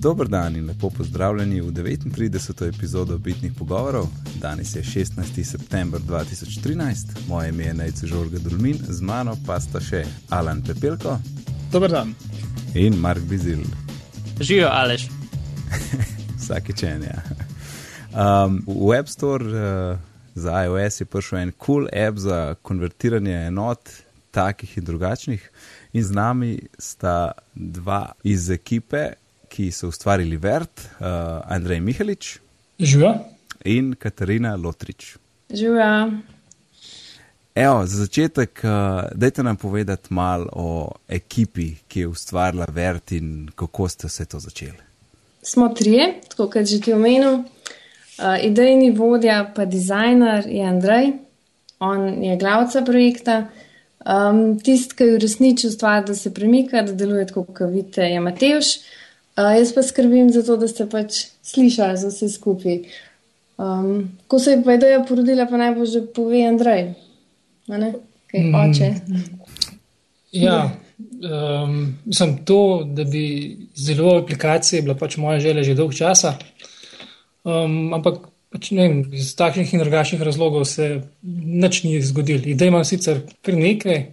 Dober 0.00 0.28
dan 0.28 0.56
in 0.56 0.66
lepo 0.66 0.90
pozdravljeni 0.90 1.60
v 1.60 1.72
39. 1.72 2.68
epizodo 2.68 3.18
Bitnih 3.18 3.52
pogovorov. 3.58 4.06
Danes 4.40 4.76
je 4.76 4.82
16. 4.82 5.44
september 5.44 6.00
2013, 6.00 7.06
moje 7.28 7.48
ime 7.48 7.64
je 7.64 7.74
Najce 7.74 8.06
Žorga 8.06 8.38
Dulmin, 8.38 8.78
z 8.88 9.00
mano 9.00 9.36
pa 9.46 9.60
sta 9.60 9.80
še 9.80 10.04
Alan 10.30 10.62
Pepelko. 10.62 11.18
Dober 11.72 11.90
dan. 11.90 12.14
In 12.74 12.94
Mark 13.00 13.22
Bizil. 13.26 13.64
Živijo, 14.40 14.68
Aleš. 14.70 15.08
Vsake 16.40 16.72
čenja. 16.72 17.18
Um, 18.14 18.62
v 18.66 18.90
Web 18.94 19.08
Store 19.08 19.44
uh, 19.44 19.98
za 20.34 20.64
iOS 20.64 21.00
je 21.00 21.06
prišel 21.06 21.38
en 21.38 21.52
cool 21.58 21.90
app 21.92 22.18
za 22.18 22.54
konvertiranje 22.62 23.34
enot, 23.50 23.90
takih 24.30 24.78
in 24.78 24.84
drugačnih. 24.84 25.50
In 25.92 26.04
z 26.04 26.14
nami 26.14 26.58
sta 26.78 27.32
dva 27.54 28.12
iz 28.22 28.50
ekipe, 28.50 29.08
ki 29.48 29.70
so 29.72 29.88
ustvarili 29.88 30.36
Vert, 30.36 30.80
uh, 30.80 31.06
Andrej 31.44 31.80
Mihalič 31.80 32.38
Živijo. 32.78 33.14
in 33.64 33.94
Katarina 33.98 34.56
Lotrič. 34.56 35.16
Živijo. 35.50 36.10
Evo, 37.54 37.86
za 37.86 37.96
začetek, 38.04 38.60
uh, 38.64 38.70
dajte 39.14 39.42
nam 39.42 39.56
povedati 39.56 40.14
malo 40.14 40.48
o 40.52 40.92
ekipi, 41.08 41.74
ki 41.88 42.00
je 42.00 42.08
ustvarila 42.08 42.66
Vert 42.72 43.12
in 43.12 43.48
kako 43.54 43.88
ste 43.88 44.06
vse 44.06 44.24
to 44.24 44.38
začeli. 44.38 44.82
Smo 45.42 45.68
trije, 45.68 46.20
tako 46.28 46.50
kot 46.50 46.66
že 46.66 46.80
ti 46.80 46.92
omenil. 46.92 47.34
Uh, 47.34 48.38
idejni 48.42 48.90
vodja, 48.90 49.52
pa 49.56 49.64
dizajner 49.64 50.46
je 50.46 50.64
Andrej, 50.64 51.12
on 51.78 52.24
je 52.24 52.36
glavca 52.36 52.82
projekta. 52.82 53.46
Um, 54.06 54.58
Tisti, 54.60 54.94
ki 54.94 55.04
je 55.04 55.14
uresničil 55.14 55.70
stvar, 55.70 56.04
da 56.04 56.14
se 56.14 56.34
premika, 56.34 56.82
da 56.82 56.92
deluje 56.92 57.26
tako, 57.26 57.44
kot 57.44 57.70
vidite, 57.70 58.02
je 58.02 58.20
Matejš. 58.20 58.66
Uh, 58.76 58.97
jaz 59.42 59.74
pa 59.74 59.82
skrbim 59.82 60.30
za 60.32 60.42
to, 60.42 60.56
da 60.56 60.68
ste 60.68 60.86
pač 60.90 61.28
slišali 61.46 61.98
za 61.98 62.08
vse 62.10 62.28
skupaj. 62.28 62.80
Um, 63.58 64.10
ko 64.26 64.38
se 64.38 64.50
je 64.50 64.62
pa 64.64 64.74
ideja 64.74 65.02
porodila, 65.08 65.46
pa 65.50 65.58
naj 65.58 65.74
bo 65.74 65.86
že 65.86 66.02
pove 66.14 66.42
Andrej. 66.46 66.94
Kaj 68.28 68.40
Mm. 68.40 68.54
oče. 68.54 68.88
Ja, 70.32 70.70
um, 71.00 71.98
mislim, 72.04 72.36
to, 72.44 72.84
da 72.84 73.04
bi 73.04 73.56
izdeloval 73.76 74.22
aplikacije, 74.22 74.78
je 74.78 74.82
bila 74.82 74.94
pač 74.94 75.16
moja 75.16 75.40
želja 75.40 75.62
že 75.62 75.74
dolg 75.74 75.94
časa. 75.94 76.34
Um, 77.44 77.94
ampak 77.94 78.28
pač, 78.52 78.70
ne 78.70 78.88
vem, 78.88 79.00
iz 79.12 79.34
takšnih 79.36 79.74
in 79.74 79.80
drugačnih 79.80 80.22
razlogov 80.22 80.64
se 80.64 81.02
nič 81.22 81.82
ni 81.84 82.02
zgodilo. 82.02 82.44
Idej 82.44 82.68
imam 82.68 82.84
sicer 82.84 83.22
kar 83.42 83.54
nekaj, 83.54 84.04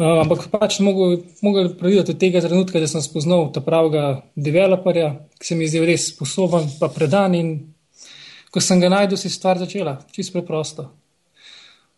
uh, 0.00 0.20
ampak 0.24 0.48
pač 0.52 0.80
mogel, 0.80 1.20
mogel 1.44 1.74
priti 1.76 2.06
do 2.08 2.16
tega 2.18 2.40
trenutka, 2.40 2.80
da 2.80 2.88
sem 2.88 3.04
spoznal 3.04 3.50
ta 3.52 3.60
pravega 3.64 4.22
developerja, 4.34 5.12
ki 5.38 5.50
se 5.52 5.58
mi 5.58 5.68
je 5.68 5.74
zdel 5.74 5.90
res 5.92 6.08
sposoben, 6.14 6.66
pa 6.80 6.88
predan. 6.92 7.36
In 7.36 7.52
ko 8.50 8.62
sem 8.64 8.80
ga 8.82 8.90
najdel, 8.90 9.20
si 9.20 9.30
stvar 9.30 9.60
začela, 9.60 10.00
čisto 10.10 10.40
preprosto. 10.40 10.88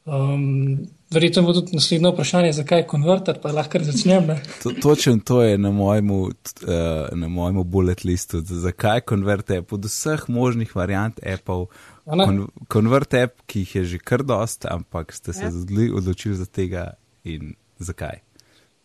Um, 0.03 0.83
verjetno 1.15 1.45
bo 1.47 1.53
tudi 1.55 1.77
naslednje 1.79 2.11
vprašanje, 2.11 2.53
zakaj 2.53 2.81
je 2.81 2.87
konverter, 2.91 3.37
pa 3.39 3.53
lahko 3.55 3.79
začnem. 3.87 4.27
Ne? 4.27 4.37
To, 4.65 4.73
točen 4.83 5.21
to 5.23 5.43
je 5.47 5.59
na 5.59 5.71
mojemu, 5.71 6.19
uh, 6.23 7.07
na 7.15 7.29
mojemu 7.29 7.65
bullet 7.65 8.03
listu. 8.05 8.43
Zakaj 8.43 9.01
konvert 9.07 9.51
app 9.51 9.73
od 9.73 9.87
vseh 9.87 10.27
možnih 10.29 10.75
variant 10.77 11.23
appov? 11.23 11.69
A 12.07 12.19
ne? 12.19 12.27
Kon, 12.27 12.67
konvert 12.67 13.15
app, 13.15 13.39
ki 13.47 13.63
jih 13.63 13.77
je 13.77 13.85
že 13.95 14.03
kar 14.03 14.27
dost, 14.27 14.67
ampak 14.67 15.15
ste 15.15 15.33
se 15.33 15.47
Ja. 15.47 15.95
odločili 15.95 16.35
za 16.35 16.47
tega 16.51 16.95
in 17.25 17.55
zakaj? 17.79 18.21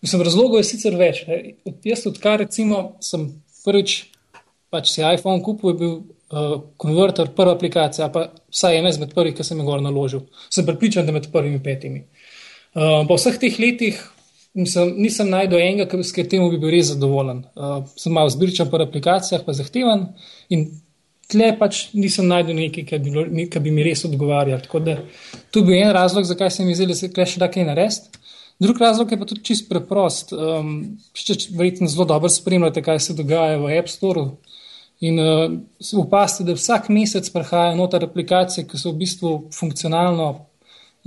Mislim, 0.01 0.21
razlogov 0.21 0.59
je 0.59 0.67
sicer 0.69 0.95
več. 0.95 1.23
Ne? 1.27 1.55
Jaz, 1.83 2.05
odkar 2.05 2.39
recimo 2.39 2.97
sem 3.01 3.29
prvič 3.65 4.03
pač 4.69 4.91
si 4.91 5.01
iPhone 5.01 5.41
kupil, 5.43 5.71
je 5.71 5.77
bil 5.79 5.93
uh, 5.95 6.57
konverter 6.77 7.31
prva 7.35 7.55
aplikacija, 7.55 8.09
pa 8.13 8.27
vsaj 8.51 8.77
ena 8.81 8.91
izmed 8.93 9.13
prvih, 9.15 9.35
ki 9.37 9.45
sem 9.47 9.59
jih 9.61 9.67
gor 9.67 9.81
naložil. 9.81 10.25
Sem 10.53 10.67
pripričan, 10.67 11.07
da 11.07 11.15
med 11.15 11.29
prvimi 11.31 11.61
petimi. 11.63 12.03
Uh, 12.75 13.05
po 13.07 13.15
vseh 13.17 13.39
teh 13.41 13.55
letih 13.59 13.99
nisem, 14.57 14.91
nisem 14.99 15.31
najdel 15.31 15.61
enega, 15.63 15.87
ki- 15.89 16.03
s 16.03 16.13
katerim 16.15 16.49
bi 16.51 16.59
bil 16.61 16.73
res 16.75 16.91
zadovoljen. 16.91 17.45
Uh, 17.55 17.79
sem 17.99 18.13
malo 18.13 18.29
zbirčen 18.33 18.69
po 18.69 18.81
aplikacijah, 18.83 19.45
pa 19.47 19.55
zahteven 19.55 20.09
in 20.53 20.67
tle 21.31 21.51
pač 21.59 21.87
nisem 21.95 22.27
najdel 22.27 22.59
nekaj, 22.59 22.85
kar 22.91 23.01
bi, 23.03 23.47
kar 23.51 23.63
bi 23.63 23.73
mi 23.73 23.87
res 23.87 24.05
odgovarjal. 24.07 24.61
Tako 24.67 24.83
da 24.83 24.97
tu 25.51 25.63
bi 25.67 25.79
en 25.79 25.91
razlog, 25.95 26.27
zakaj 26.27 26.51
se 26.53 26.67
mi 26.67 26.75
zdi, 26.75 26.91
da 26.91 26.95
se 26.95 27.09
tukaj 27.11 27.33
še 27.33 27.41
da 27.43 27.49
kaj 27.51 27.67
narediti. 27.71 28.26
Drugi 28.59 28.79
razlog 28.79 29.11
je 29.11 29.19
pa 29.19 29.25
tudi 29.25 29.43
čist 29.43 29.69
preprost. 29.69 30.33
Um, 30.33 30.97
če, 31.13 31.35
verjetno 31.53 31.87
zelo 31.87 32.05
dobro 32.09 32.29
spremljate, 32.29 32.81
kaj 32.81 32.99
se 32.99 33.13
dogaja 33.13 33.59
v 33.61 33.77
App 33.77 33.89
Store. 33.89 34.25
In 35.05 35.19
uh, 35.21 35.51
upasti, 36.01 36.43
da 36.43 36.55
vsak 36.57 36.89
mesec 36.89 37.29
prihajajo 37.29 37.77
noter 37.77 38.07
aplikacije, 38.07 38.65
ki 38.65 38.79
so 38.81 38.91
v 38.91 39.03
bistvu 39.03 39.33
funkcionalno 39.53 40.31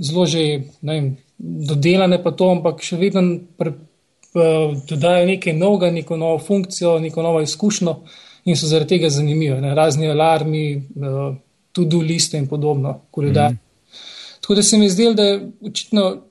zelo 0.01 0.25
že 0.25 0.45
vem, 0.81 1.17
dodelane, 1.37 2.21
pa 2.23 2.31
to, 2.31 2.47
ampak 2.55 2.79
še 2.85 2.97
vedno 2.97 3.41
pre, 3.59 3.73
uh, 3.75 4.71
dodajo 4.87 5.27
nekaj 5.33 5.57
novega, 5.57 5.91
neko 5.91 6.17
novo 6.17 6.39
funkcijo, 6.39 6.99
neko 7.03 7.25
novo 7.25 7.43
izkušnjo 7.43 7.97
in 8.47 8.55
so 8.57 8.71
zaradi 8.71 8.95
tega 8.95 9.11
zanimive. 9.11 9.59
Ne? 9.61 9.75
Razni 9.75 10.07
alarmi, 10.09 10.65
uh, 10.79 11.35
tudi 11.75 11.99
liste 11.99 12.39
in 12.39 12.47
podobno, 12.47 13.01
koledar. 13.11 13.51
Mm. 13.51 13.59
Tako 14.41 14.55
da 14.55 14.63
se 14.63 14.77
mi 14.77 14.89
zdelo, 14.89 15.13
da 15.13 15.27
očitno 15.67 16.30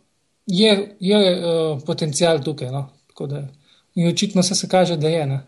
je, 0.50 0.96
je 1.00 1.18
uh, 1.36 1.82
potencial 1.86 2.42
tukaj. 2.44 2.70
No? 2.70 2.88
Tako 3.08 3.26
Da, 3.26 3.48
in 3.94 4.08
očitno 4.08 4.42
se, 4.42 4.54
se 4.54 4.68
kaže, 4.68 4.96
da 4.96 5.08
je. 5.08 5.26
Ne? 5.26 5.40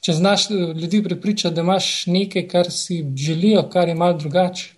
Če 0.00 0.12
znaš 0.12 0.50
eh, 0.50 0.54
ljudi 0.54 1.02
prepričati, 1.04 1.54
da 1.54 1.60
imaš 1.60 2.06
nekaj, 2.06 2.48
kar 2.48 2.70
si 2.70 3.02
želijo, 3.16 3.66
kar 3.72 3.88
je 3.88 3.94
malo 3.94 4.18
drugače, 4.18 4.70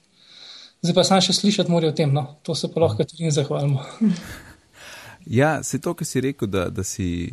zdaj 0.82 0.94
pa 0.94 1.04
sam 1.04 1.20
še 1.20 1.36
slišati 1.36 1.70
morajo 1.70 1.92
o 1.92 1.96
tem. 1.96 2.14
No? 2.14 2.24
To 2.42 2.54
se 2.54 2.70
pa 2.72 2.80
lahko 2.80 3.04
tudi 3.04 3.30
zahvalimo. 3.30 3.84
Ja, 5.26 5.62
se 5.62 5.78
to, 5.78 5.92
ki 5.94 6.04
si 6.04 6.20
rekel, 6.20 6.48
da, 6.50 6.64
da 6.66 6.82
si 6.82 7.30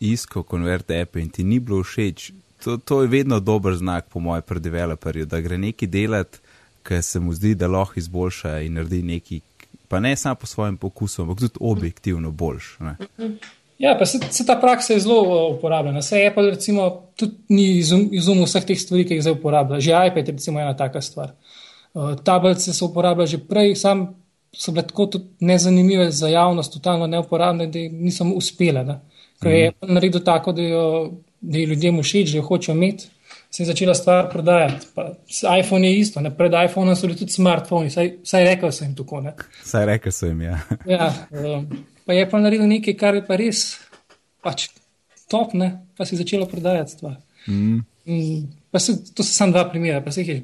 iskal 0.00 0.42
konvert 0.44 0.90
app 0.92 1.16
in 1.16 1.30
ti 1.32 1.44
ni 1.44 1.56
bilo 1.56 1.80
všeč, 1.80 2.26
to, 2.64 2.76
to 2.76 2.98
je 3.02 3.08
vedno 3.08 3.40
dober 3.40 3.72
znak, 3.80 4.10
po 4.12 4.20
mojem, 4.20 4.44
pri 4.44 4.60
developerju, 4.60 5.26
da 5.26 5.40
gre 5.40 5.56
neki 5.58 5.86
delati, 5.86 6.42
ki 6.84 7.00
se 7.02 7.20
mu 7.20 7.32
zdi, 7.32 7.54
da 7.54 7.70
lahko 7.70 7.96
izboljša 7.96 8.58
in 8.66 8.76
naredi 8.76 9.00
nekaj, 9.08 9.40
pa 9.92 10.00
ne 10.00 10.16
samo 10.16 10.34
po 10.34 10.46
svojem 10.46 10.76
pokusu, 10.76 11.22
ampak 11.22 11.38
tudi 11.38 11.58
objektivno 11.60 12.30
boljš. 12.30 12.76
Ne? 12.80 12.96
Ja, 13.78 13.92
pa 13.98 14.06
se, 14.06 14.18
se 14.30 14.46
ta 14.46 14.56
praksa 14.56 14.92
je 14.92 15.00
zelo 15.04 15.18
uh, 15.20 15.56
uporabljena. 15.56 16.02
Se 16.02 16.22
Apple 16.26 16.50
recimo 16.50 17.02
tudi 17.16 17.34
ni 17.48 17.66
izum, 17.76 18.06
izumil 18.12 18.48
vseh 18.48 18.64
teh 18.64 18.80
stvari, 18.80 19.04
ki 19.04 19.18
jih 19.18 19.26
zdaj 19.26 19.36
uporablja. 19.36 19.80
Že 19.84 19.98
iPad 20.08 20.30
je 20.30 20.34
recimo 20.38 20.60
ena 20.60 20.72
taka 20.76 21.02
stvar. 21.04 21.34
Uh, 21.92 22.14
tablice 22.24 22.72
so 22.72 22.88
uporabljali 22.88 23.34
že 23.34 23.42
prej, 23.48 23.74
sam 23.76 24.06
so 24.56 24.72
bile 24.72 24.86
tako 24.88 25.10
nezanimive 25.40 26.08
za 26.10 26.32
javnost, 26.32 26.72
totalno 26.72 27.06
neuporabne, 27.06 27.66
da 27.68 27.84
niso 27.92 28.24
uspele. 28.32 28.84
Ne? 28.88 29.00
Ko 29.42 29.52
je 29.52 29.68
Apple 29.74 29.92
naredil 29.92 30.24
tako, 30.24 30.56
da, 30.56 30.62
jo, 30.62 30.86
da 31.40 31.58
je 31.58 31.66
ljudem 31.66 32.00
všeč, 32.00 32.32
da 32.32 32.40
jo 32.40 32.48
hočejo 32.48 32.78
imeti, 32.80 33.12
se 33.54 33.62
je 33.62 33.66
začela 33.66 33.94
stvar 33.94 34.30
prodajati. 34.30 34.86
Pa, 34.94 35.12
iPhone 35.60 35.88
je 35.88 35.98
isto, 35.98 36.20
ne? 36.20 36.30
pred 36.36 36.52
iPhonom 36.64 36.96
so 36.96 37.06
bili 37.06 37.18
tudi 37.18 37.32
smartphoni, 37.32 37.90
saj, 37.90 38.12
saj 38.24 38.44
rekel 38.44 38.72
sem 38.72 38.88
jim 38.88 38.94
tako. 38.96 39.20
Ne? 39.20 39.34
Saj 39.64 39.86
rekel 39.86 40.12
sem 40.12 40.30
jim, 40.30 40.40
ja. 40.40 40.60
Ja, 40.88 41.10
um, 41.30 41.66
pa 42.06 42.16
je 42.16 42.30
pa 42.30 42.40
naredil 42.40 42.64
nekaj, 42.68 42.96
kar 42.96 43.18
je 43.18 43.26
pa 43.26 43.36
res 43.36 43.66
pač 44.42 44.70
top, 45.28 45.52
ne? 45.52 45.68
pa 45.96 46.08
si 46.08 46.16
začelo 46.16 46.48
prodajati 46.48 46.96
stvar. 46.96 47.18
Mm. 47.46 47.82
Mm, 48.08 48.40
pa 48.70 48.80
se, 48.80 48.96
to 49.14 49.22
so 49.22 49.34
samo 49.34 49.52
dva 49.52 49.66
primera, 49.70 50.00
pa 50.00 50.12
se 50.12 50.24
jih 50.24 50.32
je 50.32 50.38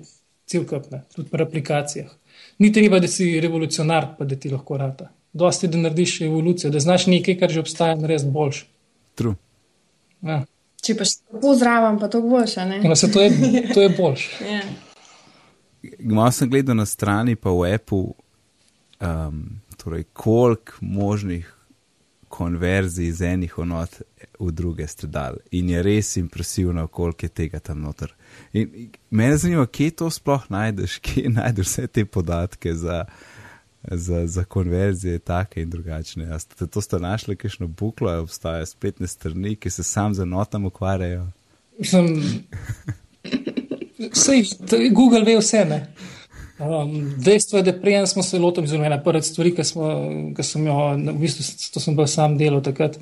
cel 0.48 0.68
kup, 0.68 0.90
tudi 1.14 1.30
pri 1.30 1.48
aplikacijah. 1.48 2.12
Ni 2.58 2.72
treba, 2.72 3.00
da 3.00 3.08
si 3.08 3.40
revolucionar, 3.40 4.12
pa 4.18 4.24
da 4.28 4.36
ti 4.36 4.50
lahko 4.52 4.76
rata. 4.76 5.08
Dosti, 5.32 5.68
da 5.68 5.80
narediš 5.80 6.20
evolucijo, 6.26 6.70
da 6.70 6.80
znaš 6.80 7.06
nekaj, 7.06 7.38
kar 7.40 7.52
že 7.52 7.60
obstaja, 7.60 7.96
narediti 7.96 8.30
boljš. 8.36 8.62
True. 9.14 9.34
Ja. 10.22 10.42
Če 10.82 10.94
pa 10.98 11.06
še 11.08 11.20
tako 11.26 11.54
zraven, 11.58 11.98
pa 11.98 12.08
to 12.12 12.22
boljše, 12.22 12.64
ne? 12.68 12.80
In 12.84 12.96
se 12.96 13.10
to 13.12 13.22
je, 13.22 13.52
to 13.74 13.82
je 13.82 13.90
boljš. 13.96 14.28
Ja. 14.46 14.62
Malo 15.98 16.30
sem 16.34 16.50
gledal 16.50 16.78
na 16.78 16.86
strani, 16.86 17.36
pa 17.36 17.50
v 17.54 17.72
Apple, 17.74 18.14
um, 19.00 19.44
torej 19.78 20.06
koliko 20.12 20.78
možnih 20.80 21.54
konverzij 22.28 23.08
iz 23.08 23.20
enih 23.24 23.54
enot 23.58 24.00
v 24.38 24.50
druge 24.52 24.86
ste 24.86 25.06
dali. 25.06 25.38
In 25.50 25.70
je 25.70 25.82
res 25.82 26.16
impresivno, 26.16 26.86
koliko 26.86 27.26
je 27.26 27.28
tega 27.28 27.58
tam 27.58 27.80
noter. 27.80 28.14
In 28.52 28.68
in 28.74 28.90
mene 29.10 29.36
zanima, 29.36 29.66
kje 29.66 29.90
to 29.90 30.10
sploh 30.10 30.44
najdeš, 30.48 30.98
kje 30.98 31.30
najdeš 31.32 31.66
vse 31.66 31.86
te 31.86 32.04
podatke 32.04 32.74
za, 32.74 33.04
za, 33.82 34.26
za 34.26 34.44
konverzije, 34.44 35.18
take 35.18 35.62
in 35.62 35.70
drugačne. 35.70 36.32
A 36.34 36.38
Ste, 36.38 36.66
to 36.66 36.80
ste 36.80 36.98
našli, 36.98 37.36
kakšno 37.36 37.66
buklo, 37.66 38.10
ali 38.10 38.20
obstajajo 38.20 38.66
spletne 38.66 39.06
strani, 39.06 39.56
ki 39.56 39.70
se 39.70 39.82
sam 39.82 40.14
z 40.14 40.22
enotam 40.22 40.64
ukvarjajo. 40.64 41.26
Mislim, 41.78 42.22
sej, 44.12 44.44
Google 44.92 45.22
ve 45.24 45.38
vse. 45.38 45.64
Ne? 45.64 45.86
Um, 46.58 47.14
dejstvo 47.22 47.58
je, 47.58 47.62
da 47.62 47.72
prej 47.80 48.06
smo 48.06 48.22
se 48.22 48.38
lotili, 48.38 48.66
zelo 48.66 48.84
ena 48.84 49.02
prvih 49.02 49.24
stvari, 49.24 49.54
ki, 49.54 49.64
smo, 49.64 49.90
ki 50.36 50.42
sem 50.42 50.66
jo, 50.66 50.78
v 50.96 51.18
bistvu 51.20 51.44
to 51.74 51.80
sem 51.80 51.96
bil 51.96 52.06
sam 52.10 52.34
delal 52.38 52.62
takrat, 52.66 52.98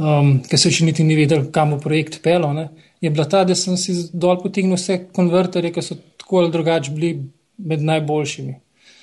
um, 0.00 0.38
ker 0.48 0.58
se 0.58 0.72
še 0.72 0.88
niti 0.88 1.04
ni 1.04 1.18
vedel, 1.18 1.50
kam 1.52 1.74
bo 1.74 1.80
projekt 1.80 2.22
pelal. 2.24 2.54
ne. 2.56 2.70
je 3.00 3.10
bila 3.10 3.24
ta, 3.28 3.44
da 3.44 3.54
sem 3.54 3.76
si 3.76 3.92
dol 4.12 4.40
potegnil 4.40 4.76
vse 4.76 4.98
konverterje, 5.12 5.72
ki 5.72 5.84
so 5.84 5.96
tako 6.20 6.40
ali 6.40 6.52
drugače 6.52 6.92
bili 6.96 7.12
med 7.58 7.84
najboljšimi. 7.84 8.56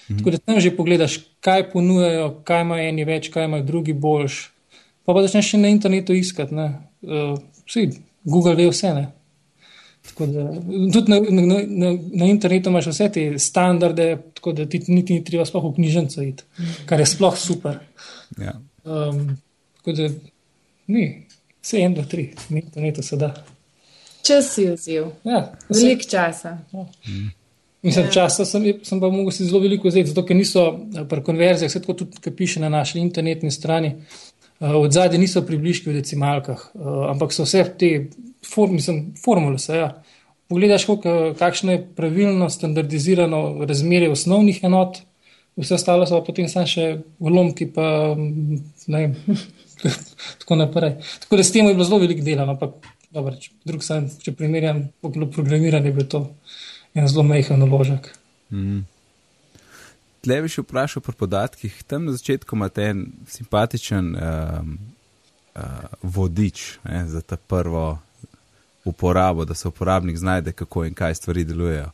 Mhm. 0.10 0.18
Tako 0.18 0.32
da 0.32 0.38
tam 0.38 0.60
že 0.60 0.76
pogledaš, 0.76 1.20
kaj 1.40 1.70
ponujajo, 1.72 2.30
kaj 2.44 2.62
ima 2.62 2.82
eni 2.82 3.06
več, 3.06 3.30
kaj 3.34 3.46
ima 3.46 3.62
drugi 3.62 3.94
boljš. 3.94 4.50
Pa 5.06 5.14
pa 5.14 5.24
začneš 5.24 5.54
še 5.54 5.58
na 5.58 5.72
internetu 5.72 6.16
iskati. 6.16 6.56
Uh, 6.56 7.38
vsi, 7.68 7.90
Google 8.24 8.56
ve 8.56 8.68
vse. 8.72 8.94
Ne? 8.94 9.08
Da, 10.20 10.44
tudi 10.94 11.12
na, 11.12 11.20
na, 11.20 11.60
na, 11.68 11.92
na 12.14 12.26
internetu 12.26 12.70
imaš 12.70 12.90
vse 12.92 13.10
te 13.14 13.24
standarde, 13.40 14.08
tako 14.34 14.54
da 14.56 14.66
ti 14.66 14.82
niti 14.88 15.14
ni 15.14 15.24
treba 15.24 15.46
sploh 15.46 15.66
v 15.68 15.76
knjižnico 15.76 16.24
iti, 16.24 16.44
kar 16.88 17.00
je 17.04 17.06
sploh 17.06 17.36
super. 17.38 17.80
Ja. 18.40 18.56
Um, 18.84 19.38
tako 19.80 19.96
da 20.00 20.10
ni, 20.88 21.06
vse 21.64 21.84
en, 21.84 21.98
dva, 21.98 22.08
tri, 22.08 22.30
na 22.50 22.62
internetu 22.64 23.04
se 23.04 23.20
da. 23.20 23.34
Čas 24.28 24.54
si 24.56 24.68
vzel. 24.72 25.12
Ja, 25.28 25.44
Veliko 25.70 26.08
časa. 26.10 26.58
Ja. 26.74 26.88
Mislim, 27.82 28.06
ja. 28.06 28.12
časa 28.12 28.46
sem, 28.46 28.64
sem 28.84 29.00
pa 29.00 29.10
mogel 29.14 29.32
si 29.32 29.46
zelo 29.46 29.62
veliko 29.62 29.88
vzeti, 29.88 30.10
zato 30.10 30.24
ker 30.26 30.38
niso 30.38 30.64
eh, 30.74 31.04
pri 31.10 31.24
konverzijah, 31.24 31.70
vse 31.70 31.82
tako 31.84 32.00
tudi, 32.02 32.22
ki 32.24 32.34
piše 32.36 32.62
na 32.64 32.72
naši 32.74 33.00
internetni 33.00 33.52
strani, 33.54 33.94
uh, 34.60 34.74
od 34.80 34.94
zadaj 34.94 35.22
niso 35.22 35.44
približki 35.46 35.92
v 35.92 36.00
decimalkah, 36.00 36.64
uh, 36.74 37.04
ampak 37.12 37.36
so 37.36 37.46
vse 37.46 37.64
te 37.78 37.92
form, 38.46 38.80
mislim, 38.80 39.04
formule. 39.24 39.62
Se, 39.62 39.78
ja. 39.78 39.92
Pogledaš, 40.50 40.88
koliko, 40.88 41.36
kakšno 41.38 41.76
je 41.76 41.84
pravilno, 41.96 42.50
standardizirano 42.50 43.66
razmerje 43.68 44.10
osnovnih 44.16 44.64
enot, 44.64 45.02
vse 45.58 45.78
ostalo 45.78 46.06
so 46.08 46.18
pa 46.18 46.26
potem 46.32 46.50
samo 46.50 46.70
še 46.70 46.90
vlomki, 47.20 47.70
pa 47.74 48.16
ne 48.18 49.04
vem, 49.04 49.16
tako 50.42 50.58
naprej. 50.64 50.98
Tako 51.26 51.40
da 51.40 51.46
s 51.46 51.54
tem 51.54 51.68
je 51.68 51.78
bilo 51.78 51.86
zelo 51.86 52.02
veliko 52.02 52.26
dela, 52.26 52.46
no, 52.46 52.58
ampak 52.58 52.90
dobro, 53.14 53.36
če, 53.38 53.54
drug 53.68 53.86
sam, 53.86 54.10
če 54.24 54.34
primerjam, 54.38 54.88
programiranje 55.04 55.94
bi 55.94 56.08
to 56.10 56.26
en 56.98 57.08
zelo 57.08 57.24
majhen 57.24 57.60
naložek. 57.60 58.10
Mm. 58.50 58.86
Tle 60.26 60.42
bi 60.42 60.50
še 60.52 60.64
vprašal 60.66 61.04
po 61.06 61.14
podatkih. 61.16 61.76
Tam 61.88 62.08
na 62.08 62.16
začetku 62.18 62.58
imate 62.58 62.90
en 62.92 63.06
simpatičen 63.30 64.16
um, 64.16 64.74
uh, 65.56 65.86
vodič 66.02 66.80
ne, 66.84 67.06
za 67.08 67.22
ta 67.22 67.38
prvo 67.38 68.00
uporabo, 68.88 69.46
da 69.46 69.54
se 69.54 69.68
uporabnik 69.68 70.18
znajde, 70.18 70.52
kako 70.52 70.86
in 70.88 70.94
kaj 70.98 71.16
stvari 71.16 71.44
delujejo. 71.44 71.92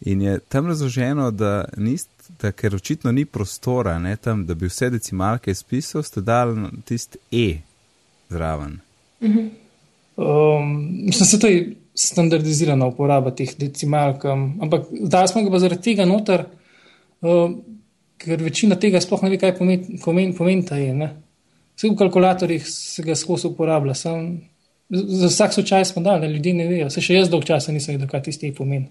In 0.00 0.22
je 0.22 0.38
tam 0.48 0.66
razloženo, 0.66 1.30
da, 1.30 1.64
nist, 1.76 2.08
da 2.40 2.52
ker 2.52 2.74
očitno 2.74 3.12
ni 3.12 3.24
prostora, 3.24 3.98
ne, 3.98 4.16
tam, 4.16 4.46
da 4.46 4.54
bi 4.54 4.70
vse 4.70 4.90
decimalke 4.90 5.50
izpisal, 5.50 6.02
ste 6.02 6.20
dali 6.20 6.70
tisti 6.84 7.18
E 7.32 7.60
zraven. 8.30 8.78
Mm 9.20 9.28
-hmm. 9.28 9.50
um, 10.16 10.88
mislim, 11.04 11.18
da 11.18 11.24
se 11.24 11.40
to 11.40 11.46
je 11.46 11.74
standardizirana 11.94 12.86
uporaba 12.86 13.32
teh 13.34 13.50
decimalk. 13.58 14.24
Ampak 14.24 14.88
zdaj 15.02 15.32
smo 15.32 15.42
ga 15.48 15.58
zaradi 15.58 15.82
tega 15.90 16.06
noter, 16.08 16.46
uh, 17.22 17.50
ker 18.20 18.44
večina 18.44 18.76
tega 18.80 19.00
sploh 19.00 19.24
ne 19.24 19.32
ve, 19.32 19.40
kaj 19.40 19.56
pomeni, 19.58 19.98
pomeni, 20.04 20.36
pomeni 20.36 20.66
ta 20.66 20.78
je. 20.80 20.94
Vse 21.76 21.88
v 21.88 21.96
kalkulatorjih 21.96 22.66
se 22.68 23.02
ga 23.02 23.16
skozi 23.16 23.48
uporablja. 23.48 23.94
Sam, 23.94 24.34
za 24.90 25.26
vsak 25.26 25.54
slučaj 25.54 25.84
smo 25.84 26.02
dali, 26.02 26.20
da 26.20 26.32
ljudje 26.32 26.54
ne 26.54 26.68
vejo. 26.68 26.90
Se 26.90 27.00
še 27.00 27.16
jaz 27.16 27.30
dolg 27.32 27.46
časa 27.48 27.72
nisem 27.72 27.96
vedel, 27.96 28.10
kaj 28.10 28.26
tisti 28.28 28.52
pomeni. 28.54 28.90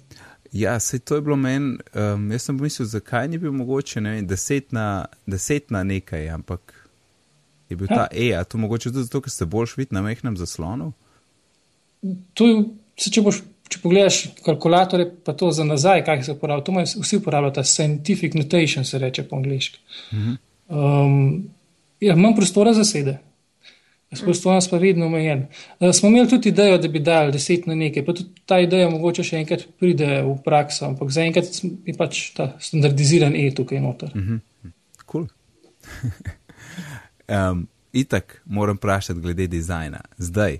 Ja, 0.52 0.80
se 0.80 1.00
to 1.00 1.16
je 1.16 1.22
bilo 1.22 1.36
meni, 1.38 1.78
um, 1.94 2.32
jaz 2.32 2.48
sem 2.48 2.58
pomislil, 2.58 2.88
zakaj 2.90 3.28
ni 3.30 3.38
bil 3.38 3.52
mogoče, 3.54 4.02
ne 4.02 4.16
vem, 4.16 4.28
deset 4.28 4.72
na, 4.74 5.06
deset 5.30 5.70
na 5.70 5.84
nekaj, 5.86 6.26
ampak 6.34 6.74
je 7.70 7.78
bil 7.78 7.88
ha. 7.92 7.96
ta 7.96 8.08
E, 8.12 8.32
a 8.34 8.44
to 8.44 8.58
mogoče 8.58 8.90
tudi 8.90 9.06
zato, 9.06 9.22
ker 9.22 9.34
ste 9.34 9.46
bolj 9.46 9.76
švit 9.76 9.94
na 9.94 10.02
mehnem 10.02 10.38
zaslonu? 10.38 10.92
To 12.34 12.48
je 12.48 12.64
Se, 13.00 13.12
če, 13.12 13.24
boš, 13.24 13.42
če 13.72 13.80
pogledaš 13.84 14.20
kalkulatore, 14.44 15.06
pa 15.26 15.34
to 15.38 15.52
za 15.56 15.64
nazaj, 15.64 16.04
kaj 16.08 16.24
se 16.28 16.36
uporablja, 16.36 16.66
to 16.66 16.76
imajo 16.76 17.06
vsi 17.06 17.22
uporabljajo, 17.22 17.56
ta 17.56 17.64
scientific 17.64 18.36
notation 18.36 18.86
se 18.86 19.00
reče 19.00 19.24
po 19.30 19.40
angliški. 19.40 19.80
Um, 20.68 21.50
ja, 22.04 22.16
imam 22.16 22.36
prostora 22.36 22.74
za 22.76 22.84
sede. 22.86 23.20
Jaz 24.10 24.24
prostor 24.26 24.58
pa 24.72 24.78
vedno 24.78 25.06
omejen. 25.06 25.46
Uh, 25.80 25.92
smo 25.94 26.10
imeli 26.10 26.30
tudi 26.30 26.50
idejo, 26.50 26.78
da 26.78 26.88
bi 26.88 27.00
dali 27.00 27.32
deset 27.32 27.68
na 27.70 27.76
nekaj, 27.76 28.06
pa 28.06 28.14
tudi 28.14 28.42
ta 28.46 28.58
ideja 28.60 28.90
mogoče 28.90 29.24
še 29.24 29.38
enkrat 29.38 29.68
pride 29.80 30.08
v 30.26 30.34
prakso, 30.46 30.88
ampak 30.88 31.12
zaenkrat 31.14 31.60
je 31.86 31.94
pač 31.98 32.24
ta 32.34 32.56
standardiziran 32.60 33.36
E 33.38 33.52
tukaj 33.56 33.82
noter. 33.82 34.10
Mm 34.16 34.26
-hmm. 34.28 34.72
Cool. 35.12 35.28
um, 37.52 37.68
itak 37.94 38.42
moram 38.46 38.78
vprašati 38.78 39.20
glede 39.20 39.48
dizajna. 39.48 40.02
Zdaj. 40.18 40.60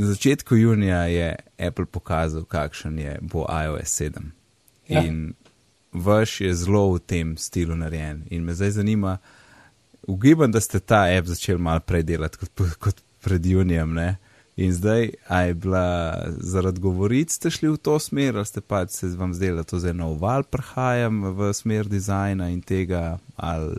Na 0.00 0.06
začetku 0.06 0.56
junija 0.56 1.02
je 1.12 1.36
Apple 1.58 1.84
pokazal, 1.86 2.44
kakšen 2.48 2.98
je 2.98 3.18
bo 3.20 3.44
iOS 3.44 4.00
7. 4.00 4.30
Ja. 4.88 5.02
In 5.04 5.34
vaš 5.92 6.40
je 6.40 6.54
zelo 6.54 6.92
v 6.94 7.02
tem 7.04 7.36
stilu 7.36 7.76
narejen. 7.76 8.22
In 8.30 8.44
me 8.44 8.54
zdaj 8.54 8.70
zanima, 8.70 9.18
ugibam, 10.08 10.52
da 10.52 10.60
ste 10.60 10.80
ta 10.80 11.04
app 11.18 11.28
začeli 11.28 11.60
malo 11.60 11.84
prej 11.84 12.02
delati 12.02 12.38
kot, 12.38 12.64
kot 12.78 13.02
pred 13.20 13.46
junijem. 13.46 13.92
Ne? 13.92 14.16
In 14.56 14.72
zdaj, 14.72 15.10
a 15.28 15.42
je 15.42 15.54
bila 15.54 16.16
zaradi 16.38 16.80
govoric, 16.80 17.36
ste 17.36 17.50
šli 17.50 17.68
v 17.68 17.76
to 17.76 17.98
smer, 18.00 18.40
ali 18.40 18.46
ste 18.46 18.64
pač 18.64 18.96
se 18.96 19.12
vam 19.20 19.36
zdeli, 19.36 19.60
da 19.60 19.68
to 19.68 19.78
zdaj 19.78 19.94
nov 20.00 20.16
val 20.24 20.48
prehajam 20.48 21.22
v 21.36 21.52
smer 21.52 21.88
dizajna 21.88 22.48
in 22.48 22.64
tega? 22.64 23.18
Ali... 23.36 23.76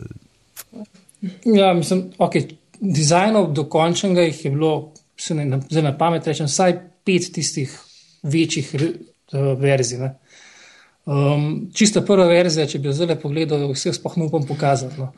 Ja, 1.44 1.74
mislim, 1.74 2.12
ok, 2.18 2.38
dizajnov 2.80 3.52
dokončnega 3.58 4.30
jih 4.30 4.44
je 4.44 4.50
bilo 4.50 4.92
se 5.22 5.34
ne, 5.38 5.60
zdaj 5.70 5.84
na 5.86 5.94
pamet 5.98 6.26
rečem, 6.26 6.50
vsaj 6.50 6.76
pet 7.06 7.30
tistih 7.34 7.72
večjih 8.22 8.74
uh, 8.74 9.52
verzij. 9.60 10.08
Um, 11.02 11.70
čista 11.74 12.04
prva 12.06 12.28
verzija, 12.30 12.68
če 12.70 12.78
bi 12.78 12.90
jo 12.90 12.94
zdaj 12.94 13.18
pogledal, 13.22 13.64
vse 13.72 13.90
sploh 13.96 14.20
ne 14.20 14.28
upam 14.28 14.46
pokazati. 14.46 15.00
No. 15.00 15.10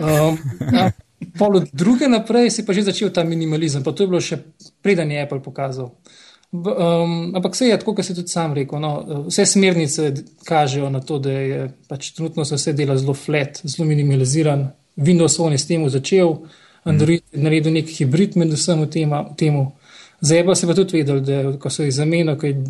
Um, 0.00 0.38
ja, 0.72 0.86
pol 1.38 1.60
od 1.60 1.68
druge 1.76 2.08
naprej 2.08 2.50
si 2.54 2.64
pa 2.64 2.72
že 2.72 2.86
začel 2.88 3.12
ta 3.12 3.24
minimalizem, 3.24 3.84
pa 3.84 3.92
to 3.92 4.06
je 4.06 4.12
bilo 4.12 4.20
še 4.24 4.40
preden 4.80 5.12
je 5.12 5.22
Apple 5.26 5.42
pokazal. 5.44 5.92
Um, 6.50 7.30
ampak 7.36 7.54
vse 7.54 7.68
je 7.68 7.78
tako, 7.78 7.94
kot 7.94 8.08
si 8.08 8.16
tudi 8.16 8.32
sam 8.32 8.56
rekel. 8.56 8.80
No, 8.82 8.94
vse 9.28 9.44
smernice 9.46 10.08
kažejo 10.48 10.88
na 10.90 11.04
to, 11.04 11.20
da 11.22 11.36
je 11.36 11.68
pač 11.88 12.10
trenutno 12.16 12.44
se 12.48 12.56
vse 12.56 12.74
dela 12.74 12.96
zelo 12.98 13.14
flat, 13.14 13.60
zelo 13.62 13.86
minimaliziran. 13.86 14.70
Windows 14.96 15.36
Phone 15.36 15.54
je 15.54 15.62
s 15.62 15.68
tem 15.68 15.84
začel, 15.88 16.34
Android 16.84 17.22
je 17.32 17.42
naredil 17.42 17.72
nek 17.72 17.88
hibrid 17.88 18.36
med 18.40 18.52
vsem 18.54 18.86
tem. 18.90 19.56
Zdaj 20.20 20.44
pa 20.46 20.54
se 20.54 20.66
pa 20.66 20.74
tudi 20.74 21.00
vedel, 21.00 21.20
da 21.24 21.58
ko 21.58 21.70
so 21.70 21.84
jih 21.84 21.94
zamenjali, 21.94 22.38
ko 22.38 22.46
je 22.46 22.64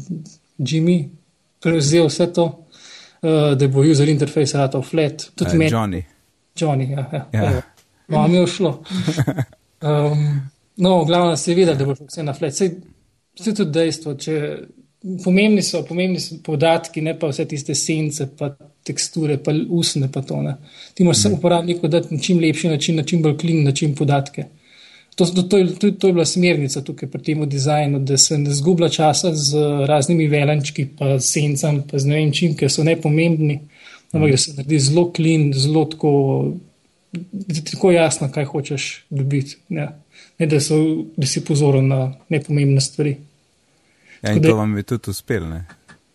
Jimmy 0.58 0.98
prevzel 1.62 2.06
vse 2.06 2.26
to, 2.32 2.46
uh, 3.22 3.52
da 3.58 3.68
bo 3.68 3.82
user 3.82 4.08
interface 4.08 4.58
rado 4.58 4.82
flat. 4.82 5.30
Tudi 5.34 5.50
uh, 5.50 5.58
meni. 5.58 5.70
Johnny. 5.70 6.02
Johnny, 6.56 6.90
ja. 6.90 7.08
ja, 7.12 7.42
ja. 7.42 7.62
No, 8.08 8.28
mi 8.28 8.36
je 8.36 8.46
šlo. 8.46 8.82
Um, 9.80 10.40
no, 10.84 11.04
glavno 11.04 11.36
se 11.36 11.50
je 11.50 11.56
vedel, 11.56 11.76
da 11.76 11.84
bo 11.84 11.94
vse 11.98 12.22
na 12.22 12.34
flat. 12.34 12.52
Vse 12.52 12.70
je 13.50 13.54
tudi 13.54 13.70
dejstvo, 13.70 14.14
če 14.14 14.38
pomembni 15.24 15.62
so, 15.62 15.82
pomembni 15.88 16.20
so 16.20 16.36
podatki, 16.44 17.00
ne 17.00 17.14
pa 17.18 17.30
vse 17.30 17.46
tiste 17.48 17.74
sence, 17.74 18.26
pa 18.38 18.52
teksture, 18.84 19.38
pa 19.40 19.52
usne, 19.68 20.10
pa 20.12 20.22
to. 20.22 20.40
Ti 20.94 21.04
moraš 21.04 21.22
samo 21.22 21.36
uporabniku 21.36 21.88
dati 21.88 22.14
na 22.14 22.20
čim 22.20 22.40
lepši 22.40 22.68
način, 22.68 22.96
na 22.96 23.02
čim 23.02 23.22
bolj 23.22 23.36
klin, 23.38 23.64
na 23.64 23.72
čim 23.72 23.94
podatke. 23.94 24.46
To, 25.16 25.26
to, 25.26 25.42
to, 25.42 25.58
to, 25.78 25.90
to 25.90 26.06
je 26.06 26.12
bila 26.12 26.24
smernica 26.24 26.80
tukaj 26.84 27.08
pri 27.10 27.22
tem 27.22 27.42
dizajnu, 27.48 27.98
da 27.98 28.16
se 28.18 28.38
ne 28.38 28.54
zgublja 28.54 28.88
časa 28.88 29.34
z 29.34 29.64
raznimi 29.88 30.28
velenčki, 30.28 30.86
pa 30.98 31.18
sencem, 31.20 31.82
pa 31.90 31.98
z 31.98 32.08
ne 32.08 32.20
vem 32.20 32.32
čim, 32.32 32.54
ker 32.56 32.70
so 32.72 32.84
nepomembni, 32.86 33.58
ampak 34.12 34.30
da 34.30 34.38
se 34.40 34.54
naredi 34.56 34.78
zelo 34.80 35.10
klin, 35.12 35.50
zelo 35.52 35.84
tako, 35.92 36.12
da 37.12 37.54
ti 37.54 37.64
tako 37.72 37.92
jasno, 37.92 38.30
kaj 38.32 38.48
hočeš 38.52 38.86
dobiti. 39.10 39.58
Ne, 39.76 39.88
ne 40.38 40.48
da, 40.48 40.60
so, 40.60 40.78
da 41.16 41.26
si 41.26 41.44
pozoren 41.44 41.88
na 41.90 42.00
nepomembne 42.32 42.80
stvari. 42.80 43.16
Ja, 44.22 44.32
in 44.32 44.42
to 44.42 44.56
vam 44.56 44.76
je 44.76 44.82
tudi 44.82 45.10
uspelo. 45.10 45.60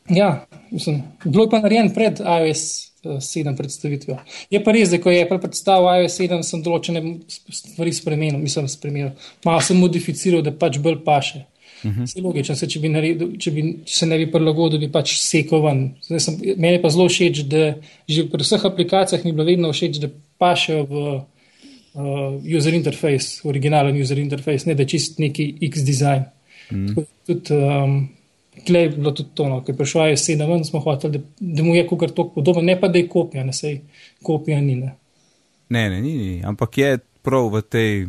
Ja, 0.10 0.46
mislim, 0.72 1.02
bilo 1.24 1.44
je 1.44 1.50
pa 1.50 1.60
narejen 1.60 1.94
pred 1.94 2.20
iOS 2.20 2.92
7 3.04 3.52
eh, 3.52 3.56
predstavitvijo. 3.58 4.18
Je 4.50 4.64
pa 4.64 4.72
res, 4.72 4.90
da 4.90 5.00
ko 5.02 5.12
je 5.12 5.24
Apple 5.24 5.40
predstavil 5.42 6.04
iOS 6.04 6.20
7, 6.20 6.44
sem 6.46 6.62
določene 6.66 7.02
stvari 7.30 7.94
spremenil, 7.94 8.40
mislim, 8.42 8.70
spremenil. 8.70 9.12
Malo 9.46 9.66
sem 9.66 9.82
modificiral, 9.82 10.46
da 10.46 10.54
pač 10.54 10.78
bolj 10.82 11.02
paše. 11.06 11.46
Uh 11.84 11.92
-huh. 11.92 12.06
Se 12.08 12.22
logično, 12.22 12.56
se, 12.56 12.68
če, 12.68 12.80
bi 12.80 12.90
naredil, 12.90 13.38
če, 13.38 13.52
bi, 13.52 13.64
če 13.86 13.96
se 13.96 14.06
ne 14.06 14.18
bi 14.18 14.32
prilagodil, 14.32 14.80
bi 14.80 14.92
pač 14.92 15.18
sekal 15.20 15.62
ven. 15.62 15.82
Sem, 16.02 16.38
meni 16.58 16.82
pa 16.82 16.90
zelo 16.90 17.10
všeč, 17.10 17.44
da 17.50 17.76
že 18.10 18.30
pri 18.30 18.44
vseh 18.44 18.66
aplikacijah 18.66 19.24
mi 19.24 19.30
je 19.30 19.34
bilo 19.34 19.46
vedno 19.46 19.72
všeč, 19.74 20.00
da 20.00 20.10
pašejo 20.38 20.86
v 20.90 20.96
uh, 21.94 22.58
user 22.58 22.74
interface, 22.74 23.42
originalen 23.44 24.02
user 24.02 24.18
interface, 24.18 24.70
ne 24.70 24.76
da 24.76 24.86
čist 24.86 25.20
neki 25.20 25.58
X 25.62 25.84
design. 25.86 26.24
-huh. 26.72 27.06
Tudi 27.26 27.54
um, 27.54 28.10
Tle 28.66 28.80
je 28.80 28.90
bilo 28.90 29.12
tudi 29.12 29.30
to, 29.34 29.50
no, 29.50 29.64
ki 29.64 29.72
je 29.72 29.78
prišel 29.78 30.14
iz 30.14 30.22
sedem 30.24 30.50
ven, 30.50 30.64
smo 30.66 30.80
hoteli, 30.80 31.18
da, 31.18 31.24
da 31.40 31.64
mu 31.64 31.76
je 31.76 31.88
kar 31.88 32.10
tako 32.10 32.30
podobno, 32.30 32.62
ne 32.62 32.80
pa 32.80 32.88
da 32.88 32.98
je 32.98 33.10
kopija, 33.10 33.44
ne 33.44 33.54
sej 33.54 33.82
kopija 34.24 34.62
ni. 34.62 34.76
Ne. 34.76 34.96
ne, 35.70 35.90
ne, 35.90 36.02
ni, 36.02 36.18
ni, 36.18 36.44
ampak 36.46 36.78
je 36.78 36.98
prav 37.22 37.50
v 37.52 37.62
tej 37.62 38.08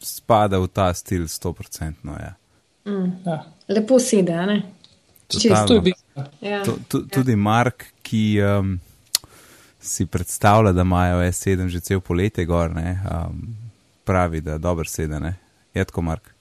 spada 0.00 0.58
v 0.58 0.68
ta 0.68 0.94
stil 0.94 1.24
100%. 1.24 1.92
Ja. 2.04 2.34
Ja. 3.24 3.38
Lepo 3.68 3.98
sede, 3.98 4.34
a 4.34 4.46
ne? 4.46 4.62
Totalno. 5.28 5.66
To 5.66 5.74
je 5.74 5.80
bistvo. 5.80 6.24
Ja. 6.40 6.62
Tudi 6.88 7.36
Mark, 7.36 7.86
ki 8.02 8.40
um, 8.42 8.78
si 9.80 10.06
predstavlja, 10.06 10.72
da 10.72 10.82
imajo 10.82 11.22
S7 11.24 11.68
že 11.68 11.80
cel 11.80 12.00
poletje 12.00 12.44
gor, 12.44 12.74
ne, 12.74 12.98
um, 13.06 13.56
pravi, 14.04 14.40
da 14.40 14.58
dobro 14.58 14.84
sede. 14.84 15.20
Ne. 15.20 15.34
Je 15.74 15.84
tako, 15.84 16.02
Mark. 16.02 16.34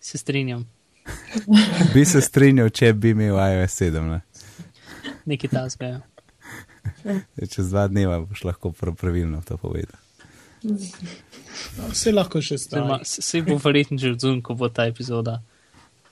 Se 0.00 0.18
strinjam. 0.18 0.73
Bi 1.94 2.04
se 2.04 2.20
strinjal, 2.20 2.70
če 2.70 2.92
bi 2.92 3.10
imel 3.10 3.36
iOS 3.36 3.80
7. 3.80 4.04
Ne. 4.08 4.20
Nekaj 5.24 5.50
tasga. 5.50 5.86
Ja. 5.86 6.00
Čez 7.50 7.70
dva 7.70 7.86
dneva 7.88 8.20
boš 8.24 8.44
lahko 8.44 8.72
prav 8.72 8.94
pravilno 9.00 9.42
to 9.44 9.56
povedal. 9.60 10.00
Vse 11.90 12.12
lahko 12.12 12.40
še 12.42 12.58
stane. 12.58 13.00
se 13.04 13.22
se 13.22 13.42
bo 13.42 13.58
verjetno 13.64 13.98
že 13.98 14.14
odzun, 14.16 14.40
ko 14.42 14.54
bo 14.54 14.68
ta 14.68 14.86
epizoda 14.88 15.42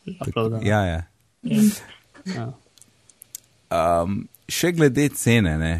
uploadana. 0.07 0.63
Ja, 0.67 0.85
ja. 0.85 1.03
Ja. 2.25 2.53
Um, 3.73 4.29
še 4.49 4.73
glede 4.77 5.09
cene, 5.17 5.57
ne. 5.59 5.75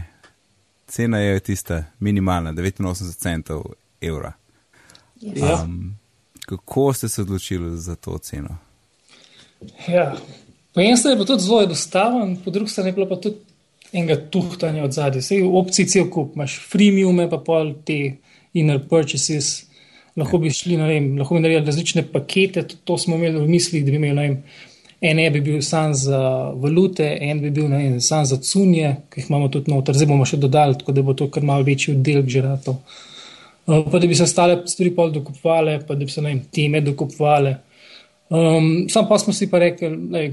cena 0.93 1.19
je 1.19 1.41
tista 1.41 1.85
minimalna, 2.01 2.53
89 2.53 3.17
centov 3.17 3.65
evra. 4.01 4.33
Ja. 5.21 5.63
Um, 5.63 5.95
kako 6.47 6.93
ste 6.93 7.09
se 7.09 7.23
odločili 7.23 7.79
za 7.79 7.97
to 7.97 8.19
ceno? 8.19 8.59
Ja. 9.89 10.13
Po 10.75 10.81
eni 10.81 10.97
strani 10.97 11.21
je 11.21 11.25
bilo 11.25 11.39
zelo 11.39 11.63
enostaven, 11.63 12.37
po 12.45 12.51
drugi 12.51 12.71
strani 12.71 12.89
je 12.89 12.97
bilo 12.97 13.09
pa 13.09 13.17
tudi 13.21 13.37
enega 13.93 14.17
tuhtanja 14.31 14.85
od 14.85 14.93
zadaj. 14.93 15.21
Vse 15.21 15.43
opcij 15.45 15.87
cel 15.87 16.09
kup, 16.11 16.37
imaš 16.37 16.57
freemiume, 16.71 17.29
pa 17.31 17.39
pol 17.45 17.75
te 17.85 17.99
inner 18.57 18.81
purchases. 18.89 19.53
Lahko 20.17 20.39
bi 20.39 20.51
šli, 20.53 20.77
ne 20.77 20.89
vem, 20.89 21.07
lahko 21.19 21.37
bi 21.37 21.41
naredili 21.41 21.67
različne 21.67 22.05
pakete, 22.13 22.67
tudi 22.69 22.83
to 22.85 22.99
smo 22.99 23.17
imeli 23.17 23.41
v 23.41 23.49
mislih, 23.49 23.85
da 23.85 23.93
bi 23.93 23.97
imeli, 23.97 24.17
ne 24.17 24.27
vem, 24.27 24.43
en 25.03 25.21
bi 25.33 25.41
bil 25.41 25.63
sam 25.65 25.95
za 25.97 26.19
valute, 26.61 27.07
en 27.21 27.41
bi 27.41 27.51
bil, 27.51 27.69
ne 27.69 27.79
vem, 27.81 28.01
sam 28.01 28.27
za 28.29 28.37
cunje, 28.37 28.97
ki 29.11 29.23
jih 29.23 29.31
imamo 29.31 29.49
tudi 29.53 29.73
noter, 29.73 29.97
zdaj 29.97 30.11
bomo 30.11 30.27
še 30.29 30.37
dodali, 30.41 30.77
tako 30.81 30.93
da 30.93 31.05
bo 31.07 31.17
to 31.17 31.31
kar 31.33 31.47
malo 31.49 31.65
večji 31.65 31.97
oddelek 31.97 32.29
že 32.29 32.45
ratov. 32.45 32.77
Uh, 33.67 33.81
pa 33.89 33.99
da 33.99 34.07
bi 34.07 34.15
se 34.15 34.27
ostale 34.27 34.61
stvari 34.69 34.93
pol 34.95 35.13
dokupovale, 35.15 35.79
pa 35.87 35.97
da 35.97 36.05
bi 36.05 36.13
se, 36.13 36.21
ne 36.21 36.35
vem, 36.35 36.45
teme 36.53 36.81
dokupovale. 36.85 37.57
Um, 38.31 38.89
sam 38.89 39.09
pa 39.09 39.19
smo 39.19 39.33
si 39.33 39.51
pa 39.51 39.59
rekli, 39.59 39.91
da 40.13 40.25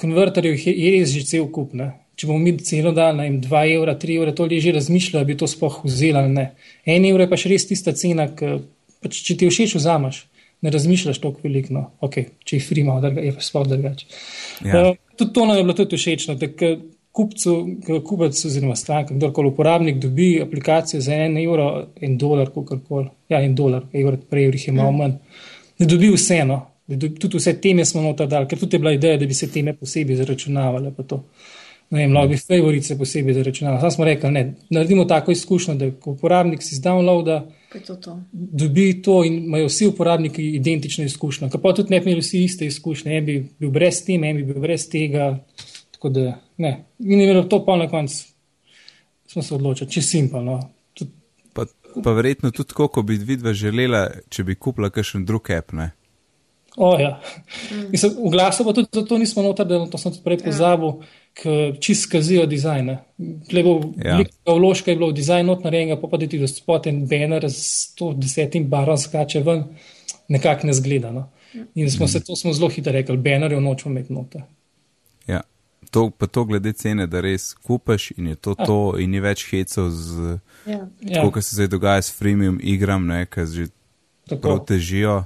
konverterjev 0.00 0.56
je, 0.58 0.92
res 0.96 1.12
že 1.14 1.24
cel 1.28 1.48
kup. 1.52 1.74
Ne? 1.78 1.92
Če 2.16 2.28
bomo 2.28 2.42
mi 2.42 2.56
celo 2.64 2.92
dan, 2.92 3.20
ne 3.20 3.28
vem, 3.28 3.38
2 3.40 3.62
evra, 3.76 3.94
3 3.96 4.16
evra, 4.18 4.34
to 4.36 4.48
že 4.50 4.74
razmišljali, 4.76 5.28
bi 5.28 5.36
to 5.36 5.48
sploh 5.48 5.80
vzeli 5.84 6.18
ali 6.18 6.32
ne. 6.34 6.46
1 6.86 7.08
evro 7.10 7.24
je 7.24 7.30
pa 7.30 7.38
še 7.40 7.52
res 7.52 7.66
tista 7.68 7.94
cena, 7.96 8.28
ki, 8.36 8.60
pač, 9.00 9.22
če 9.24 9.36
ti 9.40 9.48
všeč, 9.48 9.76
vzameš. 9.78 10.26
Ne 10.60 10.68
razmišljaš 10.70 11.18
toliko 11.22 11.40
veliko, 11.46 11.72
no. 11.72 11.82
okay, 12.04 12.34
če 12.44 12.58
jih 12.58 12.64
frima, 12.66 12.98
je 13.00 13.32
pa 13.32 13.40
sploh 13.40 13.64
drugače. 13.64 14.08
Ja. 14.66 14.90
Uh, 14.90 14.98
tudi 15.16 15.32
to 15.32 15.46
nam 15.48 15.56
je 15.56 15.62
bilo 15.64 15.76
tudi 15.78 15.96
všečno, 15.96 16.34
da 16.36 16.50
kupcu, 17.12 17.68
kupec 18.04 18.44
oziroma 18.44 18.76
stranka, 18.76 19.14
kdorkoli 19.14 19.48
uporabnik 19.48 19.96
dobi 19.98 20.42
aplikacijo 20.42 21.00
za 21.00 21.14
en 21.14 21.38
evro, 21.38 21.86
en 22.00 22.18
dolar, 22.18 22.52
kakorkoli, 22.54 23.08
ja, 23.28 23.40
en 23.42 23.54
dolar, 23.54 23.82
evro, 23.92 24.16
prej 24.30 24.46
evrih 24.50 24.66
je 24.68 24.72
malo 24.72 24.92
manj, 24.92 25.16
da 25.78 25.88
dobi 25.90 26.12
vseeno, 26.14 26.60
da 26.79 26.79
tudi 26.98 27.36
vse 27.36 27.60
teme 27.60 27.84
smo 27.84 28.02
noter 28.02 28.26
dali, 28.28 28.48
ker 28.48 28.58
tudi 28.58 28.76
je 28.76 28.78
bila 28.78 28.92
ideja, 28.92 29.16
da 29.16 29.26
bi 29.26 29.34
se 29.34 29.50
teme 29.50 29.74
posebej 29.76 30.16
zaračunavale. 30.16 30.92
pa 30.96 31.02
to. 31.02 31.24
Ne 31.90 32.00
vem, 32.00 32.12
lahko 32.12 32.28
bi 32.28 32.36
favorice 32.38 32.98
posebej 32.98 33.34
zaračunavali. 33.34 33.80
Sam 33.80 33.90
smo 33.90 34.04
rekli, 34.04 34.30
ne, 34.30 34.42
naredimo 34.70 35.04
tako 35.04 35.32
izkušnjo, 35.32 35.74
da 35.74 35.90
ko 35.90 36.10
uporabnik 36.10 36.62
si 36.62 36.74
zdownloada, 36.76 37.46
Pa 37.72 37.78
je 37.78 37.84
to 37.84 37.96
to. 37.96 38.20
dobi 38.32 39.02
to 39.02 39.24
in 39.24 39.34
imajo 39.44 39.66
vsi 39.66 39.86
uporabniki 39.86 40.42
identično 40.50 41.04
izkušnjo. 41.04 41.48
Ker 41.50 41.60
pa 41.60 41.74
tudi 41.74 41.90
ne 41.90 42.00
bi 42.00 42.10
imeli 42.10 42.20
vsi 42.20 42.44
iste 42.44 42.66
izkušnje, 42.66 43.16
en 43.16 43.24
bi 43.24 43.46
bil 43.58 43.70
brez 43.70 44.04
teme, 44.04 44.30
en 44.30 44.36
bi 44.36 44.42
bil 44.44 44.58
brez 44.60 44.88
tega. 44.88 45.38
Tako 45.90 46.08
da 46.08 46.24
ne. 46.56 46.72
In 46.98 47.20
je 47.20 47.26
bilo 47.26 47.42
to 47.42 47.64
pa 47.64 47.76
na 47.76 47.88
koncu, 47.88 48.24
smo 49.26 49.42
se 49.42 49.54
odločili, 49.54 49.90
če 49.90 50.02
simpel. 50.02 50.44
No. 50.44 50.60
Tudi, 50.94 51.10
Pa, 51.52 51.66
pa 52.04 52.12
verjetno 52.12 52.50
tudi 52.50 52.68
tako, 52.68 52.88
kot 52.88 53.06
bi 53.06 53.16
vidva 53.16 53.52
želela, 53.52 54.06
če 54.28 54.44
bi 54.44 54.54
kupila 54.54 54.90
kakšen 54.90 55.24
drug 55.24 55.50
app. 55.50 55.72
Ne? 55.72 55.90
O, 56.76 56.98
ja. 57.00 57.20
Mislim, 57.92 58.12
v 58.26 58.30
glasu 58.30 58.64
pa 58.64 58.72
tudi 58.72 58.88
zato 58.92 59.18
nismo 59.18 59.42
noter, 59.42 59.66
da 59.66 59.86
to 59.90 59.98
sem 59.98 60.12
tudi 60.12 60.24
prej 60.24 60.38
pozabil, 60.44 60.92
ker 61.34 61.76
čist 61.80 62.08
skazijo 62.08 62.46
dizajne. 62.46 62.98
Ja. 63.18 64.18
Ja. 64.18 64.20
Vložka 64.46 64.90
je 64.90 64.96
bilo 64.98 65.10
v 65.10 65.18
dizajn 65.18 65.46
not 65.46 65.64
narejenega, 65.64 66.00
pa 66.00 66.08
pa 66.10 66.20
da 66.20 66.28
ti 66.28 66.38
do 66.38 66.48
spoten 66.48 67.04
banner 67.08 67.46
s 67.50 67.94
110 67.98 68.68
barom 68.68 68.98
skače 68.98 69.42
ven, 69.46 69.64
nekako 70.28 70.66
ne 70.66 70.74
zgleda. 70.74 71.12
No. 71.12 71.28
In 71.74 71.90
smo 71.90 72.08
se 72.08 72.22
to 72.24 72.36
smo 72.36 72.52
zelo 72.52 72.68
hitro 72.70 72.92
rekli, 72.92 73.16
bannerjev 73.16 73.60
nočemo 73.60 73.94
imeti 73.94 74.12
noter. 74.12 74.42
Ja. 75.26 75.42
To, 75.90 76.10
pa 76.10 76.26
to 76.26 76.44
glede 76.44 76.72
cene, 76.72 77.06
da 77.10 77.20
res 77.20 77.54
kupaš 77.54 78.12
in 78.16 78.26
je 78.30 78.36
to 78.36 78.54
to, 78.54 78.94
in 78.98 79.10
ni 79.10 79.20
več 79.20 79.48
hecov 79.50 79.90
z 79.90 80.38
Ja. 80.66 80.88
Ja, 81.00 81.14
tako, 81.14 81.30
kar 81.30 81.42
se 81.42 81.54
zdaj 81.54 81.68
dogaja 81.68 82.02
s 82.02 82.12
freemium 82.18 82.58
igram, 82.62 83.06
ne, 83.06 83.26
ki 83.26 83.46
že 83.46 83.66
tako. 84.28 84.58
težijo. 84.58 85.24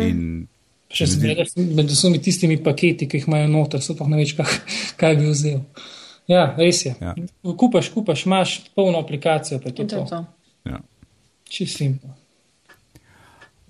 In 0.00 0.46
Še 0.90 1.06
zmeraj 1.06 1.52
med 1.56 1.90
vsemi 1.90 2.18
tistimi 2.22 2.56
paketi, 2.62 3.06
ki 3.06 3.20
jih 3.20 3.28
imajo 3.28 3.48
noter, 3.52 3.82
so 3.84 3.94
pa 3.94 4.08
ne 4.10 4.18
več, 4.18 4.34
kaj, 4.38 4.56
kaj 4.98 5.18
bi 5.20 5.28
vzel. 5.30 5.60
Ja, 6.30 6.48
res 6.58 6.84
je. 6.86 6.94
Ja. 6.98 7.14
Kupaš, 7.58 7.92
kupaš, 7.94 8.24
imaš 8.26 8.56
polno 8.74 8.98
aplikacijo, 9.02 9.60
pa 9.62 9.70
je 9.70 9.74
to 9.74 9.82
je 9.82 9.88
to. 9.88 10.04
to. 10.10 10.24
ja. 10.70 10.80
Čisto 11.50 11.78
simpel. 11.78 12.10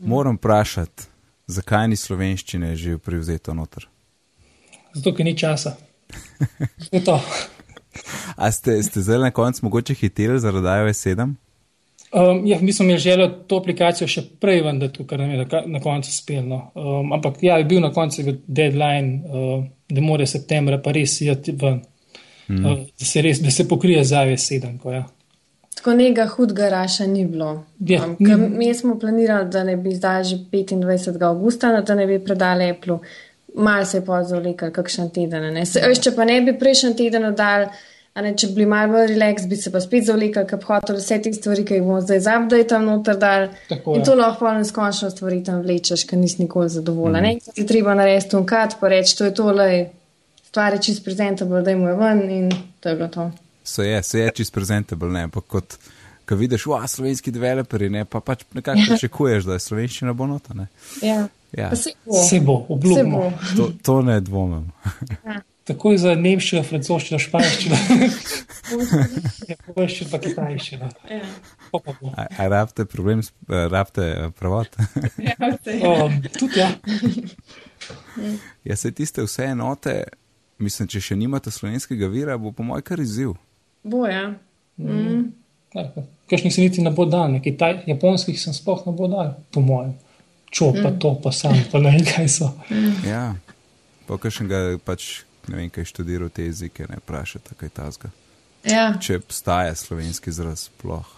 moram 0.01 0.37
vprašati, 0.37 1.09
zakaj 1.47 1.89
ni 1.89 1.97
slovenščine 1.97 2.75
že 2.77 2.99
privzeto 2.99 3.55
noter? 3.55 3.89
Zato, 4.95 5.15
ker 5.15 5.25
ni 5.25 5.37
časa. 5.39 5.77
To 6.41 6.93
je 6.97 7.05
to. 7.05 7.21
A 8.37 8.51
ste, 8.53 8.81
ste 8.83 9.01
zdaj 9.01 9.19
na 9.19 9.31
koncu 9.31 9.67
mogoče 9.67 9.95
hiteli 9.95 10.41
zaradi 10.41 10.67
iOS 10.67 11.07
7? 11.07 11.35
Um, 12.13 12.47
ja, 12.47 12.59
mi 12.61 12.73
smo 12.73 12.85
imeli 12.85 12.99
željo 12.99 13.29
to 13.47 13.57
aplikacijo 13.57 14.09
še 14.11 14.23
prej, 14.41 14.65
vendar 14.67 14.89
to, 14.91 15.05
kar 15.07 15.21
nam 15.23 15.31
je 15.31 15.45
na, 15.67 15.81
koncu 15.81 16.11
spelno. 16.13 16.71
Um, 16.75 17.13
ampak 17.13 17.39
ja, 17.43 17.59
je 17.59 17.65
bil 17.71 17.81
na 17.81 17.93
koncu 17.95 18.23
deadline, 18.47 19.21
uh, 19.31 19.65
da 19.89 20.01
mora 20.03 20.27
septembra 20.27 20.81
pa 20.83 20.91
res 20.93 21.21
iti 21.21 21.55
ven. 21.61 21.81
Mm. 22.49 22.65
Uh, 22.67 22.81
da, 22.99 23.05
se 23.07 23.23
res, 23.23 23.39
da 23.39 23.51
se 23.55 23.69
pokrije 23.69 24.03
za 24.05 24.25
AV7. 24.25 24.79
Ko, 24.83 24.91
ja. 24.93 25.05
Tako 25.79 25.95
nekega 25.95 26.27
hudega 26.33 26.69
raša 26.69 27.07
ni 27.07 27.27
bilo. 27.27 27.53
Ja, 27.79 28.03
Um, 28.05 28.17
ni- 28.19 28.49
mi 28.59 28.75
smo 28.75 28.99
planirali, 28.99 29.49
da 29.51 29.63
ne 29.65 29.77
bi 29.77 29.95
zdaj 29.95 30.25
že 30.25 30.37
25. 30.51 31.23
augusta, 31.23 31.71
no, 31.73 31.83
da 31.83 31.95
ne 31.95 32.07
bi 32.07 32.19
predali 32.25 32.71
Apple. 32.71 32.99
Mal 33.55 33.85
se 33.85 33.99
je 33.99 34.05
pozvali, 34.05 34.57
kakšen 34.57 35.11
teden. 35.11 35.55
Ne. 35.55 35.67
Se, 35.67 35.81
veš, 35.87 36.03
če 36.03 36.13
pa 36.17 36.25
ne 36.25 36.41
bi 36.43 36.59
prejšnji 36.59 36.97
teden 36.97 37.31
dal, 37.35 37.69
a 37.71 37.71
ne, 38.19 38.33
če 38.37 38.49
bi 38.51 38.55
bili 38.59 38.67
malo 38.67 38.93
bolj 38.97 39.13
relax, 39.13 39.47
bi 39.49 39.57
se 39.57 39.71
pa 39.73 39.81
spet 39.81 40.05
zavlekli, 40.09 40.43
ker 40.51 40.59
bi 40.59 40.67
hotel 40.67 40.99
vse 40.99 41.21
te 41.23 41.33
stvari, 41.33 41.65
ki 41.67 41.79
jih 41.79 41.85
bomo 41.87 42.01
zdaj 42.03 42.21
zavdaj 42.27 42.67
tam 42.73 42.89
noter 42.91 43.19
dal. 43.21 43.47
Tako, 43.69 43.95
In 43.95 44.03
ja. 44.03 44.09
to 44.09 44.17
lahko 44.19 44.49
pa 44.49 44.57
neskončno 44.59 45.11
stvari 45.15 45.39
tam 45.47 45.63
vlečeš, 45.63 46.05
ker 46.11 46.19
nisi 46.19 46.43
nikoli 46.43 46.69
zadovoljen. 46.75 47.23
Mm. 47.23 47.39
Ne, 47.39 47.55
ti 47.55 47.67
treba 47.67 47.95
narediti 47.95 48.37
unkat, 48.37 48.77
pa 48.81 48.91
reči, 48.93 49.17
to 49.19 49.31
je 49.31 49.35
to, 49.35 49.47
le 49.55 49.71
stvar 50.51 50.75
je 50.75 50.83
čist 50.89 51.05
prezentable, 51.07 51.63
da 51.63 51.71
je 51.71 51.95
ven 52.03 52.25
in 52.31 52.51
to 52.81 52.89
je 52.89 52.97
bilo 52.99 53.09
to. 53.09 53.31
So 53.65 53.83
je, 53.87 54.03
so 54.03 54.19
je 54.19 54.31
čist 54.35 54.53
presentable, 54.53 55.11
ne, 55.15 55.29
pa 55.31 55.41
kot, 55.41 55.79
ko 56.27 56.35
vidiš, 56.35 56.67
wa, 56.67 56.83
slovenski 56.91 57.31
developeri, 57.31 57.91
ne, 57.91 58.05
pa 58.05 58.21
pač 58.21 58.43
nekako 58.55 58.87
pričakuješ, 58.91 59.47
da 59.47 59.59
je 59.59 59.67
slovenščina 59.69 60.13
bo 60.13 60.27
nota, 60.27 60.55
ne. 60.55 60.67
Ja. 61.03 61.29
Ja, 61.51 61.69
Pa 61.71 61.77
se 61.77 61.91
bo. 62.07 62.15
Se 62.15 62.41
bo, 62.41 62.57
Se 62.69 62.73
obljubimo. 62.73 63.19
bo. 63.19 63.33
to, 63.57 63.73
to 63.83 64.03
ne 64.03 64.21
dvomim. 64.21 64.69
Takoj 65.71 65.99
za 66.03 66.15
nemščino, 66.19 66.63
francoščino, 66.67 67.19
španščino. 67.23 67.77
ja, 69.51 69.57
Površčino 69.67 70.11
pa 70.11 70.19
kitajščino. 70.19 70.89
Ja. 71.11 71.21
A, 72.17 72.49
rabite 72.49 72.85
problem, 72.85 73.23
s- 73.23 73.31
eh, 73.47 73.69
rabite 73.69 74.07
eh, 74.09 74.31
prevod? 74.35 74.75
Um, 75.81 76.17
tudi 76.35 76.59
ja. 76.59 76.69
ja, 78.65 78.77
se 78.77 78.91
tiste 78.93 79.23
vse 79.23 79.45
enote, 79.45 79.95
mislim, 80.59 80.89
če 80.89 81.01
še 81.03 81.17
nimate 81.17 81.51
slovenskega 81.51 82.09
vira, 82.09 82.37
bo 82.37 82.53
po 82.53 82.63
mojem 82.63 82.85
kar 82.85 83.01
izziv. 83.01 83.33
Bo, 83.83 84.05
ja. 84.07 84.27
Mm. 84.77 85.31
Kakšnih 86.31 86.55
se 86.55 86.61
niti 86.61 86.83
ne 86.83 86.91
bo 86.91 87.07
dal, 87.07 87.31
nekaj 87.33 87.57
taj, 87.57 87.77
japonskih 87.87 88.39
sem 88.39 88.55
sploh 88.55 88.83
ne 88.87 88.95
bo 88.97 89.09
dal, 89.11 89.33
po 89.55 89.63
mojem. 89.63 89.95
Čo 90.51 90.73
pa 90.75 90.91
to, 90.93 91.15
pa 91.23 91.31
sam, 91.33 91.55
pa 91.71 91.79
ne 91.79 91.93
vem, 91.95 92.05
kaj 92.07 92.29
so. 92.31 92.51
Ja, 93.07 93.37
pa 94.09 94.19
kakšnega 94.19 94.81
pač, 94.85 95.23
ne 95.49 95.57
vem, 95.57 95.71
kaj 95.71 95.85
študiral 95.85 96.29
te 96.29 96.45
jezike, 96.45 96.87
ne 96.91 96.99
vprašate, 97.01 97.57
kaj 97.61 97.73
tazga. 97.77 98.11
ja. 98.65 98.91
Če 99.01 99.17
obstaja 99.23 99.75
slovenski 99.75 100.31
izraz 100.31 100.69
sploh. 100.69 101.17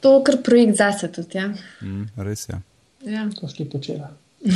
To 0.00 0.18
je 0.18 0.24
kar 0.24 0.42
projekt 0.46 0.78
zase 0.78 1.12
tudi, 1.12 1.38
ja. 1.38 1.48
Mm, 1.82 2.08
res 2.16 2.48
je. 2.48 2.60
ja. 3.04 3.28
To 3.40 3.48
si 3.48 3.68
počela. 3.68 4.12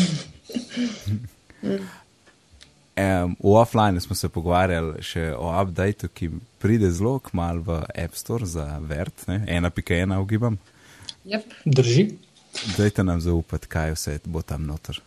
Um, 2.93 3.37
v 3.41 3.55
offline 3.57 4.01
smo 4.01 4.13
se 4.15 4.29
pogovarjali 4.29 5.01
še 5.01 5.31
o 5.33 5.49
updateu, 5.49 6.11
ki 6.13 6.29
pride 6.61 6.91
zelo 6.93 7.15
kmalo 7.25 7.63
v 7.65 7.79
App 8.05 8.19
Store 8.21 8.45
za 8.47 8.67
Vert, 8.85 9.25
ne? 9.31 9.39
1.1 9.49 10.13
ugibam. 10.21 10.59
Yep. 11.25 11.55
Drži. 11.65 12.05
Dajte 12.77 13.05
nam 13.05 13.23
zaupati, 13.25 13.71
kaj 13.73 13.95
vse 13.97 14.19
bo 14.29 14.43
tam 14.45 14.67
noter. 14.69 15.01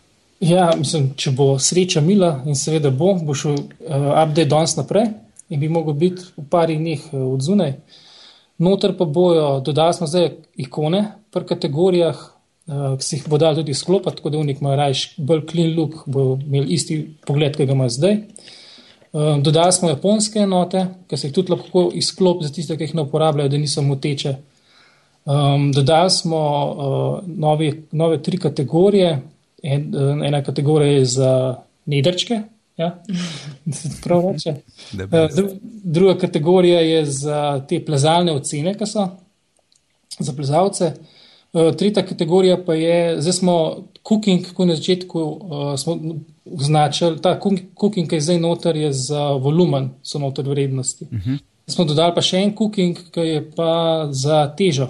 Ja, 0.44 0.74
mislim, 0.78 1.14
če 1.16 1.32
bo 1.32 1.54
sreča 1.60 2.02
mila 2.04 2.42
in 2.46 2.58
seveda 2.60 2.92
bo, 2.92 3.14
bo 3.24 3.34
šel 3.38 3.56
uh, 3.56 4.10
update 4.12 4.50
danes 4.52 4.76
naprej 4.76 5.08
in 5.50 5.62
bi 5.62 5.70
mogel 5.72 5.96
biti 5.96 6.26
v 6.36 6.44
parih 6.52 6.80
dneh 6.80 7.06
uh, 7.14 7.22
od 7.32 7.44
zunaj. 7.46 7.78
Noter 8.60 8.96
pa 8.98 9.06
bojo, 9.06 9.62
dodali 9.64 9.94
smo 9.96 10.08
zdaj 10.08 10.30
ikone 10.60 11.06
pri 11.32 11.48
kategorijah, 11.48 12.20
uh, 12.68 12.98
ki 13.00 13.08
si 13.08 13.16
jih 13.16 13.30
bo 13.32 13.40
dal 13.40 13.56
tudi 13.56 13.74
sklopati, 13.74 14.20
tako 14.20 14.34
da 14.34 14.42
unik 14.44 14.60
ima 14.62 14.76
rajš 14.76 15.06
bolj 15.18 15.46
clean 15.52 15.72
look, 15.78 16.02
bo 16.06 16.34
imel 16.36 16.68
isti 16.72 17.00
pogled, 17.28 17.56
ki 17.56 17.68
ga 17.70 17.78
ima 17.78 17.88
zdaj. 17.90 18.18
Uh, 19.16 19.38
dodali 19.40 19.72
smo 19.72 19.94
japonske 19.94 20.44
enote, 20.44 20.84
ki 21.08 21.18
se 21.18 21.30
jih 21.30 21.38
tudi 21.38 21.54
lahko 21.56 21.86
izklop 21.96 22.44
za 22.44 22.52
tiste, 22.52 22.76
ki 22.76 22.90
jih 22.90 22.98
ne 23.00 23.06
uporabljajo, 23.08 23.54
da 23.54 23.62
niso 23.62 23.84
moteče. 23.88 24.36
Um, 25.26 25.72
dodali 25.72 26.12
smo 26.12 26.44
uh, 26.44 27.24
novi, 27.24 27.72
nove 27.96 28.20
tri 28.24 28.38
kategorije, 28.38 29.16
en, 29.66 29.92
ena 30.26 30.44
kategorija 30.44 30.92
je 31.00 31.06
za 31.06 31.32
nedrčke. 31.86 32.42
Ja? 32.78 33.04
reče. 34.32 34.56
Dru, 35.36 35.50
druga 35.84 36.18
kategorija 36.20 36.80
je 36.80 37.06
za 37.06 37.66
te 37.70 37.80
plezalne 37.86 38.34
ocene, 38.36 38.76
ki 38.78 38.86
so 38.86 39.08
za 40.20 40.34
plezalce. 40.34 40.94
Tretja 41.78 42.04
kategorija 42.06 42.58
pa 42.66 42.74
je, 42.74 43.22
zdaj 43.22 43.34
smo 43.34 43.56
cooking, 44.08 44.54
ko 44.54 44.66
na 44.66 44.76
začetku 44.76 45.22
uh, 45.22 45.76
smo 45.80 46.00
označili, 46.46 47.22
ta 47.22 47.40
cooking, 47.80 48.10
ki 48.10 48.16
je 48.16 48.22
zdaj 48.22 48.40
noter, 48.40 48.76
je 48.76 48.94
za 48.94 49.30
volumen, 49.32 49.90
so 50.04 50.20
noter 50.20 50.50
vrednosti. 50.50 51.06
Uh 51.06 51.20
-huh. 51.20 51.38
Smo 51.68 51.86
dodali 51.86 52.14
pa 52.16 52.22
še 52.22 52.38
en 52.38 52.56
cooking, 52.56 52.98
ki 53.12 53.20
je 53.20 53.52
pa 53.56 54.08
za 54.12 54.56
težo. 54.58 54.90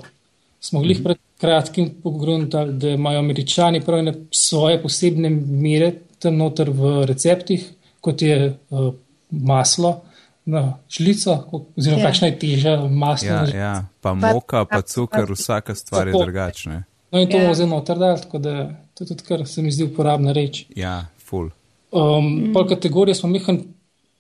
Smo 0.60 0.80
glih 0.80 0.98
uh 0.98 1.02
-huh. 1.02 1.04
pred 1.04 1.18
kratkim 1.46 1.90
pogruntali, 2.04 2.74
da 2.74 2.90
imajo 2.90 3.20
američani 3.20 3.82
prav 3.86 4.14
svoje 4.32 4.82
posebne 4.82 5.30
mere 5.30 5.92
tam 6.20 6.38
noter 6.38 6.70
v 6.70 7.06
receptih, 7.06 7.66
kot 8.02 8.22
je 8.22 8.58
uh, 8.70 8.94
maslo. 9.30 10.02
Na 10.46 10.78
žlico, 10.90 11.34
oziroma 11.78 12.04
ja. 12.04 12.08
kakšna 12.08 12.28
je 12.28 12.34
teža 12.40 12.74
masla. 12.86 13.48
Ja, 13.50 13.58
ja. 13.58 13.86
pa 14.02 14.14
moka, 14.14 14.66
pa 14.70 14.82
cukor, 14.86 15.32
vsaka 15.34 15.74
stvar 15.76 16.08
je 16.08 16.14
drugačna. 16.14 16.84
No, 17.12 17.22
in 17.22 17.30
to 17.30 17.40
bomo 17.40 17.50
ja. 17.50 17.56
zelo 17.58 17.70
notrdali, 17.70 18.22
tako 18.22 18.38
da 18.38 18.54
to 18.94 19.04
je 19.04 19.08
tudi, 19.08 19.24
kar 19.26 19.48
se 19.48 19.62
mi 19.62 19.72
zdi 19.72 19.88
uporabna 19.90 20.36
reč. 20.38 20.66
Ja, 20.76 21.06
full. 21.18 21.50
Um, 21.92 22.28
mm. 22.28 22.54
Pol 22.54 22.68
kategorije 22.68 23.16
smo 23.16 23.30
mehan 23.30 23.64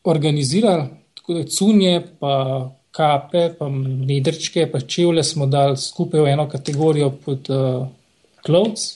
organizirali, 0.03 0.87
tako 1.13 1.33
da 1.33 1.43
cunje, 1.43 2.01
pa 2.19 2.31
kape, 2.95 3.49
pa 3.59 3.69
nedrčke, 4.07 4.69
pa 4.71 4.79
čevlje 4.79 5.23
smo 5.23 5.45
dali 5.45 5.77
skupaj 5.77 6.21
v 6.21 6.31
eno 6.31 6.47
kategorijo 6.49 7.09
pod 7.25 7.49
uh, 7.49 7.87
clothes. 8.45 8.95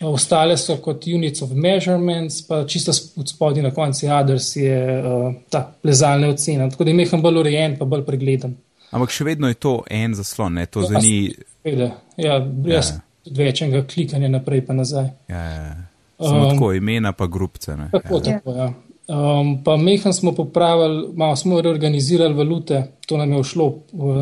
Ostale 0.00 0.58
so 0.60 0.76
kot 0.84 1.06
units 1.08 1.42
of 1.42 1.54
measurements, 1.54 2.42
pa 2.48 2.64
čisto 2.68 2.92
od 3.16 3.28
spodaj 3.28 3.62
na 3.62 3.70
koncu 3.70 4.10
others 4.12 4.56
je 4.56 4.76
uh, 5.00 5.32
ta 5.50 5.62
plezalna 5.82 6.28
ocena. 6.28 6.70
Tako 6.70 6.84
da 6.84 6.90
je 6.90 6.96
mehan 6.96 7.22
bolj 7.22 7.40
urejen, 7.40 7.78
pa 7.78 7.84
bolj 7.84 8.04
pregleden. 8.04 8.56
Ampak 8.90 9.10
še 9.10 9.24
vedno 9.24 9.48
je 9.48 9.58
to 9.60 9.80
en 9.90 10.14
zaslon, 10.14 10.60
ne? 10.60 10.66
to 10.66 10.82
za 10.82 11.00
ni. 11.00 11.32
Ja, 11.64 11.90
ja, 12.16 12.40
jaz 12.66 12.92
ja. 12.92 13.00
večjega 13.34 13.86
klikanja 13.86 14.28
naprej 14.28 14.66
pa 14.66 14.76
nazaj. 14.76 15.08
Ja, 15.28 15.42
ja. 15.42 15.62
ja. 15.62 15.76
Samo 16.18 16.46
um, 16.46 16.50
tako 16.50 16.72
imena 16.72 17.12
pa 17.12 17.26
grupce. 17.26 17.76
Ne? 17.76 17.88
Tako, 17.92 18.20
ja. 18.24 18.38
tako, 18.38 18.54
ja. 18.56 18.72
Um, 19.06 19.62
pa 19.64 19.76
mehan 19.76 20.12
smo 20.12 20.32
popravili, 20.34 21.08
malo 21.14 21.36
smo 21.36 21.60
reorganizirali 21.60 22.34
valute, 22.34 22.82
to 23.06 23.16
nam 23.16 23.32
je 23.32 23.38
ušlo 23.38 23.68
v, 23.92 24.14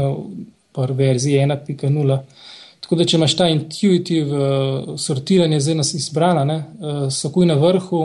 v 0.76 0.86
verziji 0.92 1.38
1.0. 1.40 2.18
Tako 2.80 2.96
da, 3.00 3.04
če 3.08 3.16
imaš 3.16 3.36
ta 3.36 3.48
intuitiv 3.48 4.28
uh, 4.28 4.98
sortiranje, 5.00 5.60
zdaj 5.60 5.78
nas 5.78 5.94
izbrana, 5.96 6.44
ne, 6.44 6.58
uh, 6.60 7.06
so 7.08 7.30
kuj 7.32 7.48
na 7.48 7.56
vrhu, 7.56 8.02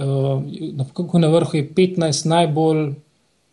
uh, 0.00 1.18
na 1.20 1.32
vrhu 1.34 1.58
je 1.58 1.66
15 1.76 2.28
najbolj 2.32 2.86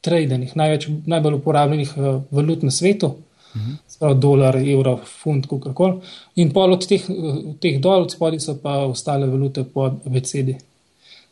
tradenih, 0.02 0.56
največ, 0.56 0.88
najbolj 1.12 1.42
uporabljenih 1.42 1.98
uh, 1.98 2.22
valut 2.32 2.64
na 2.64 2.72
svetu, 2.72 3.12
-huh. 3.54 3.76
sprav 3.88 4.14
dolar, 4.20 4.58
evro, 4.58 5.00
funt, 5.24 5.48
kakorkoli. 5.48 6.00
In 6.36 6.52
pol 6.54 6.74
od 6.74 6.88
teh, 6.88 7.06
uh, 7.10 7.40
teh 7.62 7.80
dol, 7.82 8.08
od 8.08 8.12
spodaj 8.12 8.40
so 8.40 8.58
pa 8.64 8.80
ostale 8.86 9.28
valute 9.28 9.64
po 9.64 9.90
abecedi. 10.06 10.58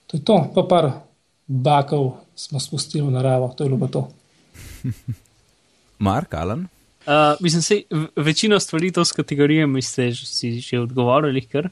To 0.07 0.17
je 0.17 0.23
to, 0.23 0.37
pa 0.55 0.63
par 0.63 0.91
bakov 1.47 2.17
smo 2.35 2.59
spustili 2.59 3.07
v 3.07 3.11
naravo, 3.11 3.53
to 3.57 3.63
je 3.63 3.69
bilo 3.69 3.87
to. 3.87 4.03
Mark, 6.07 6.33
Alan? 6.33 6.67
Uh, 7.07 7.35
mislim, 7.39 7.61
se 7.61 7.81
večino 8.15 8.59
stvari 8.59 8.91
to 8.91 9.05
s 9.05 9.11
kategorijami 9.11 9.81
ste 9.81 10.11
si 10.11 10.59
že 10.59 10.79
odgovorili, 10.79 11.41
ker, 11.41 11.69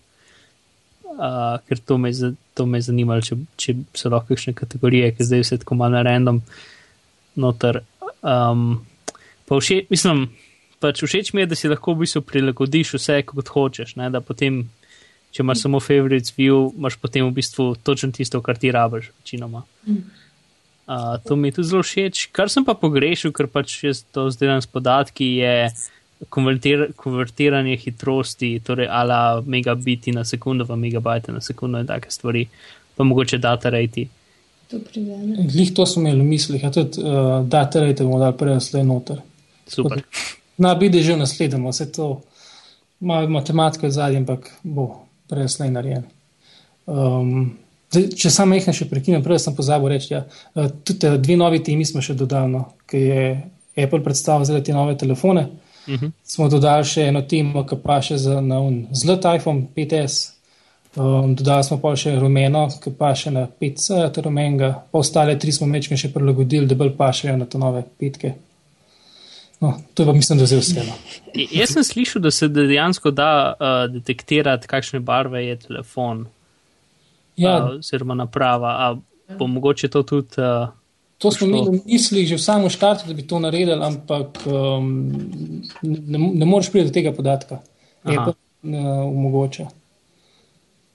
uh, 1.04 1.60
ker 1.68 1.80
to 1.80 1.98
me 1.98 2.78
je 2.78 2.82
zanimalo, 2.82 3.22
če, 3.22 3.36
če 3.58 3.76
so 3.94 4.10
lahko 4.10 4.32
kakšne 4.32 4.54
kategorije, 4.56 5.12
ki 5.12 5.28
zdaj 5.28 5.44
vse 5.44 5.58
tako 5.60 5.76
malo 5.76 6.04
random 6.04 6.40
noter. 7.36 7.82
Um, 8.24 8.86
pa 9.46 9.60
všeč, 9.60 9.92
mislim, 9.92 10.30
pač 10.80 11.04
všeč 11.04 11.34
mi 11.34 11.44
je, 11.44 11.52
da 11.52 11.60
si 11.60 11.68
lahko 11.68 11.94
v 11.94 12.06
bistvu 12.06 12.24
prilagodiš 12.24 12.96
vse, 12.96 13.20
kot 13.28 13.52
hočeš, 13.52 13.98
ne, 14.00 14.08
da 14.10 14.24
potem 14.24 14.64
če 15.36 15.44
imaš 15.44 15.66
samo 15.66 15.82
favorites 15.84 16.32
view, 16.38 16.70
imaš 16.78 16.96
potem 17.02 17.26
v 17.28 17.34
bistvu 17.36 17.74
točno 17.84 18.14
tisto, 18.16 18.40
kar 18.42 18.56
ti 18.56 18.72
rabiš, 18.72 19.10
večinoma. 19.20 19.66
Uh, 20.86 21.18
to 21.28 21.36
mi 21.36 21.50
je 21.50 21.58
tudi 21.58 21.68
zelo 21.68 21.84
všeč. 21.84 22.30
Kar 22.32 22.48
sem 22.54 22.64
pa 22.64 22.76
pogrešil, 22.80 23.34
ker 23.36 23.50
pač 23.52 23.74
jaz 23.84 24.06
to 24.16 24.30
zdelam 24.32 24.62
s 24.64 24.70
podatki, 24.72 25.28
je 25.42 25.56
konvertir, 26.32 26.86
konvertiranje 26.96 27.76
hitrosti, 27.84 28.54
torej 28.64 28.88
ala 28.88 29.42
megabiti 29.46 30.14
na 30.16 30.24
sekundo 30.24 30.64
v 30.64 30.78
megabajte 30.80 31.36
na 31.36 31.44
sekundo 31.44 31.82
in 31.84 31.90
take 31.90 32.14
stvari, 32.14 32.46
pa 32.96 33.04
mogoče 33.04 33.42
data 33.42 33.74
rate. 33.74 34.08
Glih 34.72 35.74
to 35.76 35.86
smo 35.86 36.06
imeli 36.06 36.22
v 36.22 36.30
mislih, 36.30 36.64
a 36.64 36.72
tudi 36.72 37.04
uh, 37.04 37.42
data 37.44 37.84
rate 37.84 38.08
bomo 38.08 38.22
dali 38.24 38.38
prej 38.40 38.56
naslednji 38.56 38.88
noter. 38.88 39.20
Super. 39.68 40.06
Na 40.58 40.72
bidi 40.80 41.04
že 41.04 41.18
naslednjo, 41.20 41.60
vse 41.68 41.92
to 41.92 42.22
ima 43.02 43.26
matematiko 43.28 43.90
zadnji, 43.92 44.24
ampak 44.24 44.48
bo 44.64 45.05
prej 45.30 45.50
slej 45.50 45.72
narejen. 45.74 46.04
Um, 46.86 47.58
če 47.90 48.30
samo 48.30 48.56
nekaj 48.56 48.76
še 48.76 48.90
prekinem, 48.90 49.24
prej 49.26 49.42
sem 49.46 49.56
pozabil 49.58 49.96
reči, 49.96 50.14
ja, 50.14 50.24
uh, 50.26 50.70
tudi 50.86 51.12
dve 51.22 51.38
novi 51.40 51.64
temi 51.66 51.86
smo 51.86 52.04
še 52.04 52.18
dodali, 52.18 52.52
no, 52.52 52.66
ki 52.90 53.02
je 53.06 53.26
Apple 53.86 54.04
predstavil 54.04 54.46
za 54.46 54.62
te 54.64 54.74
nove 54.74 54.98
telefone. 54.98 55.48
Uh 55.88 55.94
mhm. 55.94 56.06
-huh. 56.06 56.12
Smo 56.24 56.50
dodali 56.50 56.86
še 56.86 57.08
eno 57.08 57.22
temo, 57.22 57.66
ki 57.66 57.76
pa 57.84 58.02
še 58.02 58.18
za 58.18 58.42
zelo 58.92 59.20
iPhone 59.36 59.68
5S. 59.76 60.32
Um, 60.96 61.36
dodali 61.36 61.64
smo 61.64 61.78
pa 61.78 61.96
še 61.96 62.16
rumeno, 62.20 62.70
ki 62.84 62.92
pa 62.98 63.16
še 63.16 63.32
na 63.32 63.48
5C, 63.62 64.12
ter 64.14 64.24
rumenega, 64.24 64.70
pa 64.92 65.00
ostale 65.00 65.40
tri 65.40 65.52
smo 65.52 65.68
mečke 65.68 65.98
še 65.98 66.14
prilagodili, 66.14 66.68
da 66.68 66.76
bolj 66.76 66.94
pašejo 66.98 67.38
na 67.38 67.46
te 67.46 67.58
nove 67.58 67.84
petke. 68.00 68.34
No, 69.66 69.74
to 69.94 70.04
je 70.04 70.08
pa 70.08 70.14
mislim, 70.14 70.40
da 70.40 70.46
je 70.46 70.58
vse. 70.60 70.84
No. 70.88 70.94
Jaz 71.52 71.74
sem 71.74 71.84
slišal, 71.84 72.22
da 72.22 72.32
se 72.32 72.48
dejansko 72.48 73.12
da 73.12 73.54
uh, 73.54 73.94
detektirati, 73.94 74.68
kakšne 74.68 75.00
barve 75.00 75.46
je 75.46 75.56
telefon. 75.60 76.26
Ja. 77.38 77.58
Uh, 77.64 77.80
oziroma 77.80 78.14
naprava. 78.14 78.76
A 78.80 78.96
bo 79.38 79.48
mogoče 79.48 79.88
to 79.88 80.04
tudi. 80.04 80.38
Uh, 80.38 80.70
to 81.18 81.32
smo 81.32 81.48
imeli 81.48 81.78
v 81.78 81.82
mislih 81.86 82.28
že 82.28 82.36
v 82.36 82.44
samem 82.44 82.70
štartu, 82.70 83.08
da 83.08 83.14
bi 83.14 83.26
to 83.28 83.40
naredili, 83.40 83.74
ampak 83.82 84.44
um, 84.46 84.92
ne, 85.82 86.20
ne 86.20 86.46
moreš 86.46 86.70
priti 86.72 86.88
do 86.88 86.94
tega 86.94 87.14
podatka. 87.16 87.60
Je 88.06 88.16
pa 88.16 88.34
omogoča. 89.06 89.66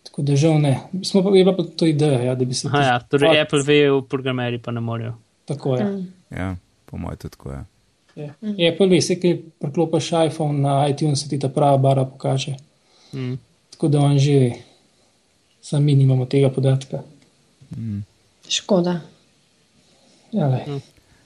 Tako 0.03 0.23
da 0.23 0.37
žal 0.37 0.61
ne. 0.61 0.79
Smo 1.05 1.23
pa 1.23 1.35
imeli 1.35 1.67
to 1.77 1.87
idejo, 1.87 2.23
ja, 2.23 2.35
da 2.35 2.45
bi 2.45 2.55
se. 2.55 2.69
Aha, 2.69 2.83
ja, 2.83 3.01
torej 3.01 3.41
Apple 3.41 3.63
ve, 3.67 3.83
programeri 4.09 4.63
pa 4.63 4.71
ne 4.71 4.81
morejo. 4.81 5.17
Tako 5.45 5.77
je. 5.77 6.05
Ja, 6.31 6.55
po 6.87 6.97
mojem 6.97 7.19
tudi 7.19 7.33
tako 7.33 7.51
je. 7.51 7.65
Je, 8.21 8.33
je 8.65 8.71
pa 8.79 8.87
res, 8.91 9.09
ki 9.23 9.33
priklopiš 9.63 10.13
iPhone 10.27 10.61
na 10.61 10.75
iTunes, 10.89 11.25
ti 11.29 11.39
ta 11.39 11.49
prava 11.49 11.79
bara 11.79 12.05
pokaže. 12.05 12.57
Mm. 13.13 13.39
Tako 13.71 13.89
da 13.89 14.01
on 14.05 14.19
živi, 14.19 14.53
sami 15.63 15.95
nimamo 15.95 16.27
tega 16.27 16.51
podatka. 16.51 17.03
Mm. 17.77 18.03
Škoda. 18.49 19.01
Ja, 20.33 20.49
mm. 20.67 20.81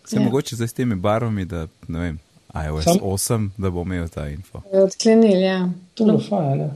Se 0.05 0.17
ja. 0.17 0.23
mogoče 0.23 0.57
zdaj 0.57 0.69
s 0.69 0.73
temi 0.73 0.95
barvami, 0.95 1.45
da 1.45 1.67
ne 1.89 2.01
vem, 2.01 2.19
iOS 2.67 2.85
Sam? 2.85 2.99
8, 3.03 3.51
da 3.59 3.71
bo 3.71 3.83
imel 3.83 4.09
ta 4.09 4.29
info. 4.29 4.63
Odklenili, 4.73 5.43
ja. 5.43 5.71
To 5.95 6.07
je 6.07 6.13
no. 6.13 6.21
fajn. 6.29 6.71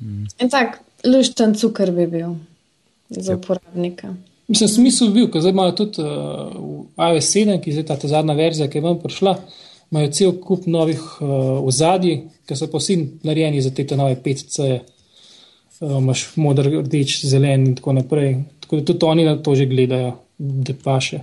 Mm. 0.00 0.26
En 0.38 0.50
tak 0.50 0.80
lušten 1.04 1.54
cukor 1.54 1.90
bi 1.90 2.06
bil 2.06 2.34
za 3.10 3.32
yep. 3.32 3.38
uporabnika. 3.38 4.14
Mislim, 4.48 4.68
smisel 4.68 5.10
bil, 5.12 5.26
ker 5.28 5.42
zdaj 5.44 5.52
imajo 5.52 5.72
tudi 5.76 6.02
uh, 6.02 7.08
iOS 7.10 7.32
7, 7.36 7.58
ki 7.60 7.70
je 7.70 7.80
zdaj 7.82 7.98
ta 8.00 8.08
zadnja 8.08 8.34
verzija, 8.34 8.68
ki 8.68 8.78
je 8.78 8.84
vam 8.84 8.96
prišla, 9.02 9.34
imajo 9.90 10.12
cel 10.16 10.32
kup 10.40 10.66
novih 10.66 11.02
uh, 11.20 11.58
ozadij, 11.68 12.22
ki 12.48 12.56
so 12.56 12.68
pa 12.72 12.80
vsi 12.80 12.96
narejeni 13.28 13.60
za 13.62 13.74
te 13.76 13.84
nove 13.96 14.16
5C, 14.24 14.68
uh, 15.80 15.98
imaš 15.98 16.30
modr, 16.36 16.70
rdeč, 16.80 17.18
zelen 17.28 17.66
in 17.66 17.74
tako 17.76 17.92
naprej. 17.98 18.38
Tako 18.64 18.80
da 18.80 18.86
tudi 18.92 19.06
oni 19.06 19.26
na 19.28 19.36
to 19.36 19.54
že 19.54 19.66
gledajo, 19.68 20.14
da 20.38 20.76
pa 20.84 20.96
še. 21.00 21.20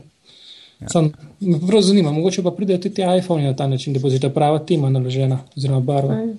Ja. 0.79 0.89
Sam 0.89 1.09
me 1.39 1.57
prav 1.67 1.81
zanima, 1.81 2.11
mogoče 2.11 2.43
pa 2.43 2.51
pridejo 2.51 2.83
tudi 2.83 2.95
ti 2.95 3.07
iPhone 3.17 3.43
na 3.43 3.55
ta 3.55 3.67
način, 3.67 3.93
da 3.93 3.99
bo 3.99 4.09
zdaj 4.09 4.27
ta 4.27 4.29
prava 4.29 4.59
tema 4.59 4.89
naložena 4.89 5.39
oziroma 5.57 5.79
barva. 5.79 6.15
Mm. 6.15 6.37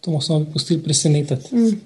To 0.00 0.10
bomo 0.10 0.20
samo 0.20 0.46
pustili 0.52 0.82
presenetiti. 0.82 1.54
Mm. 1.54 1.80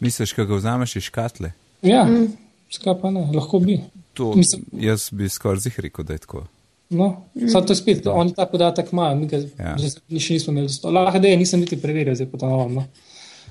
Misliš, 0.00 0.32
kako 0.32 0.48
ga 0.48 0.62
vzameš 0.62 0.96
iz 0.96 1.02
škatle? 1.02 1.52
Ja, 1.82 2.04
mm. 2.04 2.43
Skaj 2.70 2.94
pa 3.00 3.10
ne, 3.10 3.26
lahko 3.34 3.58
bi. 3.58 3.80
To, 4.14 4.32
Mislim- 4.34 4.64
jaz 4.72 5.08
bi 5.12 5.28
skoraj 5.28 5.60
zih 5.66 5.80
rekel, 5.80 6.04
da 6.04 6.12
je 6.12 6.18
tako. 6.18 6.46
No, 6.90 7.24
mm. 7.34 7.52
to 7.66 7.72
je 7.72 7.76
spet, 7.76 8.06
oni 8.06 8.34
ta 8.34 8.46
podatek 8.46 8.92
imajo, 8.92 9.16
mi 9.16 9.26
ga 9.26 9.36
Ja. 9.36 9.76
še 10.20 10.34
nismo 10.34 10.52
imeli. 10.52 10.68
Lahko 10.84 11.18
da 11.18 11.28
je, 11.28 11.36
nisem 11.36 11.60
niti 11.60 11.80
preveril, 11.80 12.14
zdaj 12.14 12.28
po 12.30 12.38
to 12.38 12.48
novem. 12.48 12.74
No. 12.74 12.84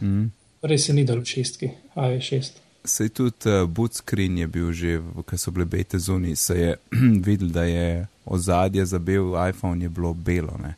Mm. 0.02 0.32
Res 0.64 0.86
se 0.86 0.94
ni 0.94 1.04
dal 1.04 1.20
v 1.20 1.28
šestki, 1.28 1.72
AV6. 1.96 2.62
Sej 2.86 3.10
tudi 3.16 3.48
uh, 3.50 3.64
boot 3.68 3.96
screen 3.96 4.38
je 4.38 4.48
bil 4.48 4.72
že, 4.76 5.00
ko 5.26 5.38
so 5.38 5.52
bile 5.52 5.66
bete 5.66 6.00
zunaj, 6.00 6.36
se 6.36 6.56
je 6.60 6.76
videl, 7.28 7.50
da 7.50 7.64
je 7.64 8.08
ozadje 8.26 8.86
za 8.86 9.00
bel 9.00 9.36
iPhone 9.50 9.84
je 9.84 9.90
bilo 9.90 10.14
belo, 10.14 10.56
ne? 10.64 10.76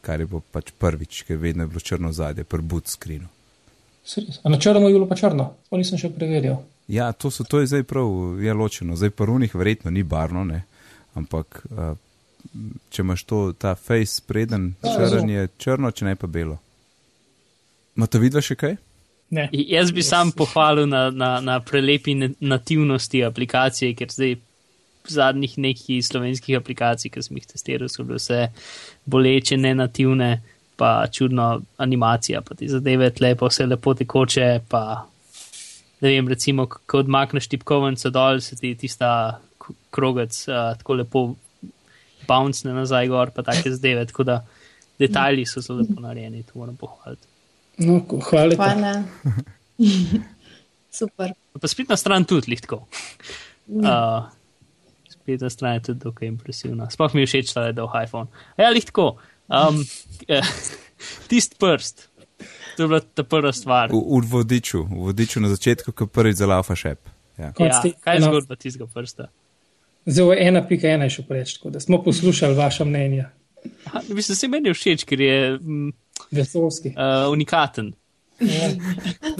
kar 0.00 0.20
je 0.20 0.26
bilo 0.26 0.40
pač 0.52 0.72
prvič, 0.78 1.22
ker 1.28 1.36
vedno 1.36 1.64
je 1.64 1.68
bilo 1.68 1.80
črno 1.80 2.08
ozadje, 2.08 2.44
pri 2.44 2.62
boot. 2.62 2.88
A 4.42 4.48
na 4.48 4.58
črno 4.58 4.88
je 4.88 4.94
bilo 4.94 5.06
pa 5.06 5.16
črno, 5.16 5.52
to 5.68 5.76
nisem 5.76 6.00
še 6.00 6.08
preveril. 6.08 6.56
Ja, 6.90 7.12
to, 7.12 7.30
so, 7.30 7.44
to 7.44 7.60
je 7.60 7.68
zdaj 7.68 7.82
prav, 7.84 8.08
je 8.38 8.52
ločeno. 8.52 8.96
Zdaj 8.96 9.10
parunih 9.12 9.54
verjetno 9.54 9.90
ni 9.90 10.02
barno, 10.04 10.42
ne? 10.44 10.64
ampak 11.14 11.62
uh, 11.66 11.94
če 12.88 13.02
imaš 13.02 13.24
to, 13.24 13.38
ta 13.52 13.74
face 13.76 14.14
spreden, 14.14 14.74
Ja, 14.80 14.88
črn 14.88 15.00
razumem. 15.00 15.30
je 15.30 15.48
črno, 15.58 15.90
če 15.90 16.04
ne 16.04 16.16
pa 16.16 16.26
belo. 16.28 16.58
Ma 17.94 18.06
to 18.06 18.18
vidva 18.18 18.40
še 18.40 18.54
kaj? 18.54 18.76
Ne. 19.30 19.48
I- 19.52 19.66
Jaz 19.70 19.90
bi 19.92 20.02
sam 20.02 20.30
pohvalil 20.32 20.86
na, 20.86 21.10
na, 21.12 21.40
na 21.40 21.58
prelepi 21.60 22.14
ne- 22.14 22.32
nativnosti 22.40 23.24
aplikacije, 23.24 23.94
ker 23.94 24.08
zdaj 24.08 24.36
zadnjih 25.06 25.58
nekih 25.58 26.00
slovenskih 26.02 26.56
aplikacij, 26.56 27.10
ki 27.10 27.22
sem 27.22 27.36
jih 27.36 27.46
testiral, 27.46 27.88
so 27.88 28.04
bile 28.04 28.18
vse 28.18 28.40
boleče, 29.06 29.56
nenativne, 29.56 30.30
pa 30.76 31.06
čudno 31.08 31.46
animacija, 31.78 32.40
pa 32.40 32.54
ti 32.54 32.68
zadeve 32.68 33.10
tle, 33.10 33.34
pa 33.34 33.46
vse 33.46 33.66
lepo 33.66 33.94
tekoče, 33.94 34.48
pa 34.68 34.82
ne 36.00 36.12
vem, 36.14 36.28
recimo, 36.28 36.66
ko 36.68 37.02
odmakneš 37.04 37.48
tipkovnico 37.52 38.10
dol, 38.14 38.40
se 38.44 38.56
ti 38.56 38.74
tista 38.78 39.40
krogec 39.94 40.36
uh, 40.48 40.72
tako 40.80 40.96
lepo 41.00 41.24
bouncne 42.28 42.74
nazaj 42.76 43.08
gor, 43.10 43.32
pa 43.34 43.44
take 43.46 43.72
zadeve, 43.76 44.06
tako 44.10 44.26
da 44.28 44.40
detajli 45.00 45.46
so 45.48 45.62
zelo 45.64 45.80
lepo 45.82 46.00
narejeni, 46.04 46.44
to 46.48 46.58
moram 46.60 46.76
pohvaliti. 46.76 47.28
No, 47.80 48.00
hvala. 48.30 48.56
Hvala. 48.56 48.94
Super. 51.00 51.32
Pa 51.60 51.68
spletna 51.70 51.96
stran 51.96 52.26
tudi 52.28 52.52
lahko. 52.52 52.82
Uh, 53.70 54.26
spletna 55.08 55.50
stran 55.50 55.78
je 55.78 55.86
tudi 55.90 56.04
dokaj 56.04 56.28
impresivna. 56.28 56.90
Sploh 56.90 57.14
mi 57.14 57.24
je 57.24 57.30
všeč 57.30 57.54
ta 57.54 57.70
dolg 57.72 57.94
iPhone. 58.02 58.28
A 58.56 58.66
Ja, 58.66 58.72
lahko. 58.74 59.14
Um, 59.48 59.80
Tisti 61.30 61.56
prst, 61.56 62.09
to 62.76 62.82
je 62.82 62.88
bila 62.88 63.00
ta 63.00 63.24
prva 63.24 63.52
stvar. 63.52 63.90
V, 63.92 64.00
v 64.20 64.30
vodiču, 64.30 64.82
v 64.84 65.10
vodiču 65.10 65.40
na 65.40 65.48
začetku, 65.48 65.92
ko 65.92 66.06
prvič 66.06 66.36
zalaufa 66.40 66.76
šep. 66.76 66.98
Ja. 67.38 67.52
Ja, 67.58 67.80
te- 67.82 67.92
kaj 68.04 68.16
je 68.16 68.20
no. 68.20 68.32
zgodba 68.32 68.56
tistega 68.56 68.86
prsta? 68.94 69.28
Zelo 70.06 70.34
ena 70.34 70.62
pika 70.66 70.88
ena 70.88 71.04
je 71.08 71.16
še 71.18 71.26
preveč, 71.28 71.54
tako 71.58 71.70
da 71.70 71.80
smo 71.80 72.02
poslušali 72.02 72.56
vaša 72.56 72.84
mnenja. 72.88 73.30
Aha, 73.86 74.00
Mislim, 74.08 74.36
se 74.36 74.48
meni 74.48 74.72
všeč, 74.74 75.04
ker 75.04 75.20
je 75.20 75.58
mm, 75.58 75.90
Vesolski. 76.32 76.94
uh, 76.96 77.28
unikaten. 77.32 77.92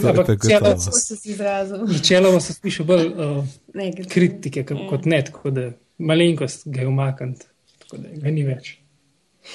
Kako 0.01 0.77
si 0.77 1.15
se 1.17 1.29
izrazil? 1.31 1.85
Načeloma 1.89 2.39
se 2.39 2.53
sliši 2.53 2.83
bolj 2.83 3.07
uh, 3.07 3.45
kritike 4.09 4.65
kot, 4.65 4.77
kot 4.89 5.05
ne, 5.05 5.23
tako 5.25 5.49
da 5.49 5.71
malenkost 5.97 6.67
ga 6.69 6.81
je 6.81 6.87
umakniti, 6.87 7.45
tako 7.79 7.97
da 7.97 8.09
ga 8.21 8.31
ni 8.31 8.43
več. 8.45 8.75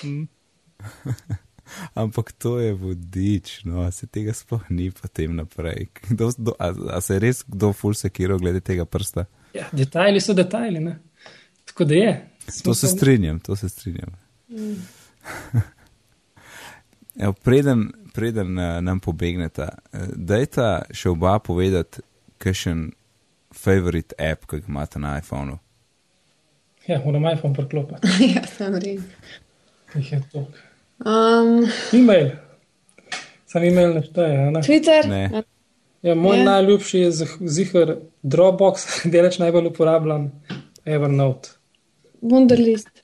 Ampak 1.95 2.33
to 2.33 2.59
je 2.61 2.73
vodič, 2.79 3.65
no, 3.65 3.85
se 3.93 4.07
tega 4.07 4.35
sploh 4.35 4.63
ni 4.71 4.91
potem 4.95 5.37
naprej. 5.37 5.89
Kdo, 6.09 6.31
do, 6.39 6.55
a, 6.59 6.71
a 6.97 7.01
se 7.01 7.17
je 7.17 7.25
res 7.27 7.43
kdo 7.47 7.73
ful 7.77 7.95
sekiral 7.95 8.39
glede 8.43 8.61
tega 8.65 8.85
prsta? 8.85 9.27
Ja, 9.55 9.67
detajli 9.73 10.21
so 10.21 10.35
detajli, 10.37 10.81
ne? 10.85 10.99
Tako 11.67 11.85
da 11.85 11.95
je. 11.95 12.13
To 12.65 12.75
se 12.75 12.89
strinjam, 12.89 13.41
to 13.41 13.57
se 13.57 13.69
strinjam. 13.69 14.15
Evo, 17.25 17.33
preden 17.33 17.91
preden 18.17 18.59
uh, 18.59 18.65
nam 18.81 19.01
pobegneta, 19.01 19.69
uh, 19.93 20.01
dajta 20.17 20.87
še 20.97 21.13
oba 21.13 21.37
povedati, 21.45 22.01
kakšen 22.41 22.89
favorite 23.53 24.17
app, 24.21 24.47
ki 24.49 24.63
ga 24.63 24.73
imate 24.73 25.01
na 25.03 25.19
iPhonu. 25.21 25.59
Ja, 26.87 27.03
moram 27.05 27.27
iPhone 27.29 27.53
preklopiti. 27.57 28.09
ja, 28.35 28.45
sem 28.49 28.73
rekel. 28.73 29.05
Jih 29.97 30.13
je 30.13 30.23
to. 30.33 30.47
Um, 30.99 31.67
E-mail. 31.93 32.31
Sam 33.47 33.65
e-mail 33.65 33.95
ne 33.95 34.03
šteje. 34.03 34.51
Ne? 34.51 34.63
Twitter. 34.63 35.09
Ne. 35.09 35.43
Ja, 36.03 36.15
moj 36.15 36.39
yeah. 36.39 36.45
najljubši 36.45 36.99
je 36.99 37.11
zih- 37.13 37.39
zihar 37.41 37.97
Dropbox, 38.23 38.87
deleč 39.13 39.39
najbolj 39.39 39.67
uporabljan, 39.73 40.31
Evernote. 40.85 41.49
Wunderlist. 42.23 43.03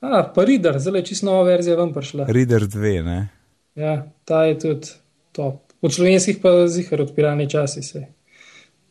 A, 0.00 0.22
pa 0.34 0.44
Reader, 0.44 0.78
zdaj 0.78 1.00
je 1.00 1.04
čisto 1.04 1.26
nova 1.26 1.42
verzija 1.42 1.76
ven 1.76 1.92
prišla. 1.92 2.26
Reader 2.28 2.62
2, 2.68 3.02
ne? 3.04 3.28
Ja, 3.74 4.06
ta 4.24 4.44
je 4.44 4.58
tudi 4.58 4.92
top. 5.32 5.60
Od 5.80 5.92
slovenskih 5.92 6.38
pa 6.42 6.68
zihar 6.68 7.02
odpiralni 7.02 7.48
časi 7.50 7.82
se. 7.82 8.06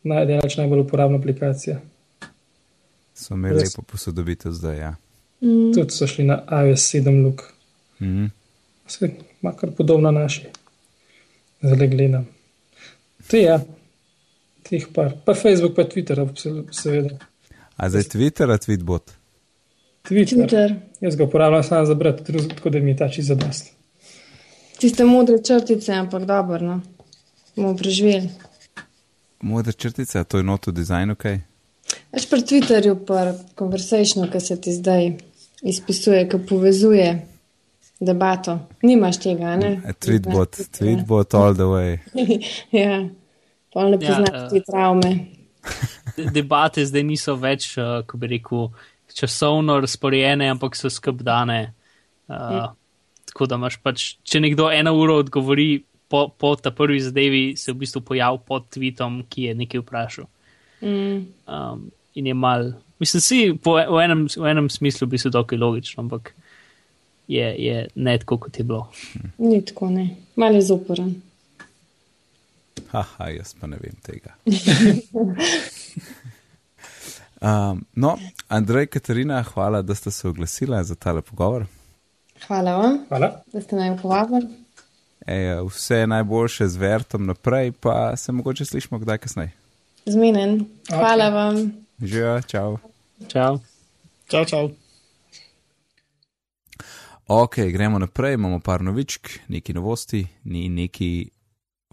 Najdelač 0.02 0.56
najbolj 0.56 0.80
uporabna 0.84 1.18
aplikacija. 1.18 1.80
So 3.14 3.34
imeli 3.34 3.62
lepo 3.62 3.82
posodobitev 3.82 4.52
zdaj, 4.52 4.78
ja. 4.78 4.94
Mm. 5.40 5.72
Tudi 5.74 5.90
so 5.90 6.06
šli 6.06 6.24
na 6.24 6.42
iOS 6.66 6.90
7 6.94 7.24
look. 7.24 7.53
Mhm. 8.00 8.26
Vse 8.86 9.10
ima 9.42 9.56
kar 9.56 9.70
podobno 9.70 10.10
naši. 10.10 10.46
Zdaj 11.62 11.88
gledam. 11.88 12.26
Te 13.26 13.40
ja, 13.40 13.60
teh 14.62 14.86
par. 14.94 15.12
Pa 15.24 15.34
Facebook, 15.34 15.76
pa 15.76 15.84
Twitter, 15.84 16.26
seveda. 16.72 17.18
A 17.76 17.90
zdaj 17.90 18.02
Twitter, 18.02 18.50
a 18.50 18.58
Tweetbot? 18.58 19.10
Twitter. 20.08 20.38
Twitter. 20.38 20.74
Jaz 21.00 21.16
ga 21.16 21.24
uporabljam 21.24 21.64
samo 21.64 21.86
za 21.86 21.94
brati, 21.94 22.32
tako 22.48 22.70
da 22.70 22.78
mi 22.78 22.90
je 22.90 22.96
ta 22.96 23.08
čisto 23.08 23.34
zadost. 23.34 23.72
Tiste 24.78 25.04
modre 25.04 25.42
črtice, 25.42 25.92
ampak 25.92 26.24
dobro, 26.24 26.60
no. 26.60 26.80
Bomo 27.56 27.76
preživeli. 27.76 28.28
Modra 29.40 29.72
črtica, 29.72 30.20
a 30.20 30.24
to 30.24 30.36
je 30.36 30.42
noto 30.42 30.70
dizajn, 30.70 31.10
ok? 31.10 31.24
Veš 32.12 32.28
pri 32.30 32.40
Twitterju, 32.40 32.96
pa 33.06 33.32
konversationu, 33.54 34.30
ki 34.32 34.40
se 34.40 34.60
ti 34.60 34.72
zdaj 34.72 35.12
izpisuje, 35.62 36.28
ki 36.28 36.38
povezuje 36.48 37.26
debato. 38.00 38.58
Nimaš 38.82 39.20
tega, 39.22 39.56
ne? 39.56 39.76
Tweetbot, 40.00 40.58
Tweetbot 40.78 41.34
all 41.34 41.54
the 41.54 41.68
way. 41.68 41.98
ja, 42.82 43.04
pol 43.72 43.94
ne 43.94 43.98
Ja, 44.00 44.08
poznaš 44.08 44.40
eh. 44.42 44.48
te 44.50 44.62
travme. 44.66 45.12
De- 46.16 46.30
Debate 46.30 46.84
zdaj 46.86 47.02
niso 47.06 47.34
več, 47.40 47.72
uh, 47.78 48.02
ko 48.06 48.20
bi 48.20 48.34
rekel, 48.36 48.68
časovno 49.14 49.78
razporejene, 49.82 50.50
ampak 50.50 50.76
so 50.76 50.90
skrbdane. 50.90 51.72
Uh, 52.28 52.72
tako 53.30 53.48
da 53.50 53.58
imaš 53.58 53.78
pač, 53.82 54.14
če 54.26 54.40
nekdo 54.42 54.68
eno 54.72 54.94
uro 54.98 55.18
odgovori 55.22 55.84
po, 56.08 56.28
po 56.28 56.54
ta 56.56 56.70
prvi 56.70 57.00
zadevi, 57.02 57.42
se 57.58 57.72
v 57.72 57.82
bistvu 57.82 58.04
pojavi 58.06 58.42
pod 58.46 58.68
tweetom, 58.74 59.22
ki 59.28 59.48
je 59.48 59.58
nekaj 59.58 59.82
vprašal. 59.82 60.28
Mm. 60.84 61.20
Um, 61.48 61.86
in 62.14 62.26
je 62.30 62.34
mal, 62.34 62.72
mislim, 63.02 63.22
si 63.24 63.38
po, 63.58 63.76
v, 63.78 64.02
enem, 64.04 64.26
v 64.30 64.50
enem 64.50 64.70
smislu 64.70 65.08
bi 65.10 65.18
se 65.18 65.32
dokaj 65.32 65.58
logično, 65.58 66.04
ampak 66.04 66.34
je, 67.28 67.54
je 67.58 67.88
ne 67.94 68.18
tako, 68.18 68.38
kot 68.38 68.58
je 68.58 68.64
bilo. 68.64 68.88
Ni 69.38 69.64
tako, 69.64 69.90
ne. 69.90 70.08
Mal 70.36 70.54
je 70.54 70.62
zoporen. 70.62 71.14
Haha, 72.92 73.28
jaz 73.28 73.54
pa 73.54 73.66
ne 73.66 73.76
vem 73.76 73.94
tega. 74.02 74.34
Um, 77.40 77.84
no, 77.94 78.16
Andrej, 78.48 78.86
Katarina, 78.86 79.42
hvala, 79.44 79.82
da 79.82 79.94
ste 79.94 80.10
se 80.10 80.28
oglasili 80.28 80.84
za 80.84 80.94
tale 80.94 81.22
pogovor. 81.22 81.66
Hvala 82.46 82.76
vam, 82.76 82.98
Hvala. 83.08 83.42
da 83.52 83.60
ste 83.60 83.76
naj 83.76 83.96
povabili. 84.02 84.46
Ej, 85.26 85.60
vse 85.68 86.06
najboljše 86.06 86.68
z 86.68 86.76
vertom 86.76 87.26
naprej, 87.26 87.72
pa 87.72 88.16
se 88.16 88.32
mogoče 88.32 88.64
slišimo 88.64 88.98
kdaj 88.98 89.18
kasneje. 89.18 89.50
Zmenen. 90.06 90.64
Hvala 90.90 91.26
Ok. 91.26 91.34
vam. 91.34 91.72
Živijo, 92.00 92.42
čau. 92.42 92.78
Čau. 93.28 93.58
Čau, 94.28 94.44
čau. 94.44 94.70
Ok, 97.26 97.56
gremo 97.72 97.98
naprej, 97.98 98.34
imamo 98.34 98.60
par 98.60 98.82
novičk, 98.82 99.28
neki 99.48 99.72
novosti, 99.72 100.26
ni 100.44 100.68
neki 100.68 101.30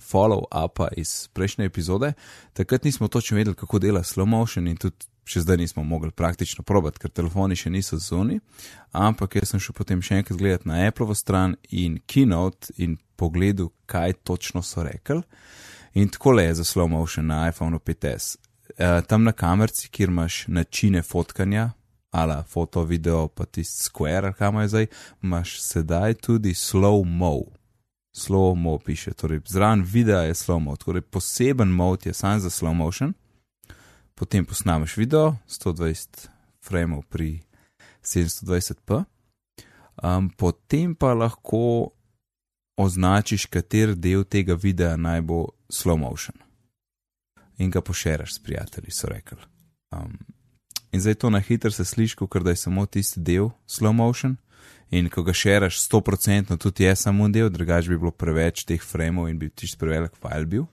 follow-upa 0.02 0.88
iz 0.98 1.28
prejšnje 1.34 1.66
epizode. 1.66 2.14
Takrat 2.54 2.84
nismo 2.84 3.08
točno 3.08 3.38
vedeli, 3.38 3.56
kako 3.56 3.80
dela 3.80 4.04
slow 4.04 4.26
motion 4.26 4.68
in 4.68 4.76
tudi 4.78 5.08
še 5.24 5.46
zdaj 5.46 5.58
nismo 5.58 5.84
mogli 5.84 6.12
praktično 6.12 6.64
probati, 6.68 7.00
ker 7.00 7.14
telefoni 7.16 7.56
še 7.56 7.72
niso 7.72 7.96
zunaj. 7.98 8.42
Ampak 8.92 9.38
jaz 9.40 9.54
sem 9.54 9.64
šel 9.64 9.78
potem 9.78 10.02
še 10.04 10.20
enkrat 10.20 10.40
gledati 10.40 10.68
na 10.68 10.84
Appleovo 10.88 11.16
stran 11.16 11.56
in 11.70 12.02
Keynote 12.08 12.76
in 12.78 12.98
pogledal, 13.16 13.72
kaj 13.86 14.20
točno 14.28 14.60
so 14.66 14.84
rekli. 14.84 15.22
In 15.94 16.12
tako 16.12 16.36
le 16.36 16.50
je 16.50 16.60
za 16.60 16.68
slow 16.68 16.92
motion 16.92 17.32
na 17.32 17.46
iPhonu 17.48 17.80
5S. 17.80 18.36
Uh, 18.72 19.00
tam 19.08 19.24
na 19.24 19.32
kamerci, 19.32 19.88
kjer 19.92 20.12
imaš 20.12 20.46
načine 20.48 21.04
fotkanja, 21.04 21.72
ala 22.12 22.44
foto, 22.44 22.84
video, 22.84 23.28
pa 23.28 23.46
tisti 23.46 23.84
square, 23.84 24.34
kam 24.34 24.60
je 24.60 24.68
zdaj, 24.68 24.88
imaš 25.24 25.62
sedaj 25.62 26.14
tudi 26.14 26.54
slow 26.54 27.06
mo. 27.06 27.42
slow-mo 28.14 28.80
piše, 28.80 29.14
torej 29.14 29.40
zraven 29.48 29.84
videa 29.84 30.28
je 30.28 30.36
slow-mo, 30.36 30.76
torej 30.76 31.02
poseben 31.02 31.72
mod 31.72 32.06
je 32.06 32.14
sam 32.14 32.40
za 32.40 32.50
slow 32.50 32.74
motion. 32.74 33.14
Potem 34.16 34.46
posnameš 34.46 34.98
video 34.98 35.38
120 35.48 36.28
frameov 36.60 37.08
pri 37.08 37.40
720p, 38.04 39.04
um, 40.04 40.30
potem 40.30 40.96
pa 40.96 41.14
lahko 41.14 41.94
označiš, 42.78 43.46
kater 43.46 43.96
del 43.96 44.24
tega 44.24 44.54
videa 44.54 44.98
naj 44.98 45.22
bo 45.22 45.48
slow 45.72 45.98
motion. 45.98 46.36
In 47.58 47.72
ga 47.72 47.82
pošeraš 47.82 48.34
s 48.34 48.44
prijatelji, 48.44 48.92
so 48.92 49.08
rekli. 49.08 49.38
Um, 49.92 50.20
in 50.92 51.02
zdaj 51.02 51.16
to 51.16 51.30
na 51.30 51.40
hitro 51.40 51.72
se 51.72 51.86
sliši, 51.86 52.16
ker 52.32 52.44
da 52.44 52.50
je 52.50 52.56
samo 52.56 52.86
tisti 52.86 53.20
del 53.20 53.50
slow 53.68 53.94
motion. 53.94 54.38
In 54.92 55.08
ko 55.10 55.24
ga 55.24 55.34
šeraš 55.34 55.80
100%, 55.88 56.58
tudi 56.58 56.84
je 56.84 56.96
samo 56.96 57.30
del, 57.30 57.50
drugač 57.50 57.88
bi 57.88 57.98
bilo 57.98 58.12
preveč 58.12 58.66
teh 58.68 58.82
frameov 58.84 59.30
in 59.32 59.38
bi 59.40 59.48
tiš 59.50 59.78
prevelik 59.80 60.18
file 60.20 60.46
bil. 60.46 60.66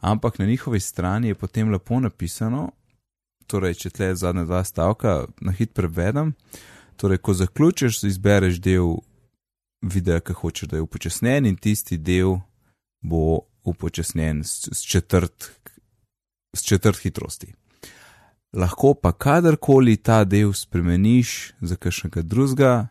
Ampak 0.00 0.38
na 0.38 0.46
njihovi 0.46 0.80
strani 0.80 1.28
je 1.28 1.34
potem 1.34 1.72
lepo 1.72 1.98
napisano, 2.00 2.68
torej, 3.46 3.74
če 3.74 3.90
tle 3.90 4.12
zadnja 4.14 4.44
dva 4.46 4.62
stavka 4.64 5.24
na 5.42 5.52
hit 5.52 5.74
prevedem, 5.74 6.34
torej, 6.96 7.18
ko 7.18 7.34
zaključiš, 7.34 8.04
izbereš 8.06 8.60
del 8.62 9.00
videa, 9.82 10.20
ki 10.20 10.38
hočeš, 10.38 10.70
da 10.70 10.78
je 10.78 10.86
upočasnjen 10.86 11.46
in 11.46 11.58
tisti 11.58 11.98
del 11.98 12.38
bo 13.02 13.46
upočasnjen 13.66 14.44
s, 14.44 14.68
s, 14.72 14.82
četrt, 14.86 15.50
s 16.56 16.62
četrt 16.62 17.02
hitrosti. 17.02 17.52
Lahko 18.52 18.94
pa 18.94 19.12
kadarkoli 19.12 19.96
ta 19.96 20.24
del 20.24 20.52
spremeniš 20.52 21.52
za 21.60 21.76
kakšnega 21.76 22.22
drugega 22.22 22.88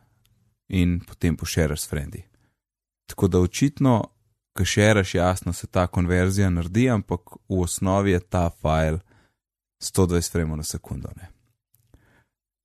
in 0.68 1.00
potem 1.00 1.38
pošeraš 1.38 1.82
s 1.82 1.90
frendi. 1.90 2.24
Tako 3.06 3.28
da 3.28 3.40
očitno, 3.40 4.04
ko 4.58 4.66
šeraš, 4.66 5.16
jasno 5.16 5.54
se 5.54 5.68
ta 5.68 5.88
konverzija 5.88 6.50
naredi, 6.50 6.90
ampak 6.90 7.20
v 7.50 7.62
osnovi 7.62 8.12
je 8.12 8.20
ta 8.20 8.50
file 8.62 9.00
120 9.82 10.32
frame 10.32 10.56
na 10.56 10.64
sekundo. 10.64 11.10
Ne. 11.16 11.30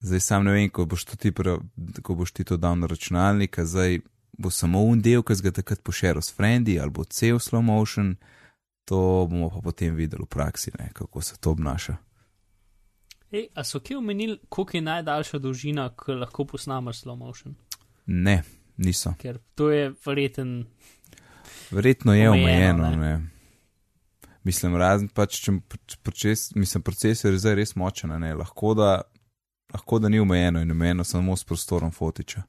Zdaj 0.01 0.21
sam 0.21 0.45
ne 0.45 0.53
vem, 0.53 0.71
ko 0.71 0.85
boš, 0.85 1.05
ti, 1.05 1.33
ko 2.03 2.15
boš 2.15 2.33
ti 2.33 2.45
to 2.45 2.57
dal 2.57 2.79
na 2.79 2.87
računalnik, 2.87 3.59
zdaj 3.61 4.01
bo 4.39 4.51
samo 4.51 4.81
un 4.81 5.01
del, 5.01 5.23
ki 5.23 5.37
ga 5.43 5.53
takrat 5.53 5.83
pošeril 5.85 6.23
s 6.23 6.33
frendi 6.33 6.79
ali 6.81 6.91
bo 6.91 7.05
cel 7.05 7.37
slow 7.39 7.61
motion, 7.63 8.17
to 8.89 9.27
bomo 9.31 9.51
pa 9.51 9.61
potem 9.61 9.95
videli 9.95 10.25
v 10.25 10.27
praksi, 10.27 10.73
ne, 10.79 10.89
kako 10.95 11.21
se 11.21 11.37
to 11.37 11.51
obnaša. 11.51 11.97
Ej, 13.33 13.49
a 13.55 13.65
so 13.65 13.81
kje 13.81 13.99
omenili, 13.99 14.39
koliko 14.49 14.77
je 14.77 14.83
najdaljša 14.83 15.39
dolžina, 15.39 15.89
ki 15.95 16.19
lahko 16.19 16.45
posnameš 16.45 17.05
slow 17.05 17.17
motion? 17.17 17.55
Ne, 18.07 18.43
niso. 18.77 19.15
Ker 19.19 19.39
to 19.55 19.71
je 19.71 19.93
verjeten. 20.07 20.65
Verjetno 21.71 22.15
je 22.15 22.31
omejeno. 22.31 22.87
omejeno 22.87 23.31
mislim, 24.43 24.77
razen 24.81 25.09
pač, 25.13 25.41
če 25.45 25.57
proces, 26.05 26.51
mislim, 26.57 26.85
procesor 26.87 27.35
je 27.35 27.43
zdaj 27.43 27.59
res 27.59 27.75
močen, 27.79 28.15
ne, 28.23 28.33
lahko 28.39 28.75
da, 28.79 28.95
lahko 29.75 30.01
da 30.03 30.11
ni 30.13 30.21
omejeno 30.23 30.63
in 30.65 30.73
omejeno 30.75 31.05
samo 31.05 31.37
s 31.37 31.47
prostorom 31.49 31.93
fotiča. 31.93 32.45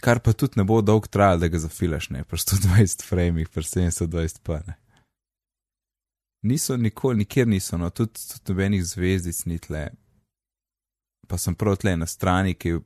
Kar 0.00 0.22
pa 0.24 0.32
tudi 0.32 0.56
ne 0.56 0.64
bo 0.64 0.80
dolg 0.80 1.10
trajal, 1.12 1.42
da 1.42 1.50
ga 1.52 1.60
zafilaš, 1.60 2.10
ne, 2.14 2.24
pa 2.24 2.38
120 2.40 3.04
frame, 3.04 3.44
pa 3.52 3.64
720 3.64 4.40
pa 4.46 4.62
ne. 4.66 4.79
Niso 6.42 6.76
nikoli, 6.76 7.18
nikjer 7.18 7.48
niso, 7.48 7.78
no, 7.78 7.90
tudi, 7.90 8.12
tudi 8.32 8.52
nobenih 8.52 8.84
zvezdic 8.84 9.44
ni 9.44 9.58
tle. 9.58 9.88
Pa 11.28 11.38
sem 11.38 11.54
prav 11.54 11.76
tle 11.76 11.96
na 11.96 12.06
strani, 12.06 12.54
ki 12.54 12.68
je 12.68 12.80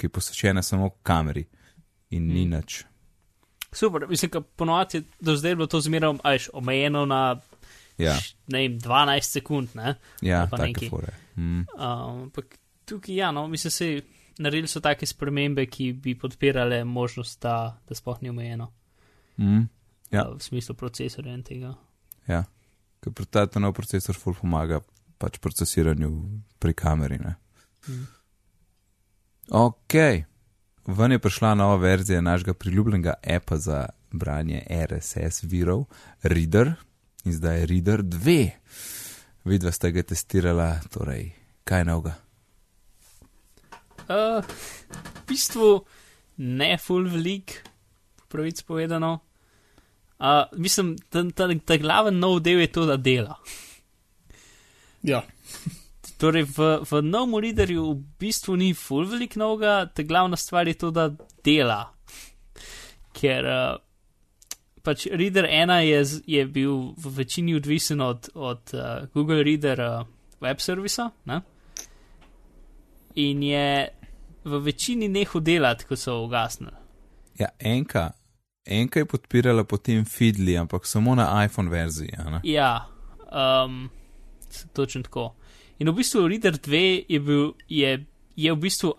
ki 0.00 0.06
je 0.06 0.10
posvečena 0.10 0.62
samo 0.62 0.90
kameri 1.02 1.44
in 2.10 2.26
ni 2.26 2.44
hmm. 2.44 2.56
nič. 2.56 2.84
Super, 3.72 4.06
mislim, 4.08 4.30
da 4.30 4.40
ponovadi 4.40 5.02
do 5.20 5.36
zdaj 5.36 5.54
bilo 5.54 5.66
to 5.66 5.80
zmeraj 5.80 6.48
omejeno 6.52 7.04
na 7.06 7.40
ja. 7.98 8.16
ne 8.46 8.58
vem, 8.58 8.78
12 8.80 9.20
sekund. 9.20 9.68
Ne? 9.74 9.94
Ja, 10.22 10.46
tako 10.46 11.00
je. 11.00 11.14
Mm. 11.36 11.66
Ampak 11.78 12.44
um, 12.44 12.58
tukaj, 12.84 13.14
ja, 13.16 13.30
no, 13.30 13.46
mislim, 13.48 13.70
se 13.70 14.02
naredili 14.38 14.68
so 14.68 14.80
take 14.80 15.06
spremembe, 15.06 15.66
ki 15.66 15.92
bi 15.92 16.18
podpirale 16.18 16.84
možnost, 16.84 17.42
da, 17.42 17.80
da 17.88 17.94
sploh 17.94 18.22
ni 18.22 18.30
omejeno. 18.30 18.72
Mm. 19.36 19.68
Ja. 20.10 20.24
V 20.34 20.42
smislu 20.42 20.74
procesorja 20.74 21.34
in 21.34 21.42
tega. 21.42 21.74
Ja, 22.26 22.44
ker 23.00 23.26
ta 23.26 23.60
nov 23.60 23.74
procesor 23.76 24.16
ful 24.16 24.34
pomaga 24.36 24.80
pač 25.20 25.38
procesiranju 25.38 26.10
pri 26.58 26.74
kameri. 26.74 27.18
Mm. 27.20 28.06
Ok, 29.50 29.94
ven 30.86 31.12
je 31.12 31.18
prišla 31.18 31.54
nova 31.54 31.76
verzija 31.76 32.20
našega 32.20 32.54
priljubljenega 32.54 33.14
apa 33.36 33.58
za 33.58 33.86
branje 34.12 34.62
RSS 34.70 35.42
virov, 35.42 35.84
Reader, 36.22 36.74
in 37.24 37.32
zdaj 37.32 37.60
je 37.60 37.66
Reader 37.66 38.02
2. 38.02 38.50
Vidva 39.44 39.72
ste 39.72 39.92
ga 39.92 40.02
testirala, 40.02 40.80
torej, 40.92 41.30
kaj 41.64 41.84
novega? 41.84 42.16
Uh, 44.10 44.42
v 45.14 45.26
bistvu 45.28 45.84
ne 46.36 46.74
full 46.78 47.06
velik, 47.08 47.60
pravic 48.28 48.62
povedano. 48.66 49.29
Uh, 50.20 50.44
mislim, 50.52 50.96
da 51.12 51.22
ta, 51.30 51.48
ta, 51.48 51.54
ta 51.64 51.76
glaven 51.76 52.18
nov 52.20 52.42
del 52.44 52.60
je 52.60 52.72
to, 52.72 52.86
da 52.86 52.96
dela. 52.96 53.38
Ja. 55.02 55.22
Torej, 56.20 56.44
v, 56.52 56.66
v 56.84 57.00
novem 57.00 57.38
readerju 57.40 57.86
v 57.94 58.02
bistvu 58.20 58.56
ni 58.60 58.74
full 58.76 59.08
velik 59.08 59.38
novega, 59.40 59.86
ta 59.88 60.04
glavna 60.04 60.36
stvar 60.36 60.68
je 60.68 60.76
to, 60.76 60.90
da 60.92 61.08
dela. 61.44 61.86
Ker 63.16 63.48
uh, 63.48 63.78
pač 64.84 65.06
reader 65.08 65.48
1 65.48 65.72
je, 65.88 66.04
je 66.26 66.44
bil 66.46 66.92
v 67.00 67.14
večini 67.16 67.56
odvisen 67.56 68.04
od, 68.04 68.28
od 68.34 68.76
uh, 68.76 69.08
Google 69.14 69.42
Reader 69.42 69.80
uh, 69.80 70.04
web 70.40 70.60
servisa 70.60 71.10
ne? 71.24 71.40
in 73.14 73.42
je 73.42 73.88
v 74.44 74.60
večini 74.64 75.08
nehal 75.08 75.40
delati, 75.40 75.84
ko 75.84 75.96
so 75.96 76.20
ugasnili. 76.24 76.76
Ja, 77.40 77.48
enka. 77.58 78.10
Enka 78.66 79.00
je 79.00 79.08
podpirala 79.08 79.64
potem 79.64 80.04
Fidli, 80.04 80.56
ampak 80.56 80.86
samo 80.86 81.14
na 81.14 81.44
iPhone 81.44 81.70
verziji. 81.70 82.12
Ja, 82.44 82.88
um, 83.32 83.88
točno 84.72 85.02
tako. 85.02 85.34
In 85.78 85.88
v 85.88 85.96
bistvu 85.96 86.28
Reader 86.28 86.58
2 86.58 87.04
je, 87.08 87.20
bil, 87.20 87.54
je, 87.68 88.04
je 88.36 88.52
v 88.52 88.58
bistvu 88.60 88.92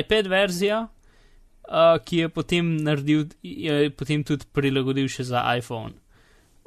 iPad 0.00 0.26
verzija, 0.26 0.80
uh, 0.88 1.98
ki 2.04 2.24
je 2.24 2.28
potem 2.28 2.76
naredil, 2.82 3.28
je 3.42 3.90
potem 3.94 4.24
tudi 4.26 4.48
prilagodil 4.52 5.06
še 5.08 5.28
za 5.30 5.44
iPhone. 5.54 5.94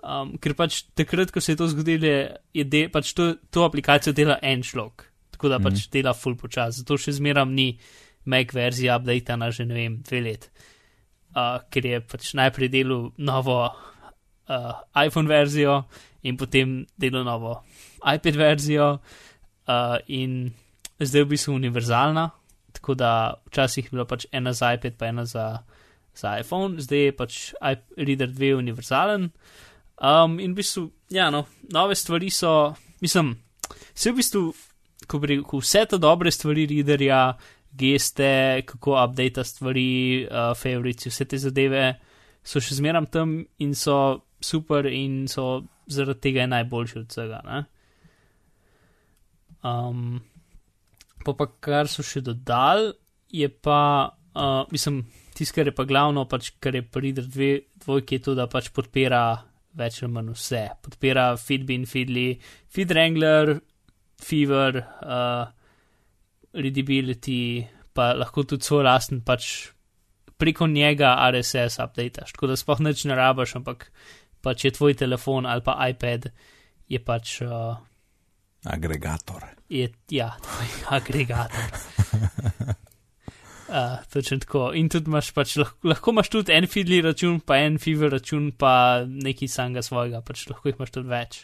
Um, 0.08 0.38
ker 0.40 0.56
pač 0.56 0.86
takrat, 0.96 1.34
ko 1.36 1.44
se 1.44 1.52
je 1.52 1.60
to 1.60 1.68
zgodilo, 1.68 2.14
je 2.56 2.64
de, 2.64 2.86
pač 2.88 3.12
to, 3.18 3.34
to 3.52 3.68
aplikacijo 3.68 4.16
dela 4.16 4.38
en 4.42 4.64
šlok, 4.64 5.04
tako 5.36 5.50
da 5.50 5.60
mm 5.60 5.66
-hmm. 5.66 5.76
pač 5.76 5.90
dela 5.92 6.14
full 6.14 6.38
počas. 6.38 6.80
Zato 6.80 6.98
še 6.98 7.12
zmeram 7.12 7.52
ni 7.52 7.78
Mac 8.26 8.54
verzija 8.54 8.96
update 8.96 9.38
na 9.38 9.52
že 9.52 9.66
ne 9.66 9.74
vem, 9.74 10.02
dve 10.02 10.22
let. 10.22 10.50
Uh, 11.38 11.60
ker 11.70 11.86
je 11.86 11.98
pač 12.02 12.32
najprej 12.34 12.70
delal 12.74 13.12
novo 13.22 13.60
uh, 13.70 14.74
iPhone 14.98 15.30
verzijo 15.30 15.84
in 16.26 16.34
potem 16.34 16.88
delal 16.98 17.28
novo 17.28 17.60
iPad 18.02 18.40
verzijo 18.40 18.88
uh, 18.98 19.98
in 20.08 20.50
zdaj 21.00 21.24
v 21.24 21.30
bistvu 21.36 21.54
univerzalna. 21.54 22.30
Tako 22.74 22.94
da 22.94 23.34
včasih 23.48 23.86
je 23.86 23.94
bila 23.94 24.06
pač 24.06 24.26
ena 24.32 24.54
za 24.54 24.74
iPad, 24.74 24.98
pa 24.98 25.08
ena 25.08 25.26
za, 25.26 25.62
za 26.16 26.40
iPhone, 26.40 26.82
zdaj 26.82 27.06
je 27.06 27.16
pač 27.16 27.40
iReader 27.98 28.34
2 28.34 28.56
univerzalen. 28.58 29.30
Um, 29.98 30.40
in 30.40 30.54
v 30.54 30.62
bistvu, 30.62 30.90
ja, 31.10 31.30
no, 31.34 31.48
nove 31.74 31.96
stvari 31.96 32.30
so, 32.30 32.74
mislim, 33.02 33.34
vse 33.94 34.12
v 34.12 34.20
bistvu, 34.22 34.44
ko 35.10 35.20
bi 35.20 35.32
rekel, 35.32 35.62
vse 35.62 35.86
te 35.90 35.98
dobre 35.98 36.32
stvari 36.32 36.68
readerja, 36.70 37.22
geste, 37.76 38.62
kako 38.66 38.96
update 39.04 39.44
stvari, 39.44 40.28
uh, 40.28 40.54
favorites, 40.58 41.10
vse 41.12 41.26
te 41.26 41.40
zadeve 41.42 41.98
so 42.48 42.62
še 42.64 42.80
zmeram 42.80 43.08
tam 43.12 43.42
in 43.60 43.74
so 43.76 44.24
super 44.40 44.88
in 44.88 45.26
so 45.28 45.66
zaradi 45.92 46.24
tega 46.28 46.48
najboljši 46.48 47.00
od 47.00 47.12
vsega. 47.12 47.42
Um, 49.68 50.22
pa, 51.26 51.34
pa 51.34 51.48
kar 51.64 51.90
so 51.92 52.06
še 52.06 52.22
dodali, 52.24 52.94
je 53.34 53.50
pa, 53.50 53.80
uh, 54.36 54.64
mislim, 54.72 55.04
tisto, 55.36 55.56
kar 55.58 55.68
je 55.68 55.76
pa 55.76 55.88
glavno, 55.88 56.28
pač, 56.30 56.54
kar 56.64 56.78
je 56.78 56.86
prider 56.86 57.28
dve, 57.28 57.52
dvojki, 57.84 58.20
je 58.20 58.28
to, 58.30 58.38
da 58.38 58.48
pač 58.52 58.72
podpira 58.76 59.24
več 59.78 60.02
ali 60.02 60.14
manj 60.14 60.34
vse. 60.36 60.64
Podpira 60.86 61.30
Feedbin, 61.42 61.86
Feedly, 61.90 62.30
FeedWrangler, 62.74 63.58
Fever, 64.24 64.82
uh, 65.04 65.57
Readability, 66.54 67.66
pa 67.94 68.14
lahko 68.14 68.44
tudi 68.44 68.66
svoj 68.66 68.86
lasten 68.88 69.22
pač 69.26 69.72
preko 70.38 70.68
njega 70.68 71.16
RSS 71.32 71.80
update. 71.84 72.24
Tako 72.32 72.48
da 72.48 72.56
sploh 72.56 72.82
neč 72.86 73.04
ne 73.10 73.18
rabaš, 73.18 73.56
ampak 73.60 73.90
pač 74.42 74.66
je 74.66 74.72
tvoj 74.72 74.94
telefon 74.94 75.46
ali 75.46 75.66
pa 75.66 75.78
iPad, 75.90 76.30
je 76.88 77.00
pač. 77.04 77.42
Uh, 77.42 77.78
Agregator. 78.66 79.44
Je, 79.70 79.90
ja, 80.12 80.32
tvoj 80.42 80.68
agregator. 80.98 81.72
Uh, 83.68 83.98
točno 84.14 84.40
tako. 84.40 84.72
In 84.80 84.90
tudi 84.90 85.12
imaš 85.12 85.34
pač, 85.36 85.58
lahko, 85.60 85.90
lahko 85.92 86.12
imaš 86.16 86.30
tudi 86.32 86.54
en 86.56 86.68
fidli 86.72 87.02
račun, 87.04 87.42
pa 87.44 87.58
en 87.60 87.76
fiver 87.84 88.14
račun, 88.16 88.52
pa 88.56 89.04
neki 89.08 89.50
samega 89.52 89.84
svojega, 89.84 90.22
pač 90.24 90.46
lahko 90.48 90.70
jih 90.70 90.78
imaš 90.80 90.94
tudi 90.96 91.12
več. 91.12 91.42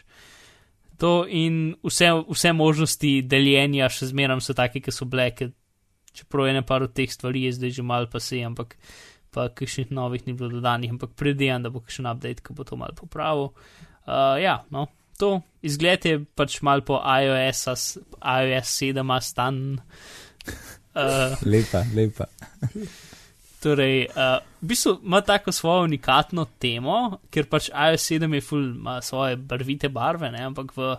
To 1.02 1.24
in 1.26 1.74
vse, 1.82 2.10
vse 2.28 2.52
možnosti 2.54 3.10
deljenja 3.26 3.88
še 3.90 4.12
zmeram 4.12 4.42
so 4.44 4.54
take, 4.54 4.82
ki 4.84 4.94
so 4.94 5.08
bile, 5.10 5.30
ker 5.34 5.50
čeprav 6.14 6.48
je 6.48 6.54
ne 6.54 6.62
par 6.66 6.84
od 6.86 6.94
teh 6.94 7.10
stvari, 7.10 7.48
je 7.48 7.56
zdaj 7.58 7.74
že 7.80 7.86
mal 7.86 8.06
pa 8.10 8.22
se, 8.22 8.38
ampak 8.46 8.76
pa 9.34 9.48
kakšnih 9.50 9.90
novih 9.90 10.22
ni 10.26 10.36
bilo 10.38 10.52
dodanih, 10.52 10.92
ampak 10.94 11.16
predvidevam, 11.18 11.64
da 11.64 11.72
bo 11.74 11.82
kakšen 11.82 12.06
update, 12.06 12.44
ki 12.46 12.54
bo 12.54 12.66
to 12.66 12.78
mal 12.78 12.94
popravil. 12.94 13.50
Uh, 14.06 14.38
ja, 14.38 14.60
no, 14.70 14.86
to 15.18 15.40
izgled 15.66 16.06
je 16.06 16.20
pač 16.38 16.60
mal 16.62 16.84
po 16.86 17.00
iOS, 17.02 17.98
iOS 18.22 18.76
7 18.78 19.18
stan. 19.20 19.60
Uh, 20.94 21.34
lepa, 21.54 21.82
lepa. 21.96 22.30
Torej, 23.64 24.10
uh, 24.12 24.42
v 24.60 24.70
bistvu 24.74 24.98
ima 25.00 25.22
tako 25.24 25.52
svojo 25.52 25.86
unikatno 25.88 26.44
temo, 26.60 27.20
ker 27.32 27.48
pač 27.48 27.70
iOS 27.72 28.10
7 28.12 28.34
je 28.36 28.42
full, 28.44 28.74
ima 28.76 28.98
svoje 29.00 29.38
barvite 29.40 29.88
barve, 29.88 30.28
ne? 30.34 30.42
ampak 30.44 30.74
v, 30.76 30.90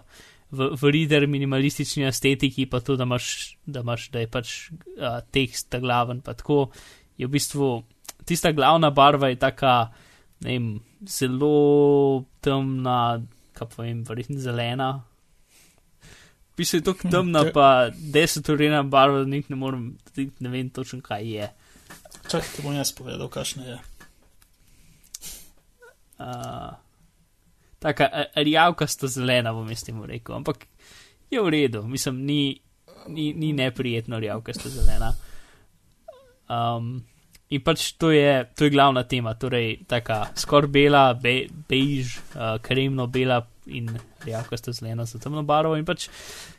v, 0.49 0.71
v 0.73 0.93
reader 0.95 1.27
minimalistični 1.29 2.07
estetiki 2.09 2.65
pa 2.65 2.81
to, 2.81 2.97
da 2.97 3.05
imaš, 3.05 3.27
da, 3.65 3.85
imaš, 3.85 4.09
da 4.09 4.23
je 4.23 4.31
pač 4.33 4.55
uh, 4.73 5.19
tekst 5.29 5.69
ta 5.69 5.81
glaven, 5.83 6.25
pa 6.25 6.33
tako 6.33 6.71
je 7.21 7.29
v 7.29 7.35
bistvu 7.37 7.69
tista 8.25 8.51
glavna 8.51 8.89
barva 8.89 9.29
je 9.29 9.35
taka, 9.35 9.91
ne 10.39 10.51
vem, 10.51 10.79
zelo 11.07 12.25
temna, 12.41 13.21
kaj 13.53 13.67
pa 13.75 13.83
vem, 13.83 14.03
verjetno 14.07 14.39
zelena. 14.41 14.89
V 16.53 16.63
bistvu 16.63 16.79
je 16.79 16.87
to 16.87 16.95
temna, 17.09 17.45
pa 17.53 17.89
desetorina 17.91 18.83
barva, 18.83 19.23
da 19.23 19.29
ne 19.29 19.59
morem, 19.59 19.85
ne 20.39 20.49
vem 20.49 20.69
točno 20.69 21.01
kaj 21.05 21.29
je. 21.35 21.51
Čakaj, 22.25 22.49
ti 22.55 22.63
bom 22.65 22.73
jaz 22.73 22.89
povedal, 22.95 23.29
kakšne 23.29 23.63
je. 23.69 23.77
Uh, 26.15 26.73
taka 27.79 28.09
rjavka 28.35 28.87
sta 28.87 29.07
zelena, 29.07 29.53
bom 29.53 29.67
jaz 29.69 29.83
temu 29.85 30.07
rekel, 30.09 30.35
ampak 30.35 30.65
je 31.29 31.41
v 31.41 31.49
redu, 31.53 31.83
mislim, 31.85 32.23
ni, 32.25 32.41
ni, 33.07 33.33
ni 33.33 33.53
neprijetno 33.53 34.19
rjavka 34.19 34.53
sta 34.53 34.71
zelena. 34.73 35.11
Um, 36.49 37.03
in 37.49 37.61
pač 37.61 37.91
to 38.01 38.09
je, 38.09 38.45
to 38.57 38.65
je 38.65 38.73
glavna 38.73 39.03
tema, 39.03 39.35
torej 39.37 39.85
taka 39.89 40.25
skoraj 40.33 40.71
bela, 40.71 41.03
be, 41.13 41.45
bež, 41.69 42.17
uh, 42.33 42.57
kremno 42.61 43.05
bela 43.07 43.43
in 43.65 43.89
rjavka 44.25 44.57
sta 44.57 44.73
zelena 44.73 45.05
za 45.05 45.19
temno 45.21 45.43
barvo 45.43 45.77
in 45.77 45.85
pač 45.85 46.09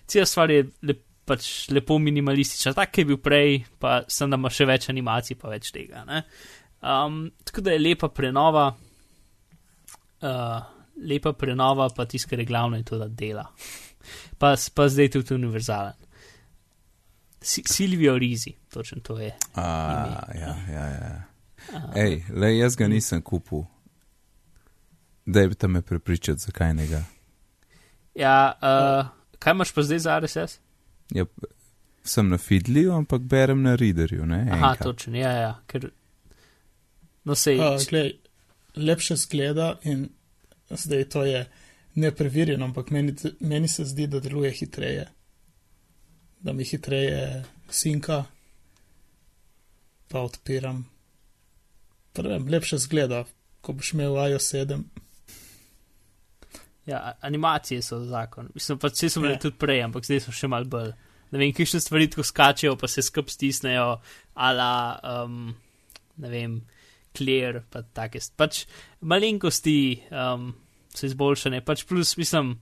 cela 0.06 0.26
stvar 0.26 0.50
je 0.50 0.66
lepo 0.82 1.06
pač 1.26 1.68
lepo 1.74 1.98
minimalistična, 1.98 2.72
tak 2.76 2.98
je 2.98 3.04
bil 3.08 3.18
prej, 3.22 3.64
pa 3.82 4.00
sem 4.08 4.30
da 4.30 4.38
ima 4.38 4.50
še 4.52 4.66
več 4.68 4.88
animacij, 4.92 5.38
pa 5.40 5.50
več 5.50 5.72
tega. 5.74 6.04
Um, 6.80 7.26
tako 7.44 7.64
da 7.66 7.74
je 7.74 7.82
lepa 7.82 8.10
prenova, 8.14 8.66
uh, 10.22 10.58
lepa 11.02 11.32
prenova, 11.38 11.88
pa 11.94 12.06
tisto, 12.06 12.30
kar 12.30 12.42
je 12.42 12.48
glavno, 12.48 12.78
je 12.78 12.86
to, 12.86 12.98
da 13.02 13.08
dela. 13.08 13.46
Pa, 14.38 14.54
pa 14.54 14.88
zdaj 14.88 15.10
tudi 15.16 15.34
univerzalen. 15.34 16.04
Silvijo 17.46 18.14
Rizi, 18.18 18.52
točno 18.72 19.02
to 19.06 19.18
je. 19.18 19.32
A, 19.54 19.66
ja, 20.34 20.52
ja, 20.70 20.84
ja. 20.90 21.10
Ej, 21.94 22.20
le 22.34 22.52
jaz 22.56 22.76
ga 22.78 22.88
nisem 22.90 23.22
kupil. 23.22 23.64
Da 25.26 25.42
bi 25.46 25.58
te 25.58 25.68
me 25.68 25.82
prepričal, 25.82 26.38
zakaj 26.38 26.74
ne 26.74 26.86
ga. 26.86 27.02
Ja, 28.14 28.38
uh, 28.62 29.10
kaj 29.38 29.58
imaš 29.58 29.74
pa 29.74 29.82
zdaj 29.82 29.98
za 30.06 30.18
RSS? 30.22 30.60
Ja, 31.14 31.24
sem 32.04 32.28
na 32.28 32.38
Fidliju, 32.38 32.92
ampak 32.92 33.22
berem 33.22 33.62
na 33.62 33.74
Readerju. 33.74 34.26
Ne, 34.26 34.48
Aha, 34.52 34.74
točno, 34.82 35.16
ja, 35.18 35.32
ja. 35.32 35.52
Ker, 35.66 35.90
no, 37.24 37.34
sej, 37.34 37.58
uh, 37.58 37.78
glej, 37.88 38.12
lepše 38.76 39.16
zgleda 39.16 39.76
in 39.82 40.08
zdaj 40.70 41.04
to 41.08 41.24
je 41.24 41.46
nepreverjeno, 41.94 42.64
ampak 42.64 42.90
meni, 42.90 43.14
meni 43.40 43.68
se 43.68 43.84
zdi, 43.84 44.06
da 44.06 44.20
deluje 44.20 44.50
hitreje. 44.50 45.06
Da 46.40 46.52
mi 46.52 46.64
hitreje 46.64 47.44
sinka, 47.70 48.24
pa 50.08 50.20
odpiram. 50.20 50.84
Prvem, 52.12 52.48
lepše 52.48 52.78
zgleda, 52.78 53.24
ko 53.60 53.72
boš 53.72 53.92
imel 53.92 54.14
iOS 54.30 54.54
7. 54.54 54.82
Ja, 56.86 57.16
animacije 57.20 57.82
so 57.82 57.98
zakon. 58.06 58.48
Mislim, 58.54 58.78
pa 58.78 58.88
vse 58.88 59.10
so 59.10 59.20
bile 59.20 59.34
ja. 59.34 59.38
tudi 59.42 59.58
prej, 59.58 59.82
ampak 59.82 60.06
zdaj 60.06 60.22
so 60.22 60.34
še 60.34 60.46
mal 60.50 60.68
bolj. 60.70 60.92
Ne 61.34 61.40
vem, 61.40 61.50
kakšne 61.54 61.80
stvari 61.82 62.06
tako 62.10 62.22
skačejo, 62.22 62.76
pa 62.78 62.86
se 62.88 63.02
skup 63.02 63.32
stisnejo, 63.32 63.96
ala, 64.46 64.70
um, 65.02 65.48
ne 66.22 66.30
vem, 66.30 66.60
clear, 67.16 67.64
pa 67.72 67.82
take. 67.82 68.22
Pač 68.38 68.62
malenkosti 69.02 69.78
um, 70.14 70.52
so 70.94 71.08
izboljšane, 71.10 71.64
pač 71.66 71.82
plus, 71.90 72.14
mislim, 72.20 72.54